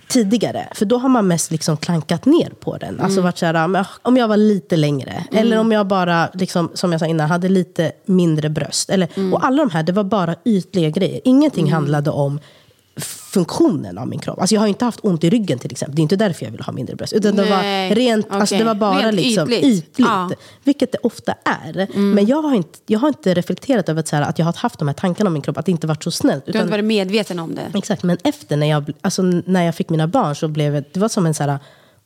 Tidigare. 0.10 0.68
För 0.76 0.86
då 0.86 0.98
har 0.98 1.10
man 1.10 1.28
mest 1.28 1.52
liksom 1.52 1.78
klankat 1.78 2.26
ner 2.26 2.50
på 2.60 2.78
den. 2.78 3.00
Alltså 3.00 3.22
varit 3.22 3.38
så 3.38 3.46
här, 3.46 3.86
om 4.02 4.18
jag 4.18 4.28
var 4.28 4.38
lite 4.38 4.76
längre. 4.78 5.26
Eller 5.32 5.60
om 5.60 5.72
jag 5.72 5.88
bara, 5.88 6.30
liksom, 6.34 6.72
som 6.74 6.92
jag 6.92 7.00
sa 7.02 7.08
innan, 7.08 7.30
hade 7.30 7.50
lite 7.50 7.92
mindre 8.06 8.50
bröst. 8.50 8.90
Eller, 8.90 9.34
Och 9.34 9.46
alla 9.46 9.64
de 9.66 9.72
här, 9.72 9.84
det 9.84 9.92
var 9.92 10.04
bara 10.04 10.36
ytliga 10.46 10.90
grejer. 10.90 11.22
Ingenting 11.24 11.72
handlade 11.72 12.10
om 12.10 12.40
funktionen 13.02 13.98
av 13.98 14.08
min 14.08 14.20
kropp. 14.20 14.40
Alltså 14.40 14.56
jag 14.56 14.62
har 14.62 14.68
inte 14.68 14.86
haft 14.86 15.00
ont 15.04 15.24
i 15.24 15.30
ryggen 15.30 15.60
till 15.60 15.72
exempel. 15.72 15.96
Det 15.96 16.00
är 16.00 16.04
inte 16.04 16.16
därför 16.16 16.46
jag 16.46 16.52
vill 16.52 16.62
ha 16.62 16.74
mindre 16.74 16.96
bröst. 16.96 17.14
Utan 17.14 17.36
det 17.36 17.44
var 17.44 17.96
rent, 17.96 18.26
alltså 18.30 18.56
okej. 18.56 18.60
det 18.60 18.66
var 18.66 18.76
bara 18.76 19.02
Rent 19.02 19.16
liksom 19.16 19.52
ytligt. 19.52 19.64
ytligt. 19.64 19.94
Ja. 19.98 20.24
Mm. 20.24 20.38
Vilket 20.64 20.92
det 20.92 20.98
ofta 21.04 21.36
är. 21.46 21.88
Men 21.98 22.26
jag 22.26 22.42
har, 22.42 22.56
inte, 22.56 22.80
jag 22.88 23.00
har 23.00 23.08
inte 23.08 23.34
reflekterat 23.34 23.90
över 23.90 24.00
att, 24.00 24.08
så 24.08 24.16
här, 24.16 24.24
att 24.24 24.40
jag 24.40 24.46
har 24.46 24.54
haft 24.54 24.80
de 24.80 24.88
här 24.88 24.96
tankarna 24.96 25.28
om 25.28 25.34
min 25.34 25.42
kropp. 25.42 25.58
Att 25.58 25.66
det 25.66 25.72
inte 25.72 25.88
varit 25.88 26.04
så 26.04 26.12
snällt. 26.12 26.46
Du 26.46 26.52
har 26.54 26.60
inte 26.60 26.72
varit 26.72 26.86
medveten 26.86 27.40
om 27.40 27.56
det? 27.56 27.78
Exakt, 27.78 28.04
men 28.04 28.18
efter 28.24 28.58
när 28.58 28.70
jag, 28.70 28.92
alltså, 29.02 29.22
när 29.22 29.64
jag 29.64 29.76
fick 29.76 29.90
mina 29.90 30.08
barn 30.08 30.36
så 30.36 30.48
blev 30.48 30.74
det, 30.74 30.84
det 30.94 31.00
var 31.00 31.10
som 31.10 31.26
en 31.26 31.34
så 31.34 31.44
här, 31.44 31.60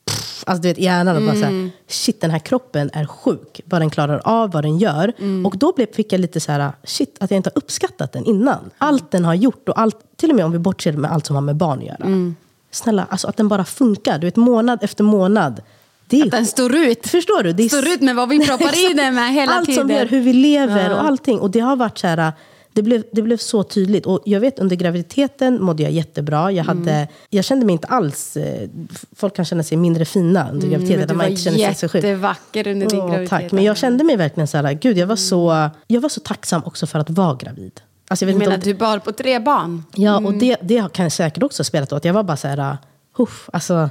pff, 0.05 0.43
alltså 0.47 0.61
du 0.61 0.67
vet 0.67 0.77
hjärnan 0.77 1.15
och 1.15 1.21
bara 1.21 1.35
så 1.35 1.43
Mm. 1.43 1.61
här, 1.61 1.71
shit 1.87 2.21
den 2.21 2.31
här 2.31 2.39
kroppen 2.39 2.89
är 2.93 3.05
sjuk. 3.05 3.61
Vad 3.65 3.81
den 3.81 3.89
klarar 3.89 4.21
av, 4.23 4.51
vad 4.51 4.63
den 4.63 4.77
gör. 4.77 5.13
Mm. 5.19 5.45
Och 5.45 5.57
då 5.57 5.73
blev, 5.75 5.93
fick 5.93 6.13
jag 6.13 6.19
lite 6.21 6.39
så 6.39 6.51
här, 6.51 6.71
shit 6.83 7.17
att 7.19 7.31
jag 7.31 7.37
inte 7.37 7.49
har 7.55 7.57
uppskattat 7.61 8.11
den 8.13 8.25
innan. 8.25 8.69
Allt 8.77 9.11
den 9.11 9.25
har 9.25 9.33
gjort 9.33 9.69
och 9.69 9.79
allt, 9.79 9.97
till 10.17 10.29
och 10.29 10.35
med 10.35 10.45
om 10.45 10.51
vi 10.51 10.59
bortser 10.59 10.91
med 10.93 11.11
allt 11.11 11.25
som 11.25 11.35
har 11.35 11.41
med 11.43 11.55
barn 11.55 11.79
att 11.79 11.85
göra. 11.85 11.95
Mm. 12.05 12.35
Snälla, 12.71 13.07
alltså 13.09 13.27
att 13.27 13.37
den 13.37 13.47
bara 13.47 13.65
funkar. 13.65 14.19
Du 14.19 14.27
vet 14.27 14.35
månad 14.35 14.79
efter 14.83 15.03
månad. 15.03 15.61
Det 16.07 16.21
är, 16.21 16.29
Den 16.29 16.45
står 16.45 16.75
ut. 16.75 17.07
Förstår 17.07 17.43
du? 17.43 17.53
Det 17.53 17.63
är 17.63 17.69
Står 17.69 17.87
ut 17.87 18.01
med 18.01 18.15
vad 18.15 18.29
vi 18.29 18.45
proppar 18.47 18.89
i 18.91 18.93
den 18.93 19.15
med 19.15 19.33
hela 19.33 19.51
allt 19.53 19.65
tiden. 19.65 19.81
som 19.87 19.91
gör 19.95 20.05
hur 20.05 20.21
vi 20.21 20.33
lever 20.33 20.93
och 20.93 21.03
allting. 21.03 21.39
Och 21.39 21.51
det 21.51 21.59
har 21.59 21.75
varit 21.75 21.97
så 21.97 22.07
här, 22.07 22.33
det 22.75 22.81
blev, 22.81 23.03
det 23.11 23.21
blev 23.21 23.37
så 23.37 23.63
tydligt. 23.63 24.05
Och 24.05 24.19
jag 24.25 24.39
vet 24.39 24.59
under 24.59 24.75
graviditeten 24.75 25.61
mådde 25.63 25.83
jag 25.83 25.91
jättebra. 25.91 26.51
Jag, 26.51 26.63
hade, 26.63 26.91
Mm. 26.91 27.07
jag 27.29 27.45
kände 27.45 27.65
mig 27.65 27.73
inte 27.73 27.87
alls, 27.87 28.37
eh, 28.37 28.69
folk 29.15 29.35
kan 29.35 29.45
känna 29.45 29.63
sig 29.63 29.77
mindre 29.77 30.05
fina 30.05 30.49
under 30.51 30.67
graviditeten. 30.67 31.03
Mm, 31.03 31.07
Men 31.07 31.17
du 31.17 31.23
var 31.23 31.29
inte 31.29 31.41
känner 31.41 31.73
sig 31.73 31.89
jättevacker 31.93 32.67
under 32.67 32.87
din 32.89 32.99
Åh, 32.99 33.05
graviditet. 33.07 33.29
tack. 33.29 33.51
Men 33.51 33.63
jag 33.63 33.77
kände 33.77 34.03
mig 34.03 34.15
verkligen 34.17 34.47
så 34.47 34.57
här, 34.57 34.73
gud 34.73 34.97
jag 34.97 35.07
var 35.07 35.15
så, 35.15 35.69
jag 35.87 36.01
var 36.01 36.09
så 36.09 36.19
tacksam 36.19 36.61
också 36.65 36.87
för 36.87 36.99
att 36.99 37.09
vara 37.09 37.35
gravid. 37.35 37.81
Alltså, 38.07 38.25
jag 38.25 38.33
Du 38.33 38.37
vet 38.39 38.43
inte 38.43 38.49
menar 38.49 38.57
att 38.57 38.63
du 38.63 38.73
bar 38.73 38.99
på 38.99 39.11
tre 39.11 39.39
barn? 39.39 39.83
Ja, 39.95 40.17
och 40.17 40.33
det, 40.33 40.57
det 40.61 40.93
kan 40.93 41.11
säkert 41.11 41.43
också 41.43 41.59
ha 41.59 41.65
spelat 41.65 41.93
åt. 41.93 42.05
Jag 42.05 42.13
var 42.13 42.23
bara 42.23 42.37
så 42.37 42.47
här, 42.47 42.77
huff, 43.17 43.49
alltså, 43.53 43.89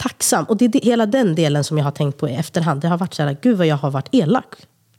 tacksam. 0.00 0.44
Och 0.44 0.56
det 0.56 0.64
är 0.64 0.80
hela 0.84 1.06
den 1.06 1.34
delen 1.34 1.64
som 1.64 1.78
jag 1.78 1.84
har 1.84 1.90
tänkt 1.92 2.18
på 2.18 2.28
i 2.28 2.34
efterhand. 2.34 2.80
Det 2.80 2.88
har 2.88 2.98
varit 2.98 3.14
så 3.14 3.22
här, 3.22 3.36
gud 3.42 3.56
vad 3.58 3.66
jag 3.66 3.76
har 3.76 3.90
varit 3.90 4.08
elak. 4.12 4.54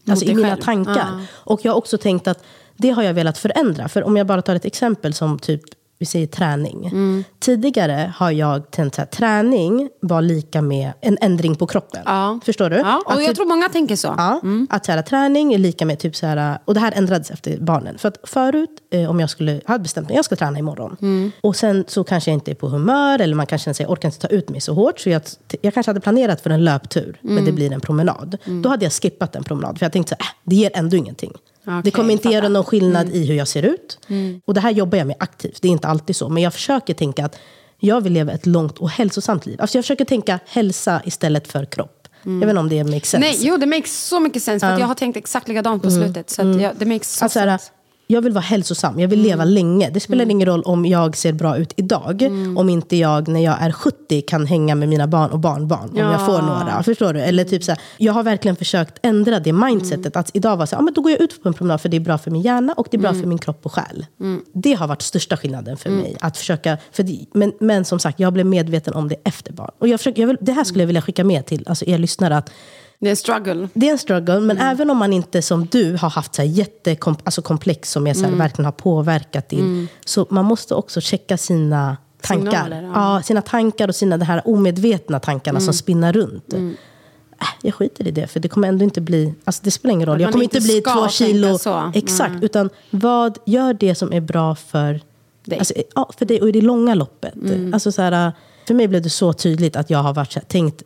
Alltså 0.10 0.26
i 0.26 0.36
mina 0.36 0.48
själv. 0.50 0.62
tankar. 0.62 0.96
Ja. 0.96 1.22
Och 1.34 1.60
jag 1.64 1.72
har 1.72 1.78
också 1.78 1.98
tänkt 1.98 2.28
att 2.28 2.44
det 2.80 2.90
har 2.90 3.04
jag 3.04 3.14
velat 3.14 3.38
förändra. 3.38 3.88
För 3.90 4.04
om 4.04 4.18
jag 4.18 4.28
bara 4.28 4.42
tar 4.42 4.56
ett 4.56 4.66
exempel 4.66 5.14
som 5.14 5.40
typ, 5.40 5.62
vi 6.02 6.06
säger 6.06 6.28
träning. 6.28 6.86
Mm. 6.86 7.24
Tidigare 7.40 8.14
har 8.18 8.32
jag 8.32 8.72
tänkt 8.72 9.00
att 9.00 9.12
träning 9.12 9.90
var 10.02 10.22
lika 10.22 10.62
med 10.62 10.92
en 11.02 11.18
ändring 11.22 11.56
på 11.56 11.68
kroppen. 11.68 12.02
Ja. 12.06 12.40
Förstår 12.46 12.70
du? 12.70 12.76
Ja, 12.76 13.02
och 13.06 13.12
Att 13.12 13.20
jag 13.20 13.28
typ- 13.28 13.36
tror 13.36 13.46
många 13.46 13.70
tänker 13.70 13.96
så. 13.96 14.14
Ja, 14.18 14.42
att 14.70 14.86
så 14.86 14.92
här, 14.92 15.02
träning 15.02 15.54
är 15.54 15.58
lika 15.58 15.86
med 15.86 16.00
typ 16.00 16.16
så 16.16 16.26
här, 16.26 16.60
och 16.66 16.74
det 16.74 16.80
här 16.80 16.94
ändrades 16.96 17.32
efter 17.32 17.58
barnen. 17.58 17.98
För 17.98 18.08
att 18.08 18.18
förut, 18.24 18.70
eh, 18.92 19.10
om 19.10 19.20
jag 19.20 19.30
skulle, 19.30 19.62
hade 19.66 19.82
bestämt 19.84 20.08
mig, 20.08 20.16
jag 20.16 20.26
ska 20.26 20.36
träna 20.36 20.60
imorgon. 20.60 21.32
Och 21.42 21.56
sen 21.56 21.86
så 21.88 22.04
kanske 22.04 22.32
jag 22.32 22.36
inte 22.36 22.52
är 22.52 22.56
på 22.56 22.68
humör, 22.68 23.22
eller 23.22 23.36
man 23.36 23.46
kan 23.46 23.60
känna 23.60 23.74
sig, 23.74 23.84
jag 23.84 23.92
orkar 23.92 24.08
inte 24.08 24.20
ta 24.20 24.28
ut 24.28 24.50
mig 24.50 24.62
så 24.62 24.74
hårt. 24.74 25.00
Så 25.00 25.10
jag, 25.10 25.22
jag 25.62 25.74
kanske 25.74 25.90
hade 25.90 26.02
planerat 26.02 26.42
för 26.42 26.50
en 26.50 26.64
löptur, 26.66 27.20
men 27.22 27.46
det 27.46 27.52
blir 27.52 27.74
en 27.74 27.82
promenad. 27.82 28.38
Då 28.64 28.70
hade 28.70 28.86
jag 28.86 28.94
skippat 28.94 29.36
en 29.36 29.44
promenad, 29.44 29.80
för 29.80 29.86
jag 29.86 29.94
tänkte 29.94 30.10
så 30.10 30.24
här, 30.24 30.30
äh, 30.30 30.36
det 30.44 30.56
ger 30.56 30.72
ändå 30.74 30.98
ingenting. 30.98 31.34
Okej, 31.64 31.82
det 31.84 31.92
kommer 31.92 32.14
inte 32.14 32.30
göra 32.30 32.50
någon 32.50 32.64
skillnad 32.64 33.10
i 33.10 33.26
hur 33.26 33.36
jag 33.36 33.48
ser 33.48 33.64
ut. 33.64 34.00
Och 34.46 34.54
det 34.54 34.60
här 34.62 34.72
jobbar 34.72 34.98
jag 34.98 35.08
med 35.08 35.16
aktivt, 35.20 35.62
det 35.62 35.68
är 35.68 35.72
inte 35.72 35.88
alltid 35.88 36.16
så. 36.16 36.30
Men 36.30 36.44
jag 36.44 36.54
försöker 36.54 36.94
tänka 36.94 37.26
att 37.26 37.40
jag 37.80 38.02
vill 38.02 38.14
leva 38.14 38.32
ett 38.32 38.46
långt 38.46 38.78
och 38.78 38.90
hälsosamt 38.90 39.46
liv. 39.46 39.62
Alltså 39.62 39.78
jag 39.78 39.84
försöker 39.86 40.06
tänka 40.06 40.40
hälsa 40.48 41.02
istället 41.06 41.48
för 41.48 41.66
kropp. 41.66 42.08
Jag 42.24 42.40
vet 42.40 42.50
inte 42.50 42.60
om 42.60 42.70
det 42.70 42.84
makes 42.84 43.10
sense. 43.10 43.20
Nej, 43.28 43.38
jo, 43.40 43.58
det 43.58 43.66
makes 43.66 44.06
så 44.08 44.20
mycket 44.20 44.44
sens. 44.44 44.64
För 44.64 44.80
jag 44.80 44.88
har 44.88 44.96
tänkt 44.96 45.18
exakt 45.18 45.48
likadant 45.48 45.84
på 45.84 45.92
slutet. 45.92 46.30
Så 46.30 46.42
att 46.42 46.62
jag, 46.62 46.76
det 46.78 46.86
makes 46.86 47.16
så 47.16 47.26
Alltså, 47.26 47.40
här, 47.40 47.58
sens. 47.58 47.72
Jag 48.12 48.22
vill 48.22 48.34
vara 48.34 48.42
hälsosam, 48.42 49.00
jag 49.00 49.08
vill 49.08 49.22
leva 49.22 49.46
länge. 49.46 49.90
Det 49.90 50.00
spelar 50.00 50.30
ingen 50.30 50.48
roll 50.48 50.64
om 50.64 50.86
jag 50.86 51.18
ser 51.18 51.34
bra 51.34 51.58
ut 51.58 51.74
idag. 51.76 52.24
Om 52.58 52.70
inte 52.70 52.96
jag 52.96 53.28
när 53.28 53.40
jag 53.40 53.62
är 53.62 53.72
70 53.72 54.22
kan 54.22 54.46
hänga 54.46 54.76
med 54.76 54.90
mina 54.90 55.08
barn 55.08 55.32
och 55.32 55.40
barnbarn. 55.40 55.90
Om 55.90 55.98
jag 55.98 56.26
får 56.26 56.42
några. 56.42 56.84
Förstår 56.84 57.14
du? 57.14 57.20
Eller 57.20 57.44
typ 57.44 57.64
så 57.64 57.72
här, 57.72 57.82
jag 57.98 58.14
har 58.14 58.24
verkligen 58.24 58.56
försökt 58.56 59.00
ändra 59.02 59.40
det 59.40 59.54
mindsetet. 59.54 60.16
Att 60.16 60.32
idag 60.34 60.58
vara 60.58 60.68
så 60.68 60.76
här, 60.76 60.82
ah, 60.82 60.84
men 60.84 60.94
då 60.94 61.02
går 61.02 61.12
jag 61.12 61.22
ut 61.22 61.44
på 61.44 61.50
en 61.50 61.54
promenad 61.54 61.82
för 61.82 61.90
det 61.90 61.98
är 61.98 62.02
bra 62.02 62.18
för 62.18 62.32
min 62.32 62.42
hjärna 62.42 62.74
och 62.74 62.88
det 62.92 62.98
är 62.98 63.02
bra 63.02 63.14
för 63.14 63.26
min 63.26 63.38
kropp 63.38 63.66
och 63.66 63.74
själ. 63.74 64.06
Det 64.54 64.74
har 64.74 64.88
varit 64.88 65.02
största 65.02 65.38
skillnaden 65.38 65.78
för 65.78 65.90
mig. 65.90 66.18
Att 66.20 66.38
försöka, 66.38 66.78
för 66.92 67.04
det, 67.04 67.26
men, 67.34 67.52
men 67.60 67.86
som 67.86 68.00
sagt, 68.00 68.20
jag 68.20 68.34
blev 68.34 68.46
medveten 68.46 68.94
om 68.94 69.08
det 69.08 69.16
efter 69.24 69.54
barn. 69.54 69.72
Och 69.80 69.88
jag 69.88 70.00
försöker, 70.00 70.22
jag 70.22 70.28
vill, 70.28 70.38
det 70.42 70.52
här 70.52 70.64
skulle 70.64 70.84
jag 70.84 70.88
vilja 70.88 71.02
skicka 71.02 71.24
med 71.24 71.46
till 71.46 71.64
alltså 71.68 71.86
er 71.86 71.98
lyssnare. 71.98 72.38
Att 72.38 72.52
Det 73.00 73.08
är 73.08 73.12
en 73.12 73.18
struggle. 73.18 73.68
det 73.74 73.88
är 73.88 73.92
en 73.92 73.98
struggle, 73.98 74.40
men 74.40 74.58
även 74.58 74.90
om 74.90 74.98
man 74.98 75.14
inte 75.14 75.42
som 75.42 75.66
du 75.66 75.98
har 75.98 76.10
haft 76.10 76.36
så 76.36 76.42
här 76.42 76.50
jättekomplex 76.50 77.26
alltså 77.26 77.42
komplex 77.42 77.92
som 77.92 78.08
är 78.08 78.14
så 78.14 78.26
här, 78.26 78.32
verkligen 78.32 78.66
har 78.66 78.72
påverkat 78.72 79.50
din. 79.50 79.88
Så 80.06 80.28
man 80.30 80.46
måste 80.46 80.76
också 80.76 81.02
checka 81.02 81.38
sina 81.38 81.98
tankar. 82.22 82.52
Signaler, 82.64 82.84
ja. 82.84 83.16
ja. 83.16 83.22
sina 83.22 83.42
tankar 83.42 83.88
och 83.88 83.96
sina 83.96 84.18
det 84.18 84.26
här 84.26 84.42
omedvetna 84.46 85.20
tankarna 85.20 85.60
som 85.60 85.74
spinnar 85.74 86.14
runt. 86.14 86.54
Äh, 86.54 87.48
jag 87.62 87.74
skiter 87.74 88.08
i 88.08 88.12
det, 88.12 88.28
för 88.28 88.40
det 88.40 88.48
kommer 88.48 88.68
ändå 88.68 88.84
inte 88.84 89.02
bli... 89.02 89.34
Alltså 89.44 89.62
det 89.64 89.72
spelar 89.72 89.94
ingen 89.94 90.08
roll. 90.08 90.22
Jag 90.22 90.32
kommer 90.32 90.44
inte 90.44 90.62
bli 90.62 90.82
två 90.82 91.08
kilo. 91.08 91.58
så. 91.58 91.92
Exakt. 91.96 92.44
Utan 92.44 92.70
vad 92.90 93.38
gör 93.46 93.74
det 93.74 93.96
som 93.96 94.14
är 94.14 94.22
bra 94.22 94.56
för 94.56 95.02
Dig. 95.46 95.60
Alltså, 95.60 95.74
ja, 95.96 96.10
för 96.18 96.26
dig 96.26 96.42
och 96.42 96.50
i 96.50 96.52
det 96.52 96.62
långa 96.62 96.96
loppet. 96.96 97.34
Alltså, 97.74 97.92
så 97.92 98.02
här, 98.02 98.32
för 98.68 98.74
mig 98.74 98.88
blev 98.88 99.02
det 99.02 99.10
så 99.10 99.34
tydligt 99.34 99.76
att 99.76 99.90
jag 99.90 100.00
har 100.00 100.14
varit, 100.14 100.36
här, 100.36 100.44
tänkt 100.44 100.84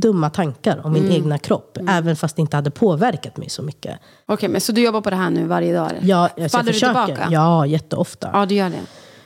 dumma 0.00 0.30
tankar 0.30 0.86
om 0.86 0.92
min 0.92 1.12
egna 1.12 1.38
kropp. 1.38 1.78
Även 1.88 2.16
fast 2.16 2.36
det 2.36 2.40
inte 2.40 2.56
hade 2.56 2.70
påverkat 2.70 3.36
mig 3.36 3.48
så 3.48 3.62
mycket. 3.62 3.98
Okej, 4.26 4.48
men 4.48 4.60
så 4.60 4.72
du 4.72 4.80
jobbar 4.82 5.00
på 5.00 5.10
det 5.10 5.16
här 5.16 5.30
nu 5.30 5.46
varje 5.46 5.74
dag? 5.74 5.90
eller? 5.90 6.00
Ja, 6.08 6.18
alltså, 6.18 6.40
jag 6.40 6.50
Faller 6.50 6.64
du 6.66 6.72
försöker. 6.72 7.06
tillbaka? 7.06 7.28
Ja, 7.30 7.66
jätteofta. 7.66 8.30
Ja, 8.32 8.46
du 8.46 8.54
gör 8.54 8.70
det. 8.70 8.80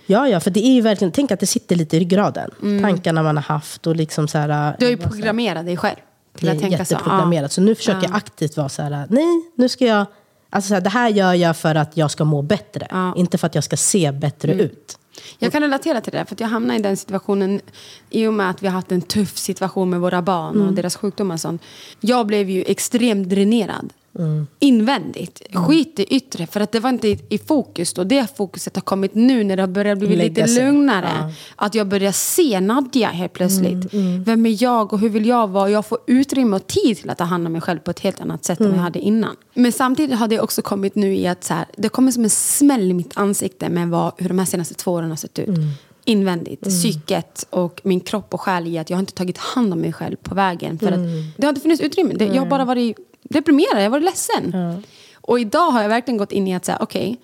Ja, 0.07 0.29
ja, 0.29 0.41
för 0.41 0.51
det 0.51 0.67
är 0.67 0.73
ju 0.73 0.81
verkligen, 0.81 1.13
tänk 1.13 1.31
att 1.31 1.41
det 1.41 1.47
sitter 1.47 1.77
lite 1.77 1.97
i 1.97 2.01
ryggraden. 2.01 2.51
Tankarna 2.83 3.23
man 3.23 3.37
har 3.37 3.45
haft 3.45 3.87
och 3.87 3.97
liksom 3.97 4.29
så 4.29 4.39
här. 4.39 4.49
Mm. 4.49 4.75
Du 4.79 4.85
har 4.85 4.91
ju 4.91 5.03
så 5.03 5.09
programmerat 5.09 5.67
dig 5.67 5.77
själv. 5.77 5.97
Det 6.41 6.49
är 6.49 6.59
så. 6.59 6.67
jätteprogrammerat. 6.67 7.53
Så 7.53 7.61
nu 7.61 7.75
försöker 7.75 8.03
jag 8.03 8.17
aktivt 8.17 8.57
vara 8.57 8.69
så 8.69 8.83
här, 8.83 9.07
nej, 9.11 9.51
nu 9.55 9.69
ska 9.69 9.87
jag... 9.87 10.07
Alltså 10.51 10.69
så 10.69 10.75
här, 10.75 10.81
det 10.81 10.91
här 10.91 11.09
gör 11.09 11.35
jag 11.35 11.57
för 11.57 11.75
att 11.75 11.97
jag 11.97 12.11
ska 12.11 12.25
må 12.25 12.43
bättre. 12.43 12.87
Ja. 12.91 12.97
Mm. 12.97 13.19
Inte 13.19 13.39
för 13.39 13.47
att 13.47 13.55
jag 13.55 13.65
ska 13.65 13.77
se 13.77 14.13
bättre 14.13 14.53
ut. 14.53 14.99
Jag 15.39 15.53
kan 15.53 15.63
relatera 15.63 16.01
till 16.01 16.13
det, 16.13 16.25
för 16.29 16.37
jag 16.39 16.49
hamnade 16.49 16.79
i 16.79 16.83
den 16.83 16.97
situationen 16.97 17.61
i 18.11 18.27
och 18.27 18.35
med 18.35 18.51
att 18.51 18.63
vi 18.63 18.67
har 18.67 18.75
haft 18.75 18.93
en 18.93 19.03
tuff 19.03 19.39
situation 19.39 19.91
med 19.91 20.01
våra 20.01 20.23
barn 20.23 20.55
Mm. 20.55 20.69
och 20.69 20.73
deras 20.75 20.97
sjukdomar 20.97 21.35
och 21.35 21.41
sånt. 21.41 21.63
Jag 22.01 22.27
blev 22.27 22.51
ju 22.51 22.65
extremt 22.67 23.29
dränerad. 23.29 23.93
Mm. 24.19 24.47
Invändigt. 24.59 25.43
Skit 25.55 25.99
i 25.99 26.03
yttre, 26.15 26.47
för 26.47 26.61
att 26.61 26.73
det 26.73 26.81
var 26.81 26.91
inte 26.91 27.09
i, 27.09 27.19
i 27.29 27.39
fokus 27.39 27.93
då. 27.93 28.05
Det 28.05 28.37
fokuset 28.37 28.77
har 28.77 28.81
kommit 28.83 29.15
nu 29.15 29.45
när 29.45 29.57
det 29.57 29.63
har 29.63 29.69
börjat 29.69 29.99
bli 29.99 30.17
lite 30.17 30.47
lugnare. 30.47 31.11
Ja. 31.15 31.23
Mm, 31.23 31.33
Att 31.57 31.75
jag 31.75 31.89
börjar 31.89 32.13
se 32.13 32.61
Nadja 32.61 33.09
helt 33.09 33.33
plötsligt. 33.33 33.95
Vem 34.27 34.47
är 34.47 34.63
jag 34.63 34.93
och 34.93 34.99
hur 34.99 35.09
vill 35.09 35.27
jag 35.27 35.49
vara? 35.49 35.71
Jag 35.71 35.87
får 35.87 35.99
utrymme 36.07 36.57
och 36.57 36.67
tid 36.67 36.97
till 36.97 37.11
att 37.11 37.19
ta 37.19 37.25
hand 37.25 37.47
om 37.47 37.53
mig 37.53 37.61
själv 37.63 37.79
på 37.79 37.91
ett 37.91 38.01
helt 38.01 38.21
annat 38.21 38.45
sätt 38.45 38.61
än 38.61 38.67
Mm. 38.67 38.77
jag 38.77 38.83
hade 38.85 38.99
innan. 38.99 39.37
Men 39.55 39.73
samtidigt 39.73 40.19
har 40.19 40.29
det 40.29 40.41
också 40.41 40.63
kommit 40.63 40.95
nu 40.95 41.15
i 41.17 41.27
att 41.27 41.45
så 41.45 41.55
här, 41.55 41.67
det 41.77 41.89
kommer 41.89 42.13
som 42.13 42.25
en 42.25 42.31
smäll 42.31 42.91
i 42.91 42.95
mitt 42.95 43.13
ansikte 43.17 43.69
med 43.69 43.89
vad, 43.89 44.13
hur 44.17 44.29
de 44.29 44.39
här 44.39 44.47
senaste 44.47 44.75
två 44.75 44.93
åren 44.93 45.11
har 45.11 45.17
sett 45.17 45.39
ut. 45.39 45.49
Mm. 45.49 45.69
Invändigt, 46.05 46.61
psyket 46.65 47.47
och 47.51 47.81
min 47.85 48.01
kropp 48.01 48.35
och 48.35 48.41
själ 48.41 48.67
i 48.67 48.79
att 48.79 48.91
jag 48.91 48.97
har 48.97 49.01
inte 49.01 49.13
tagit 49.13 49.39
hand 49.39 49.73
om 49.73 49.79
mig 49.81 49.93
själv 49.93 50.17
på 50.17 50.35
vägen. 50.35 50.79
För 50.79 50.87
att 50.93 51.01
det 51.37 51.43
har 51.47 51.49
inte 51.49 51.61
funnits 51.61 51.81
utrymme. 51.81 52.15
Det, 52.15 52.25
jag 52.25 52.43
har 52.43 52.47
bara 52.47 52.65
varit 52.65 52.97
deprimerad, 53.23 53.85
jag 53.85 53.91
varit 53.91 54.05
ledsen. 54.05 54.53
Och 55.15 55.41
idag 55.41 55.71
har 55.71 55.83
jag 55.83 55.89
verkligen 55.89 56.19
gått 56.19 56.33
in 56.33 56.49
i 56.49 56.55
att 56.55 56.65
säga, 56.65 56.79
okej, 56.81 57.21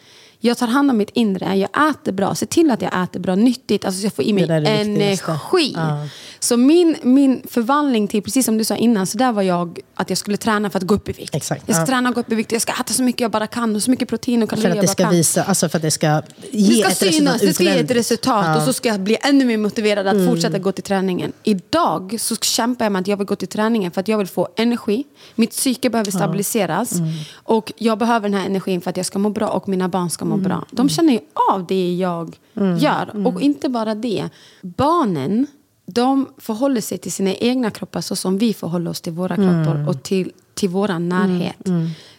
jag 0.46 0.58
tar 0.58 0.66
hand 0.66 0.90
om 0.90 0.96
mitt 0.96 1.10
inre, 1.14 1.54
jag 1.56 1.90
äter 1.90 2.12
bra, 2.12 2.34
se 2.34 2.46
till 2.46 2.70
att 2.70 2.82
jag 2.82 3.02
äter 3.02 3.20
bra, 3.20 3.34
nyttigt, 3.34 3.84
alltså 3.84 4.00
så 4.00 4.06
jag 4.06 4.12
får 4.14 4.24
i 4.24 4.32
mig 4.32 4.46
Det 4.46 4.60
det 4.60 4.68
energi. 4.68 5.72
Ja. 5.76 6.08
Så 6.40 6.56
min, 6.56 6.96
min 7.02 7.42
förvandling 7.50 8.08
till, 8.08 8.22
precis 8.22 8.46
som 8.46 8.58
du 8.58 8.64
sa 8.64 8.76
innan, 8.76 9.06
så 9.06 9.18
där 9.18 9.32
var 9.32 9.42
jag 9.42 9.78
att 9.94 10.08
jag 10.10 10.18
skulle 10.18 10.36
träna 10.36 10.70
för 10.70 10.78
att 10.78 10.84
gå 10.86 10.94
upp 10.94 11.08
i 11.08 11.12
vikt. 11.12 11.34
Exakt, 11.34 11.62
Jag 11.66 11.76
ska 11.76 11.82
ja. 11.82 11.86
träna 11.86 12.08
och 12.08 12.14
gå 12.14 12.20
upp 12.20 12.32
i 12.32 12.34
vikt, 12.34 12.52
jag 12.52 12.62
ska 12.62 12.72
äta 12.72 12.92
så 12.92 13.02
mycket 13.02 13.20
jag 13.20 13.30
bara 13.30 13.46
kan 13.46 13.76
och 13.76 13.82
så 13.82 13.90
mycket 13.90 14.08
protein 14.08 14.42
och 14.42 14.50
kalorier 14.50 14.68
jag 14.68 14.76
det 14.76 14.86
bara 14.86 14.92
ska 14.92 15.02
kan. 15.04 15.12
visa, 15.12 15.42
alltså 15.42 15.68
för 15.68 15.78
att 15.78 15.82
det 15.82 15.90
ska 15.90 16.06
Det 16.06 16.22
ge 16.50 16.82
ska 16.82 16.90
ett 16.90 16.96
synas, 17.14 17.14
resultat 17.14 17.40
det 17.40 17.54
ska 17.54 17.62
ge 17.64 17.78
ett 17.78 17.90
resultat 17.90 18.44
Ja. 18.46 18.56
och 18.56 18.62
så 18.62 18.72
ska 18.72 18.88
jag 18.88 19.00
bli 19.00 19.16
ännu 19.22 19.44
mer 19.44 19.56
motiverad 19.56 20.06
att 20.06 20.14
Mm. 20.14 20.26
fortsätta 20.28 20.58
gå 20.58 20.72
till 20.72 20.84
träningen. 20.84 21.32
Idag 21.42 22.16
så 22.20 22.36
kämpar 22.36 22.84
jag 22.84 22.92
med 22.92 23.00
att 23.00 23.06
jag 23.06 23.16
vill 23.16 23.26
gå 23.26 23.36
till 23.36 23.48
träningen 23.48 23.90
för 23.92 24.00
att 24.00 24.08
jag 24.08 24.18
vill 24.18 24.26
få 24.26 24.48
energi. 24.56 25.04
Mitt 25.34 25.50
psyke 25.50 25.90
behöver 25.90 26.10
stabiliseras. 26.10 26.92
Mm. 26.92 27.10
Och 27.34 27.72
jag 27.76 27.98
behöver 27.98 28.28
den 28.28 28.38
här 28.38 28.46
energin 28.46 28.80
för 28.80 28.90
att 28.90 28.96
jag 28.96 29.06
ska 29.06 29.18
må 29.18 29.30
bra 29.30 29.48
och 29.48 29.68
mina 29.68 29.88
barn 29.88 30.10
ska 30.10 30.24
må 30.24 30.35
Mm. 30.38 30.48
bra. 30.48 30.66
De 30.70 30.88
känner 30.88 31.12
ju 31.12 31.20
av 31.52 31.66
det 31.66 31.94
jag 31.96 32.36
gör. 32.78 33.10
Mm. 33.14 33.26
Och 33.26 33.40
inte 33.40 33.68
bara 33.68 33.94
det. 33.94 34.28
Barnen, 34.62 35.46
de 35.86 36.28
förhåller 36.38 36.80
sig 36.80 36.98
till 36.98 37.12
sina 37.12 37.34
egna 37.34 37.70
kroppar 37.70 38.00
så 38.00 38.16
som 38.16 38.38
vi 38.38 38.54
förhåller 38.54 38.90
oss 38.90 39.00
till 39.00 39.12
våra 39.12 39.34
Mm. 39.34 39.64
kroppar 39.64 39.88
och 39.88 40.02
till, 40.02 40.32
till 40.54 40.68
våran 40.68 41.08
närhet. 41.08 41.68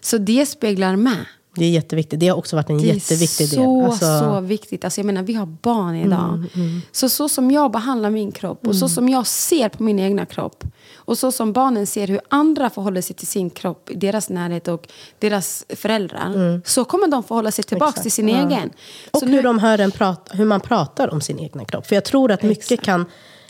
Så 0.02 0.18
det 0.18 0.46
speglar 0.46 0.96
med. 0.96 1.26
Det 1.60 1.66
är 1.66 1.70
jätteviktigt. 1.70 2.20
Det 2.20 2.28
har 2.28 2.38
också 2.38 2.56
varit 2.56 2.70
en 2.70 2.78
Det 2.78 2.90
är 2.90 2.94
jätteviktig 2.94 3.50
så, 3.50 3.56
del. 3.56 3.86
Alltså, 3.86 4.20
så 4.20 4.40
viktigt. 4.40 4.84
Alltså 4.84 5.00
jag 5.02 5.06
menar, 5.06 5.24
vi 5.24 5.34
har 5.34 5.46
barn 5.46 5.96
idag. 5.96 6.44
Mm, 6.56 6.82
Så, 6.92 7.10
så 7.10 7.30
som 7.30 7.52
jag 7.52 7.72
behandlar 7.72 8.10
min 8.10 8.32
kropp 8.32 8.68
och 8.68 8.76
så 8.76 8.90
som 8.90 9.10
jag 9.10 9.28
ser 9.28 9.70
på 9.70 9.84
min 9.84 10.00
egna 10.00 10.26
kropp 10.26 10.64
och 10.96 11.18
så 11.18 11.32
som 11.32 11.54
barnen 11.54 11.88
ser 11.88 12.08
hur 12.08 12.22
andra 12.30 12.70
förhåller 12.70 13.02
sig 13.02 13.16
till 13.16 13.28
sin 13.28 13.50
kropp, 13.50 13.90
deras 13.96 14.30
närhet 14.30 14.68
och 14.68 14.88
deras 15.20 15.66
föräldrar. 15.70 16.62
Så 16.66 16.86
kommer 16.86 17.08
de 17.08 17.24
förhålla 17.24 17.52
sig 17.52 17.64
tillbaka 17.64 17.98
Mm. 17.98 18.04
Till 18.04 18.12
sin 18.12 18.28
ja. 18.30 18.38
egen. 18.38 18.70
Och 19.12 19.20
så 19.20 19.26
hur, 19.26 19.44
de 19.44 19.60
hör 19.60 19.80
en 19.80 19.92
prata, 19.92 20.36
hur 20.36 20.46
man 20.46 20.62
pratar 20.62 21.14
om 21.14 21.22
sin 21.22 21.40
egna 21.40 21.66
kropp. 21.66 21.88
För 21.88 21.96
jag 21.96 22.06
tror 22.06 22.32
att 22.32 22.44
mycket 22.44 22.72
Exakt. 22.72 22.86
kan... 22.86 23.06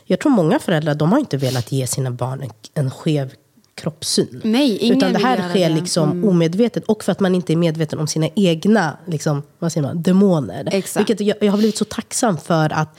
Jag 0.05 0.19
tror 0.19 0.31
många 0.31 0.59
föräldrar 0.59 0.95
de 0.95 1.11
har 1.11 1.19
inte 1.19 1.37
velat 1.37 1.71
ge 1.71 1.87
sina 1.87 2.11
barn 2.11 2.41
en, 2.41 2.49
en 2.73 2.91
skev 2.91 3.31
kroppssyn. 3.77 4.41
Nej, 4.43 4.77
ingen 4.77 4.97
Utan 4.97 5.13
det 5.13 5.19
här 5.19 5.37
sker 5.49 5.59
det. 5.59 5.65
Mm. 5.65 5.77
liksom 5.77 6.25
omedvetet. 6.25 6.83
Och 6.85 7.03
för 7.03 7.11
att 7.11 7.19
man 7.19 7.35
inte 7.35 7.53
är 7.53 7.57
medveten 7.57 7.99
om 7.99 8.07
sina 8.07 8.29
egna 8.35 8.97
liksom, 9.07 9.43
vad 9.59 9.71
säger 9.71 9.87
man, 9.87 10.01
demoner. 10.01 10.67
Exakt. 10.71 10.99
Vilket 11.09 11.27
jag, 11.27 11.37
jag 11.41 11.51
har 11.51 11.57
blivit 11.57 11.77
så 11.77 11.85
tacksam 11.85 12.37
för 12.37 12.73
att 12.73 12.97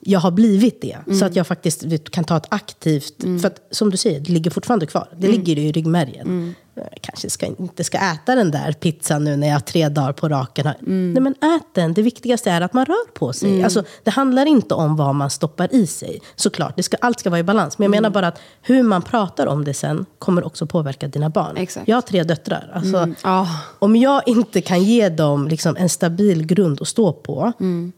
jag 0.00 0.20
har 0.20 0.30
blivit 0.30 0.80
det. 0.82 0.96
Så 1.06 1.10
Mm. 1.10 1.26
att 1.26 1.36
jag 1.36 1.46
faktiskt 1.46 2.10
kan 2.10 2.24
ta 2.24 2.36
ett 2.36 2.46
aktivt... 2.48 3.22
För 3.40 3.46
att 3.46 3.60
som 3.70 3.90
du 3.90 3.96
säger, 3.96 4.20
det 4.20 4.32
ligger 4.32 4.50
fortfarande 4.50 4.86
kvar. 4.86 5.08
Det 5.18 5.26
Mm. 5.26 5.38
ligger 5.40 5.58
i 5.62 5.72
ryggmärgen. 5.72 6.54
Jag 6.76 6.98
kanske 7.02 7.30
ska, 7.30 7.46
inte 7.46 7.84
ska 7.84 7.98
äta 7.98 8.34
den 8.34 8.50
där 8.50 8.72
pizzan 8.72 9.24
nu 9.24 9.36
när 9.36 9.46
jag 9.46 9.54
har 9.54 9.60
tre 9.60 9.88
dagar 9.88 10.12
på 10.12 10.28
raken. 10.28 10.66
Mm. 10.66 11.12
Nej 11.12 11.22
men 11.22 11.32
ät 11.32 11.74
den. 11.74 11.94
Det 11.94 12.02
viktigaste 12.02 12.50
är 12.50 12.60
att 12.60 12.72
man 12.72 12.84
rör 12.86 13.12
på 13.14 13.32
sig. 13.32 13.64
Alltså, 13.64 13.84
det 14.04 14.10
handlar 14.10 14.46
inte 14.46 14.74
om 14.74 14.96
vad 14.96 15.14
man 15.14 15.30
stoppar 15.30 15.74
i 15.74 15.86
sig. 15.86 16.20
Såklart, 16.36 16.76
det 16.76 16.82
ska, 16.82 16.96
allt 17.00 17.20
ska 17.20 17.30
vara 17.30 17.40
i 17.40 17.42
balans. 17.42 17.78
Men 17.78 17.84
jag 17.84 17.88
Mm. 17.88 18.02
menar 18.02 18.14
bara 18.14 18.28
att 18.28 18.40
hur 18.62 18.82
man 18.82 19.02
pratar 19.02 19.46
om 19.46 19.64
det 19.64 19.74
sen 19.74 20.06
kommer 20.18 20.46
också 20.46 20.66
påverka 20.66 21.08
dina 21.08 21.30
barn. 21.30 21.56
Exakt. 21.56 21.88
Jag 21.88 21.96
har 21.96 22.02
tre 22.02 22.22
döttrar. 22.22 22.70
Alltså, 22.74 23.08
Ja. 23.22 23.48
Om 23.78 23.96
jag 23.96 24.22
inte 24.28 24.60
kan 24.60 24.82
ge 24.82 25.08
dem 25.08 25.48
liksom 25.48 25.76
en 25.76 25.88
stabil 25.88 26.46
grund 26.46 26.82
att 26.82 26.88
stå 26.88 27.12
på, 27.12 27.40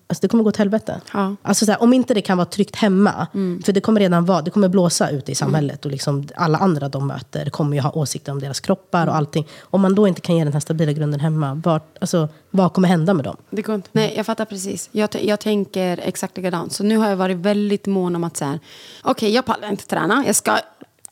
alltså 0.06 0.20
det 0.20 0.28
kommer 0.28 0.44
gå 0.44 0.50
till 0.52 0.58
helvete. 0.60 1.00
Ja. 1.12 1.34
Alltså 1.42 1.64
så 1.64 1.72
här, 1.72 1.82
om 1.82 1.92
inte 1.92 2.14
det 2.14 2.20
kan 2.20 2.36
vara 2.38 2.46
tryggt 2.46 2.76
hemma, 2.76 3.26
för 3.64 3.72
det 3.72 3.80
kommer 3.80 4.00
redan 4.00 4.24
vara, 4.24 4.42
det 4.42 4.50
kommer 4.50 4.68
blåsa 4.68 5.10
ute 5.10 5.32
i 5.32 5.34
samhället 5.34 5.84
och 5.84 5.90
liksom 5.90 6.28
alla 6.36 6.58
andra 6.58 6.88
de 6.88 7.06
möter 7.06 7.50
kommer 7.50 7.76
ju 7.76 7.82
ha 7.82 7.90
åsikter 7.92 8.32
om 8.32 8.40
deras 8.40 8.60
kroppar 8.68 9.06
och 9.06 9.16
allting. 9.16 9.46
Om 9.60 9.80
man 9.80 9.94
då 9.94 10.08
inte 10.08 10.20
kan 10.20 10.36
ge 10.36 10.44
den 10.44 10.52
här 10.52 10.60
stabila 10.60 10.92
grunden 10.92 11.20
hemma, 11.20 11.54
vart, 11.64 11.98
alltså, 12.00 12.28
vad 12.50 12.72
kommer 12.72 12.88
hända 12.88 13.14
med 13.14 13.24
dem? 13.24 13.36
Det 13.50 13.62
går 13.62 13.74
inte. 13.74 13.88
Nej, 13.92 14.14
jag 14.16 14.26
fattar 14.26 14.44
precis. 14.44 14.88
Jag, 14.92 15.08
jag 15.22 15.40
tänker 15.40 16.00
exakt 16.02 16.36
likadant. 16.36 16.72
Så 16.72 16.84
nu 16.84 16.96
har 16.96 17.08
jag 17.08 17.16
varit 17.16 17.36
väldigt 17.36 17.86
mån 17.86 18.16
om 18.16 18.24
att 18.24 18.36
säga, 18.36 18.58
okej, 19.04 19.34
jag 19.34 19.44
pallar 19.44 19.70
inte 19.70 19.86
träna. 19.86 20.24
Jag 20.26 20.36
ska, 20.36 20.58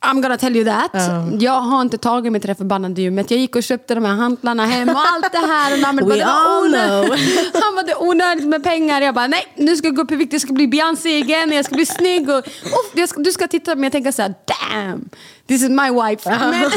I'm 0.07 0.23
gonna 0.23 0.37
tell 0.37 0.57
you 0.57 0.64
that. 0.64 0.92
Jag 1.40 1.61
har 1.61 1.83
inte 1.83 1.99
tagit 1.99 2.33
mig 2.33 2.40
till 2.40 2.49
det 2.49 2.55
förbannade 2.55 3.03
gymmet. 3.03 3.31
Jag 3.31 3.40
gick 3.40 3.57
och 3.57 3.62
köpte 3.62 3.95
de 3.95 4.05
här 4.05 4.14
hantlarna 4.14 4.66
hem 4.66 4.88
och 4.88 5.01
allt 5.14 5.33
det 5.33 5.38
här. 5.38 5.73
Och 5.73 5.79
We 5.95 6.03
bara, 6.03 6.16
det 6.16 6.25
var 6.25 6.61
onödigt. 6.61 7.55
Han 7.62 7.75
bara, 7.75 7.83
det 7.83 7.92
är 7.92 8.03
onödigt 8.03 8.47
med 8.47 8.64
pengar. 8.64 9.01
Jag 9.01 9.14
bara, 9.14 9.27
nej, 9.27 9.47
nu 9.55 9.77
ska 9.77 9.87
jag 9.87 9.97
gå 9.97 10.03
upp 10.03 10.12
i 10.12 10.16
vikt. 10.16 10.33
Jag 10.33 10.42
ska 10.42 10.53
bli 10.53 10.69
Beyoncé 10.69 11.19
igen. 11.19 11.53
Jag 11.53 11.64
ska 11.64 11.75
bli 11.75 11.87
snygg. 11.87 12.29
Och, 12.29 12.38
och 12.38 12.92
jag 12.95 13.09
ska, 13.09 13.21
du 13.21 13.33
ska 13.33 13.49
titta 13.49 13.73
på 13.73 13.79
mig 13.79 13.87
och 13.87 13.92
tänka 13.92 14.12
så 14.12 14.23
här, 14.23 14.35
damn, 14.45 15.09
this 15.47 15.62
is 15.62 15.69
my 15.69 15.90
wife. 15.90 16.31
Men, 16.31 16.71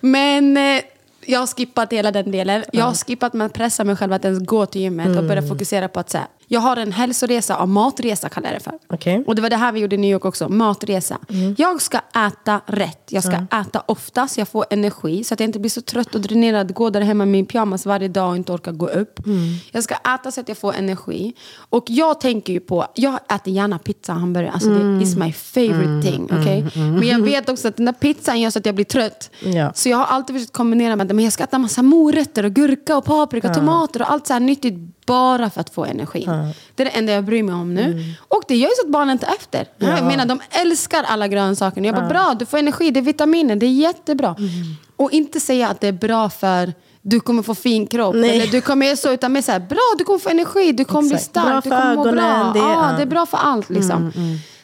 men 0.00 0.76
eh, 0.76 0.82
jag 1.26 1.40
har 1.40 1.46
skippat 1.46 1.92
hela 1.92 2.10
den 2.10 2.30
delen. 2.30 2.64
Jag 2.72 2.84
har 2.84 2.94
skippat 2.94 3.32
med 3.32 3.46
att 3.46 3.52
pressa 3.52 3.84
mig 3.84 3.96
själv 3.96 4.12
att 4.12 4.24
ens 4.24 4.46
gå 4.46 4.66
till 4.66 4.80
gymmet 4.80 5.18
och 5.18 5.24
börja 5.24 5.42
fokusera 5.42 5.88
på 5.88 6.00
att 6.00 6.10
säga, 6.10 6.26
Jag 6.48 6.60
har 6.60 6.76
en 6.76 6.92
hälsoresa 6.92 7.56
av 7.56 7.68
matresa 7.68 8.28
kallar 8.28 8.48
jag 8.48 8.56
det 8.60 8.64
för. 8.64 8.78
Okej. 8.88 9.24
Och 9.26 9.34
det 9.34 9.42
var 9.42 9.50
det 9.50 9.56
här 9.56 9.72
vi 9.72 9.80
gjorde 9.80 9.94
i 9.94 9.98
New 9.98 10.10
York 10.10 10.24
också, 10.24 10.48
matresa. 10.48 11.18
Jag 11.56 11.82
ska 11.82 12.00
äta 12.26 12.60
rätt, 12.66 13.08
jag 13.08 13.24
ska 13.24 13.36
äta 13.60 13.82
ofta 13.86 14.28
så 14.28 14.40
jag 14.40 14.48
får 14.48 14.64
energi 14.70 15.24
så 15.24 15.34
att 15.34 15.40
jag 15.40 15.48
inte 15.48 15.58
blir 15.58 15.70
så 15.70 15.80
trött 15.80 16.14
och 16.14 16.20
dränerad, 16.20 16.74
gå 16.74 16.90
där 16.90 17.00
hemma 17.00 17.24
med 17.24 17.28
min 17.32 17.46
pyjamas 17.46 17.86
varje 17.86 18.08
dag 18.08 18.30
och 18.30 18.36
inte 18.36 18.52
orkar 18.52 18.72
gå 18.72 18.88
upp. 18.88 19.20
Jag 19.70 19.84
ska 19.84 19.94
äta 19.94 20.30
så 20.30 20.40
att 20.40 20.48
jag 20.48 20.58
får 20.58 20.74
energi. 20.74 21.34
Och 21.70 21.84
jag 21.88 22.20
tänker 22.20 22.52
ju 22.52 22.60
på, 22.60 22.86
jag 22.94 23.14
äter 23.34 23.52
gärna 23.52 23.78
pizza 23.78 24.12
och 24.12 24.20
hamburgare, 24.20 24.52
alltså 24.52 24.68
det 24.68 25.02
is 25.02 25.16
my 25.16 25.32
favorite 25.32 26.10
thing. 26.10 26.24
Okay? 26.24 26.62
Men 26.74 27.08
jag 27.08 27.22
vet 27.22 27.48
också 27.48 27.68
att 27.68 27.76
den 27.76 27.86
där 27.86 27.92
pizzan 27.92 28.40
gör 28.40 28.50
så 28.50 28.58
att 28.58 28.66
jag 28.66 28.74
blir 28.74 28.84
trött. 28.84 29.30
Ja. 29.42 29.72
Så 29.74 29.88
jag 29.88 29.96
har 29.96 30.04
alltid 30.04 30.36
försökt 30.36 30.52
kombinera 30.52 30.96
med 30.96 31.10
att 31.10 31.16
men 31.16 31.24
jag 31.24 31.32
ska 31.32 31.44
äta 31.44 31.58
massa 31.58 31.82
morötter 31.82 32.44
och 32.44 32.52
gurka 32.52 32.96
och 32.96 33.04
paprika 33.04 33.48
och 33.48 33.54
tomater 33.54 34.02
och 34.02 34.10
allt 34.10 34.26
så 34.26 34.32
här 34.32 34.40
nyttigt 34.40 34.95
bara 35.06 35.50
för 35.50 35.60
att 35.60 35.70
få 35.70 35.84
energi. 35.84 36.24
Det 36.74 36.82
är 36.82 36.84
det 36.84 36.90
enda 36.90 37.12
jag 37.12 37.24
bryr 37.24 37.42
mig 37.42 37.54
om 37.54 37.74
nu. 37.74 38.14
Och 38.28 38.42
det 38.48 38.56
gör 38.56 38.68
ju 38.68 38.74
så 38.74 38.86
att 38.86 38.92
barnen 38.92 39.18
tar 39.18 39.28
efter. 39.28 39.68
Jag 39.78 40.04
menar, 40.04 40.26
de 40.26 40.40
älskar 40.50 41.02
alla 41.02 41.28
grönsaker. 41.28 41.80
Jag 41.82 41.94
bara, 41.94 42.08
bra, 42.08 42.34
du 42.38 42.46
får 42.46 42.58
energi, 42.58 42.90
det 42.90 43.00
är 43.00 43.02
vitaminer, 43.02 43.56
det 43.56 43.66
är 43.66 43.70
jättebra. 43.70 44.36
Och 44.96 45.10
inte 45.12 45.40
säga 45.40 45.68
att 45.68 45.80
det 45.80 45.88
är 45.88 45.92
bra 45.92 46.30
för 46.30 46.72
du 47.02 47.20
kommer 47.20 47.42
få 47.42 47.54
fin 47.54 47.86
kropp. 47.86 48.14
Nej. 48.16 48.30
Eller 48.30 48.46
du 48.46 48.60
kommer 48.60 48.86
göra 48.86 48.96
så, 48.96 49.12
utan 49.12 49.32
mer 49.32 49.42
så 49.42 49.52
här, 49.52 49.60
bra, 49.60 49.94
du 49.98 50.04
kommer 50.04 50.18
få 50.18 50.28
energi, 50.28 50.72
du 50.72 50.84
kommer 50.84 51.14
Exakt. 51.14 51.32
bli 51.32 51.40
stark, 51.42 51.64
du 51.64 51.70
kommer 51.70 51.94
må 51.94 52.02
bra. 52.02 52.50
det- 52.54 52.58
ja, 52.58 52.90
ja. 52.90 52.96
det 52.96 53.02
är 53.02 53.06
bra 53.06 53.26
för 53.26 53.36
allt 53.38 53.70
liksom. 53.70 54.12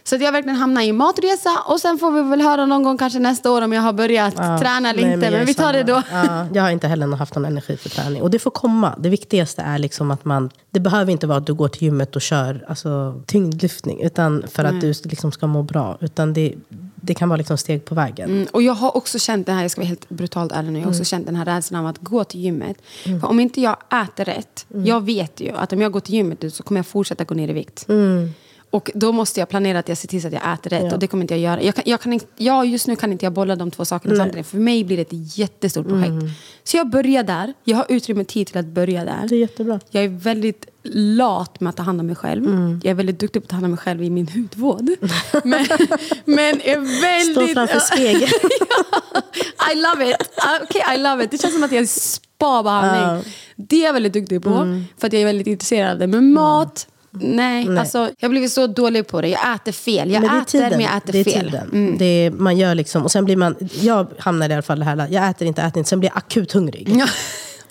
Så 0.04 0.14
att 0.14 0.22
jag 0.22 0.32
verkligen 0.32 0.56
hamnar 0.56 0.82
i 0.82 0.92
matresa 0.92 1.50
och 1.66 1.80
sen 1.80 1.98
får 1.98 2.10
vi 2.12 2.22
väl 2.22 2.40
höra 2.40 2.66
någon 2.66 2.82
gång 2.82 2.98
kanske 2.98 3.18
nästa 3.18 3.50
år 3.50 3.62
om 3.62 3.72
jag 3.72 3.82
har 3.82 3.92
börjat 3.92 4.34
Ja. 4.36 4.58
träna 4.58 4.90
eller 4.90 5.02
Nej, 5.02 5.14
inte. 5.14 5.30
Men, 5.30 5.40
är 5.40 5.46
vi 5.46 5.54
tar 5.54 5.72
det 5.72 5.82
då. 5.82 6.02
Ja, 6.12 6.46
jag 6.54 6.62
har 6.62 6.70
inte 6.70 6.88
heller 6.88 7.06
haft 7.16 7.34
någon 7.34 7.44
energi 7.44 7.76
för 7.76 7.88
träning. 7.88 8.22
Och 8.22 8.30
det 8.30 8.38
får 8.38 8.50
komma. 8.50 8.94
Det 8.98 9.08
viktigaste 9.08 9.62
är 9.62 9.78
liksom 9.78 10.10
att 10.10 10.24
man... 10.24 10.50
Det 10.70 10.80
behöver 10.80 11.12
inte 11.12 11.26
vara 11.26 11.38
att 11.38 11.46
du 11.46 11.54
går 11.54 11.68
till 11.68 11.82
gymmet 11.82 12.16
och 12.16 12.22
kör 12.22 12.64
alltså, 12.68 13.22
tyngdlyftning. 13.26 14.02
Utan 14.02 14.44
för 14.52 14.64
att 14.64 14.80
du 14.80 14.94
liksom 15.04 15.32
ska 15.32 15.46
må 15.46 15.62
bra. 15.62 15.98
Utan 16.00 16.32
det, 16.32 16.54
det 16.94 17.14
kan 17.14 17.28
vara 17.28 17.36
liksom 17.36 17.58
steg 17.58 17.84
på 17.84 17.94
vägen. 17.94 18.30
Mm, 18.30 18.46
och 18.52 18.62
jag 18.62 18.74
har 18.74 18.96
också 18.96 19.18
känt 19.18 19.46
det 19.46 19.52
här, 19.52 19.62
jag 19.62 19.70
ska 19.70 19.80
vara 19.80 19.88
helt 19.88 20.08
brutalt 20.08 20.52
ärlig 20.52 20.72
nu, 20.72 20.78
jag 20.78 20.86
har 20.86 20.90
också 20.90 21.04
känt 21.04 21.26
den 21.26 21.36
här 21.36 21.44
rädslan 21.44 21.80
av 21.80 21.86
att 21.86 21.98
gå 21.98 22.24
till 22.24 22.40
gymmet. 22.40 22.76
För 23.04 23.24
om 23.26 23.40
inte 23.40 23.60
jag 23.60 23.76
äter 24.04 24.24
rätt, 24.24 24.66
jag 24.68 25.00
vet 25.00 25.40
ju 25.40 25.52
att 25.56 25.72
om 25.72 25.80
jag 25.80 25.92
går 25.92 26.00
till 26.00 26.14
gymmet 26.14 26.54
så 26.54 26.62
kommer 26.62 26.78
jag 26.78 26.86
fortsätta 26.86 27.24
gå 27.24 27.34
ner 27.34 27.48
i 27.48 27.52
vikt. 27.52 27.86
Och 28.72 28.90
då 28.94 29.12
måste 29.12 29.40
jag 29.40 29.48
planera 29.48 29.78
att 29.78 29.88
jag 29.88 29.98
ser 29.98 30.08
till 30.08 30.22
så 30.22 30.26
att 30.28 30.32
jag 30.32 30.52
äter 30.52 30.70
rätt 30.70 30.82
Ja. 30.84 30.92
och 30.92 30.98
det 30.98 31.06
kommer 31.06 31.24
inte 31.24 31.34
jag 31.34 31.40
göra. 31.40 31.62
Jag 31.62 31.74
kan, 31.74 31.84
jag 31.86 32.00
kan 32.00 32.12
inte, 32.12 32.26
jag, 32.36 32.66
just 32.66 32.86
nu 32.86 32.96
kan 32.96 33.12
inte 33.12 33.26
jag 33.26 33.32
bolla 33.32 33.56
de 33.56 33.70
två 33.70 33.84
sakerna 33.84 34.16
samtidigt. 34.16 34.46
För 34.46 34.58
mig 34.58 34.84
blir 34.84 34.96
det 34.96 35.02
ett 35.02 35.38
jättestort 35.38 35.88
projekt. 35.88 36.12
Så 36.64 36.76
jag 36.76 36.90
börjar 36.90 37.22
där, 37.22 37.54
jag 37.64 37.76
har 37.76 37.86
utrymme 37.88 38.24
tid 38.24 38.46
till 38.46 38.58
att 38.58 38.66
börja 38.66 39.04
där. 39.04 39.26
Det 39.28 39.34
är 39.34 39.38
jättebra. 39.38 39.80
Jag 39.90 40.04
är 40.04 40.08
väldigt 40.08 40.66
lat 40.94 41.60
med 41.60 41.70
att 41.70 41.76
ta 41.76 41.82
hand 41.82 42.00
om 42.00 42.06
mig 42.06 42.16
själv. 42.16 42.46
Mm. 42.46 42.80
Jag 42.84 42.90
är 42.90 42.94
väldigt 42.94 43.18
duktig 43.18 43.42
på 43.42 43.46
att 43.46 43.50
ta 43.50 43.56
hand 43.56 43.64
om 43.64 43.70
mig 43.70 43.78
själv 43.78 44.02
i 44.02 44.10
min 44.10 44.28
hudvård. 44.28 44.84
men, 45.44 45.66
men 46.24 46.60
är 46.60 47.02
väldigt... 47.02 47.36
Stå 47.36 47.54
framför 47.54 47.80
spegeln. 47.80 48.22
I 49.72 49.74
love 49.74 50.10
it. 50.10 50.16
Uh, 50.16 50.64
Okay, 50.64 50.94
I 50.94 50.98
love 50.98 51.24
it. 51.24 51.30
Det 51.30 51.38
känns 51.38 51.54
som 51.54 51.62
att 51.62 51.72
jag 51.72 51.82
är 51.82 51.86
spa-behandling. 51.86 53.32
Det 53.56 53.76
är 53.76 53.86
jag 53.86 53.92
väldigt 53.92 54.12
duktig 54.12 54.42
på. 54.42 54.50
Mm. 54.50 54.84
För 54.98 55.06
att 55.06 55.12
jag 55.12 55.22
är 55.22 55.26
väldigt 55.26 55.46
intresserad 55.46 55.92
av 55.92 55.98
det. 55.98 56.06
Men 56.06 56.32
mat... 56.32 56.86
Nej, 57.14 57.78
alltså 57.78 57.98
jag 57.98 58.28
har 58.28 58.30
blivit 58.30 58.52
så 58.52 58.66
dålig 58.66 59.06
på 59.06 59.20
det. 59.20 59.28
Jag 59.28 59.54
äter 59.54 59.72
fel. 59.72 60.10
Jag 60.10 60.22
Men 60.22 60.30
äter 60.38 60.44
tiden. 60.44 60.70
men 60.70 60.80
jag 60.80 60.96
äter 60.96 61.12
det 61.12 61.20
är 61.20 61.24
fel. 61.24 61.44
Tiden. 61.44 61.70
Mm. 61.72 61.98
Det 61.98 62.04
är, 62.04 62.30
man 62.30 62.56
gör 62.58 62.74
liksom, 62.74 63.02
och 63.02 63.10
sen 63.12 63.24
blir 63.24 63.36
man, 63.36 63.56
jag 63.80 64.06
hamnar 64.18 64.48
i 64.50 64.52
alla 64.52 64.62
fall 64.62 64.78
det 64.78 64.84
här, 64.84 65.08
jag 65.10 65.30
äter 65.30 65.48
inte, 65.48 65.62
äter 65.62 65.78
inte, 65.78 65.90
sen 65.90 66.00
blir 66.00 66.10
jag 66.10 66.16
akut 66.16 66.52
hungrig. 66.52 66.88
Ja. 66.98 67.06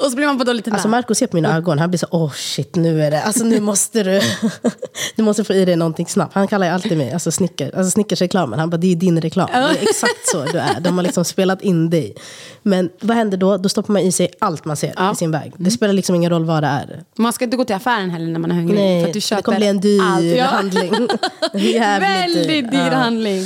Och 0.03 0.09
så 0.11 0.15
blir 0.15 0.27
man 0.27 0.37
på 0.37 0.43
dåligt 0.43 0.65
humör. 0.65 0.75
Alltså 0.77 0.87
Marco 0.87 1.15
ser 1.15 1.27
på 1.27 1.35
mina 1.35 1.57
ögon, 1.57 1.79
han 1.79 1.89
blir 1.89 1.97
så 1.97 2.07
åh 2.11 2.31
shit 2.33 2.75
nu 2.75 3.01
är 3.03 3.11
det, 3.11 3.21
alltså 3.21 3.43
nu 3.43 3.59
måste 3.59 4.03
du, 4.03 4.21
du 5.15 5.23
måste 5.23 5.43
få 5.43 5.53
i 5.53 5.65
dig 5.65 5.75
någonting 5.75 6.07
snabbt. 6.07 6.33
Han 6.33 6.47
kallar 6.47 6.67
ju 6.67 6.73
alltid 6.73 6.97
mig, 6.97 7.11
alltså 7.13 7.31
Snickers, 7.31 7.73
alltså 7.73 7.91
Snickers-reklamen, 7.91 8.59
han 8.59 8.69
bara 8.69 8.77
det 8.77 8.91
är 8.91 8.95
din 8.95 9.21
reklam. 9.21 9.49
Det 9.51 9.57
är 9.57 9.71
exakt 9.81 10.27
så 10.31 10.43
du 10.43 10.57
är, 10.59 10.79
de 10.79 10.97
har 10.97 11.03
liksom 11.03 11.25
spelat 11.25 11.61
in 11.61 11.89
dig. 11.89 12.15
Men 12.63 12.89
vad 13.01 13.17
händer 13.17 13.37
då? 13.37 13.57
Då 13.57 13.69
stoppar 13.69 13.93
man 13.93 14.01
i 14.01 14.11
sig 14.11 14.33
allt 14.39 14.65
man 14.65 14.77
ser 14.77 14.93
Ja. 14.97 15.11
i 15.11 15.15
sin 15.15 15.31
väg. 15.31 15.53
Det 15.57 15.71
spelar 15.71 15.93
liksom 15.93 16.15
ingen 16.15 16.29
roll 16.29 16.45
vad 16.45 16.63
det 16.63 16.67
är. 16.67 17.03
Man 17.17 17.33
ska 17.33 17.45
inte 17.45 17.57
gå 17.57 17.65
till 17.65 17.75
affären 17.75 18.09
heller 18.09 18.27
när 18.27 18.39
man 18.39 18.51
är 18.51 18.55
hungrig. 18.55 18.77
för 18.77 18.83
Nej, 18.85 19.03
att 19.03 19.13
du 19.13 19.21
köper 19.21 19.37
det 19.41 19.43
kommer 19.43 19.57
bli 19.57 19.67
en 19.67 19.79
dyr 19.79 20.01
allt. 20.01 20.51
Handling. 20.51 21.07
Väldigt 21.99 22.71
dyr 22.71 22.77
Ja. 22.91 22.95
handling. 22.97 23.43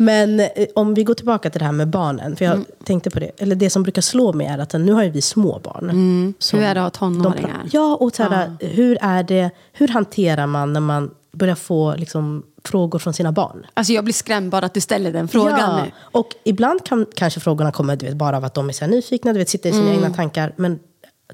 Men 0.00 0.40
eh, 0.40 0.46
om 0.74 0.94
vi 0.94 1.04
går 1.04 1.14
tillbaka 1.14 1.50
till 1.50 1.58
det 1.58 1.64
här 1.64 1.72
med 1.72 1.88
barnen. 1.88 2.36
För 2.36 2.44
jag 2.44 2.54
Mm. 2.54 2.66
tänkte 2.84 3.10
på 3.10 3.18
det. 3.20 3.30
Eller 3.38 3.56
det 3.56 3.70
som 3.70 3.82
brukar 3.82 4.02
slå 4.02 4.32
mig 4.32 4.46
är 4.46 4.58
att 4.58 4.72
nu 4.72 4.92
har 4.92 5.02
ju 5.04 5.10
vi 5.10 5.22
små 5.22 5.60
barn. 5.64 5.84
Mm. 5.90 6.34
Hur 6.52 6.62
är 6.62 6.74
det 6.74 6.84
att 6.84 6.96
ha 6.96 7.08
tonåringar? 7.08 7.62
Ja, 7.72 7.96
och 8.00 8.14
så 8.16 8.22
här, 8.22 8.56
hur 8.60 8.98
är 9.00 9.22
det, 9.22 9.50
hur 9.72 9.88
hanterar 9.88 10.46
man 10.46 10.72
när 10.72 10.80
man 10.80 11.10
börjar 11.32 11.54
få 11.54 11.94
liksom, 11.96 12.42
frågor 12.64 12.98
från 12.98 13.14
sina 13.14 13.32
barn? 13.32 13.66
Alltså 13.74 13.92
jag 13.92 14.04
blir 14.04 14.14
skrämd 14.14 14.50
bara 14.50 14.66
att 14.66 14.74
du 14.74 14.80
ställer 14.80 15.12
den 15.12 15.28
frågan 15.28 15.58
ja, 15.60 15.82
nu. 15.84 15.90
och 16.00 16.28
ibland 16.44 16.84
kan 16.86 17.06
kanske 17.14 17.40
frågorna 17.40 17.72
komma 17.72 17.96
du 17.96 18.06
vet, 18.06 18.16
bara 18.16 18.36
av 18.36 18.44
att 18.44 18.54
de 18.54 18.68
är 18.68 18.72
så 18.72 18.86
nyfikna, 18.86 19.32
du 19.32 19.38
vet, 19.38 19.48
sitter 19.48 19.68
i 19.70 19.72
sina 19.72 19.84
Mm. 19.90 19.94
egna 20.04 20.10
tankar. 20.14 20.54
Men 20.56 20.78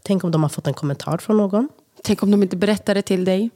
tänk 0.02 0.24
om 0.24 0.30
de 0.30 0.42
har 0.42 0.48
fått 0.50 0.66
en 0.66 0.74
kommentar 0.74 1.18
från 1.18 1.36
någon. 1.36 1.68
Tänk 2.04 2.22
om 2.22 2.30
de 2.30 2.42
inte 2.42 2.56
berättar 2.56 2.94
det 2.94 3.02
till 3.02 3.24
dig. 3.24 3.50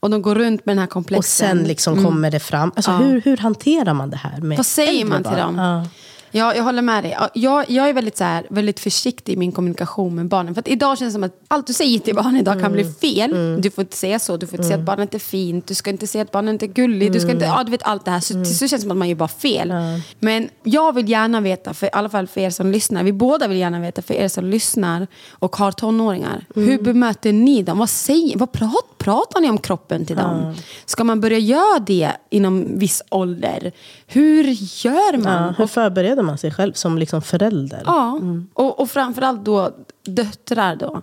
Och 0.00 0.10
de 0.10 0.22
går 0.22 0.34
runt 0.34 0.66
med 0.66 0.76
den 0.76 0.80
här 0.80 0.86
komplexen. 0.86 1.46
Och 1.50 1.56
sen 1.56 1.64
liksom 1.64 2.04
kommer 2.04 2.30
det 2.30 2.40
fram. 2.40 2.72
Alltså, 2.76 2.90
hur, 2.90 3.20
hur 3.20 3.36
hanterar 3.36 3.94
man 3.94 4.10
det 4.10 4.16
här 4.16 4.40
med 4.40 4.56
Vad 4.56 4.66
säger 4.66 5.04
man 5.04 5.22
till 5.22 5.36
dem? 5.36 5.58
Ja. 5.58 5.84
Ja, 6.34 6.54
jag 6.54 6.62
håller 6.64 6.82
med 6.82 7.04
dig. 7.04 7.16
Ja, 7.18 7.28
Jag, 7.34 7.70
jag 7.70 7.88
är 7.88 7.92
väldigt, 7.92 8.16
så 8.16 8.24
här, 8.24 8.46
väldigt 8.50 8.80
försiktig 8.80 9.32
i 9.32 9.36
min 9.36 9.52
kommunikation 9.52 10.14
med 10.14 10.26
barnen. 10.28 10.54
För 10.54 10.60
att 10.60 10.68
idag 10.68 10.98
känns 10.98 11.08
det 11.10 11.12
som 11.12 11.22
att 11.24 11.40
allt 11.48 11.66
du 11.66 11.72
säger 11.72 11.98
till 11.98 12.14
barnen 12.14 12.36
idag 12.36 12.60
kan 12.60 12.72
bli 12.72 12.82
Mm. 12.82 12.94
fel. 12.94 13.60
Du 13.62 13.70
får 13.70 13.82
inte 13.82 13.96
säga 13.96 14.18
så. 14.18 14.36
Du 14.36 14.46
får 14.46 14.54
inte 14.58 14.68
säga 14.68 14.78
att 14.78 14.84
barnet 14.86 15.14
är 15.14 15.18
fint. 15.18 15.66
Du 15.66 15.74
ska 15.74 15.90
inte 15.90 16.06
säga 16.06 16.22
att 16.22 16.30
barnet 16.32 16.62
är 16.62 16.66
gullig. 16.66 17.12
Du 17.12 17.20
ska 17.20 17.30
inte, 17.30 17.44
ja, 17.44 17.64
du 17.64 17.70
vet 17.70 17.82
allt 17.82 18.04
det 18.04 18.10
här. 18.10 18.20
Så, 18.20 18.34
Mm. 18.34 18.44
slut 18.44 18.70
känns 18.70 18.82
det 18.82 18.84
som 18.84 18.90
att 18.90 18.96
man 18.96 19.08
gör 19.08 19.16
bara 19.16 19.28
fel. 19.28 19.72
Men 20.18 20.48
jag 20.62 20.94
vill 20.94 21.08
gärna 21.08 21.40
veta, 21.40 21.74
för, 21.74 21.86
i 21.86 21.90
alla 21.92 22.08
fall 22.08 22.26
för 22.26 22.40
er 22.40 22.50
som 22.50 22.72
lyssnar. 22.72 23.02
Vi 23.04 23.12
båda 23.12 23.48
vill 23.48 23.58
gärna 23.58 23.80
veta, 23.80 24.02
för 24.02 24.14
er 24.14 24.28
som 24.28 24.44
lyssnar 24.44 25.06
och 25.30 25.56
har 25.56 25.72
tonåringar. 25.72 26.44
Mm. 26.56 26.68
Hur 26.68 26.78
bemöter 26.82 27.32
ni 27.32 27.62
dem? 27.62 27.78
Vad, 27.78 27.90
säger, 27.90 28.38
vad 28.38 28.52
prat, 28.52 28.98
pratar 28.98 29.40
ni 29.40 29.50
om 29.50 29.58
kroppen 29.58 30.06
till 30.06 30.16
dem? 30.16 30.54
Ska 30.84 31.04
man 31.04 31.20
börja 31.20 31.38
göra 31.38 31.78
det 31.78 32.10
inom 32.30 32.78
viss 32.78 33.02
ålder? 33.10 33.72
Hur 34.06 34.44
gör 34.84 35.16
man? 35.18 35.42
Ja, 35.42 35.54
hur 35.58 35.66
förbereder 35.66 36.21
man 36.22 36.38
sig 36.38 36.50
själv 36.50 36.72
som 36.72 36.98
liksom 36.98 37.22
förälder? 37.22 37.82
Ja, 37.86 38.20
och, 38.54 38.80
och 38.80 38.90
framförallt 38.90 39.44
då 39.44 39.70
döttrar 40.06 40.76
då. 40.76 41.02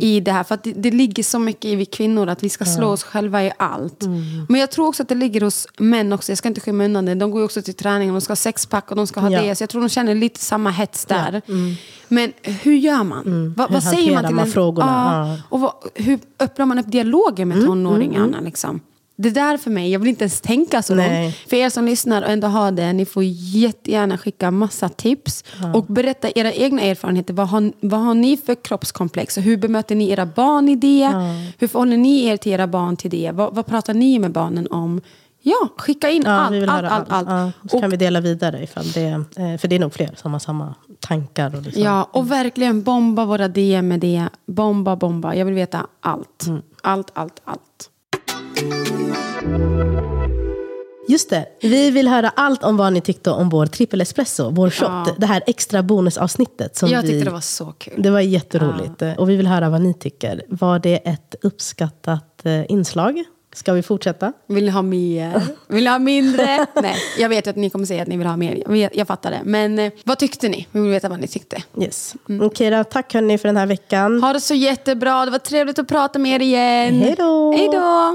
I 0.00 0.20
det 0.20 0.32
här. 0.32 0.44
För 0.44 0.54
att 0.54 0.64
det, 0.64 0.72
det 0.72 0.90
ligger 0.90 1.22
så 1.22 1.38
mycket 1.38 1.64
i 1.64 1.74
vi 1.74 1.84
kvinnor 1.84 2.28
att 2.28 2.42
vi 2.42 2.48
ska 2.48 2.64
slå 2.64 2.88
oss 2.88 3.02
själva 3.02 3.44
i 3.44 3.52
allt. 3.56 4.02
Men 4.48 4.60
jag 4.60 4.70
tror 4.70 4.88
också 4.88 5.02
att 5.02 5.08
det 5.08 5.14
ligger 5.14 5.40
hos 5.40 5.68
män 5.78 6.12
också. 6.12 6.32
Jag 6.32 6.38
ska 6.38 6.48
inte 6.48 6.60
skymma 6.60 6.84
undan 6.84 7.04
det. 7.04 7.14
De 7.14 7.30
går 7.30 7.40
ju 7.40 7.44
också 7.44 7.62
till 7.62 7.74
träning 7.74 8.10
och 8.10 8.14
de 8.14 8.20
ska 8.20 8.30
ha 8.30 8.36
sexpack 8.36 8.90
och 8.90 8.96
de 8.96 9.06
ska 9.06 9.20
ha 9.20 9.30
Ja. 9.30 9.42
det. 9.42 9.54
Så 9.54 9.62
jag 9.62 9.70
tror 9.70 9.80
de 9.82 9.88
känner 9.88 10.14
lite 10.14 10.40
samma 10.40 10.70
hets 10.70 11.04
där. 11.04 11.42
Men 12.08 12.32
hur 12.42 12.74
gör 12.74 13.02
man? 13.04 13.54
Vad, 13.56 13.68
Hur 13.68 13.74
vad 13.74 13.82
säger 13.82 14.14
man 14.14 14.24
till 14.26 14.34
man 14.34 14.44
en, 14.46 14.52
frågorna? 14.52 14.86
Ja, 15.26 15.28
Ja. 15.28 15.38
Och 15.48 15.60
vad, 15.60 15.72
hur 15.94 16.18
öppnar 16.40 16.66
man 16.66 16.78
upp 16.78 16.92
dialoger 16.92 17.44
med 17.44 17.64
tonåringarna? 17.66 18.40
Liksom? 18.40 18.80
Det 19.22 19.30
där 19.30 19.56
för 19.56 19.70
mig, 19.70 19.90
jag 19.92 19.98
vill 20.00 20.08
inte 20.08 20.24
ens 20.24 20.40
tänka 20.40 20.82
så 20.82 20.94
Nej. 20.94 21.22
långt. 21.24 21.34
För 21.36 21.56
er 21.56 21.70
som 21.70 21.84
lyssnar 21.84 22.22
och 22.22 22.28
ändå 22.28 22.46
har 22.48 22.72
det, 22.72 22.92
ni 22.92 23.04
får 23.04 23.22
jättegärna 23.26 24.18
skicka 24.18 24.50
massa 24.50 24.88
tips. 24.88 25.44
Och 25.74 25.84
berätta 25.84 26.30
era 26.34 26.52
egna 26.52 26.82
erfarenheter. 26.82 27.34
Vad 27.34 27.48
har, 27.48 27.72
vad 27.80 28.00
har 28.00 28.14
ni 28.14 28.36
för 28.36 28.54
kroppskomplex? 28.54 29.36
Och 29.36 29.42
hur 29.42 29.56
bemöter 29.56 29.94
ni 29.94 30.10
era 30.10 30.26
barn 30.26 30.68
i 30.68 30.76
det? 30.76 31.08
Hur 31.58 31.68
förhåller 31.68 31.96
ni 31.96 32.24
er 32.26 32.36
till 32.36 32.52
era 32.52 32.66
barn 32.66 32.96
till 32.96 33.10
det? 33.10 33.30
Vad, 33.34 33.54
vad 33.54 33.66
pratar 33.66 33.94
ni 33.94 34.18
med 34.18 34.32
barnen 34.32 34.66
om? 34.70 35.00
Ja, 35.44 35.68
skicka 35.76 36.10
in 36.10 36.22
Ja, 36.26 36.30
allt, 36.30 36.68
allt, 36.68 36.90
allt, 36.92 37.12
allt. 37.12 37.28
Ja, 37.28 37.52
så 37.70 37.76
Och- 37.76 37.80
kan 37.82 37.90
vi 37.90 37.96
dela 37.96 38.20
vidare 38.20 38.62
ifall 38.62 38.90
det, 38.92 39.06
eh, 39.08 39.58
för 39.58 39.68
det 39.68 39.76
är 39.76 39.80
nog 39.80 39.92
fler 39.94 40.10
som 40.16 40.32
har 40.32 40.40
samma 40.40 40.74
tankar. 41.00 41.56
Och 41.56 41.62
liksom. 41.62 41.82
Ja, 41.82 42.08
och 42.12 42.30
verkligen 42.30 42.82
bomba 42.82 43.24
våra 43.24 43.48
DM 43.48 43.88
med 43.88 44.00
det. 44.00 44.24
Bomba, 44.46 44.96
bomba. 44.96 45.34
Jag 45.34 45.44
vill 45.44 45.54
veta 45.54 45.86
allt. 46.00 46.46
Mm. 46.46 46.62
Allt, 46.82 47.10
allt, 47.14 47.40
allt. 47.44 47.88
Just 51.08 51.30
det, 51.30 51.46
vi 51.60 51.90
vill 51.90 52.08
höra 52.08 52.28
allt 52.36 52.64
om 52.64 52.76
vad 52.76 52.92
ni 52.92 53.00
tyckte 53.00 53.30
om 53.30 53.48
vår 53.48 53.66
trippel 53.66 54.00
espresso, 54.00 54.50
vår 54.50 54.70
shot. 54.70 54.88
Ja. 54.88 55.06
Det 55.18 55.26
här 55.26 55.42
extra 55.46 55.82
bonusavsnittet. 55.82 56.76
Som 56.76 56.88
Jag 56.88 57.02
vi, 57.02 57.08
tyckte 57.08 57.24
det 57.24 57.30
var 57.30 57.40
så 57.40 57.72
kul. 57.78 57.94
Det 58.02 58.10
var 58.10 58.20
jätteroligt. 58.20 59.02
Och 59.18 59.30
vi 59.30 59.36
vill 59.36 59.46
höra 59.46 59.70
vad 59.70 59.80
ni 59.80 59.94
tycker. 59.94 60.42
Var 60.48 60.78
det 60.78 60.96
ett 60.96 61.34
uppskattat 61.42 62.46
eh, 62.46 62.70
inslag? 62.70 63.24
Ska 63.54 63.72
vi 63.72 63.82
fortsätta? 63.82 64.32
Vill 64.46 64.64
ni 64.64 64.70
ha 64.70 64.82
mer? 64.82 65.42
Vill 65.68 65.84
ni 65.84 65.90
ha 65.90 65.98
mindre? 65.98 66.66
Nej, 66.82 66.96
jag 67.18 67.28
vet 67.28 67.46
att 67.46 67.56
ni 67.56 67.70
kommer 67.70 67.86
säga 67.86 68.02
att 68.02 68.08
ni 68.08 68.16
vill 68.16 68.26
ha 68.26 68.36
mer. 68.36 68.62
Jag, 68.66 68.72
vet, 68.72 68.96
jag 68.96 69.06
fattar 69.06 69.30
det. 69.30 69.40
Men 69.44 69.78
eh, 69.78 69.92
vad 70.04 70.18
tyckte 70.18 70.48
ni? 70.48 70.66
Vi 70.72 70.80
vill 70.80 70.90
veta 70.90 71.08
vad 71.08 71.20
ni 71.20 71.26
tyckte. 71.26 71.62
Yes. 71.80 72.14
Okej 72.40 72.70
då, 72.70 72.84
tack 72.84 73.14
hörni 73.14 73.38
för 73.38 73.48
den 73.48 73.56
här 73.56 73.66
veckan. 73.66 74.22
Ha 74.22 74.32
det 74.32 74.40
så 74.40 74.54
jättebra. 74.54 75.24
Det 75.24 75.30
var 75.30 75.38
trevligt 75.38 75.78
att 75.78 75.88
prata 75.88 76.18
med 76.18 76.32
er 76.42 76.44
igen. 76.44 76.94
Hej 77.00 77.14
då. 77.18 77.52
Hej 77.52 77.68
då. 77.72 78.14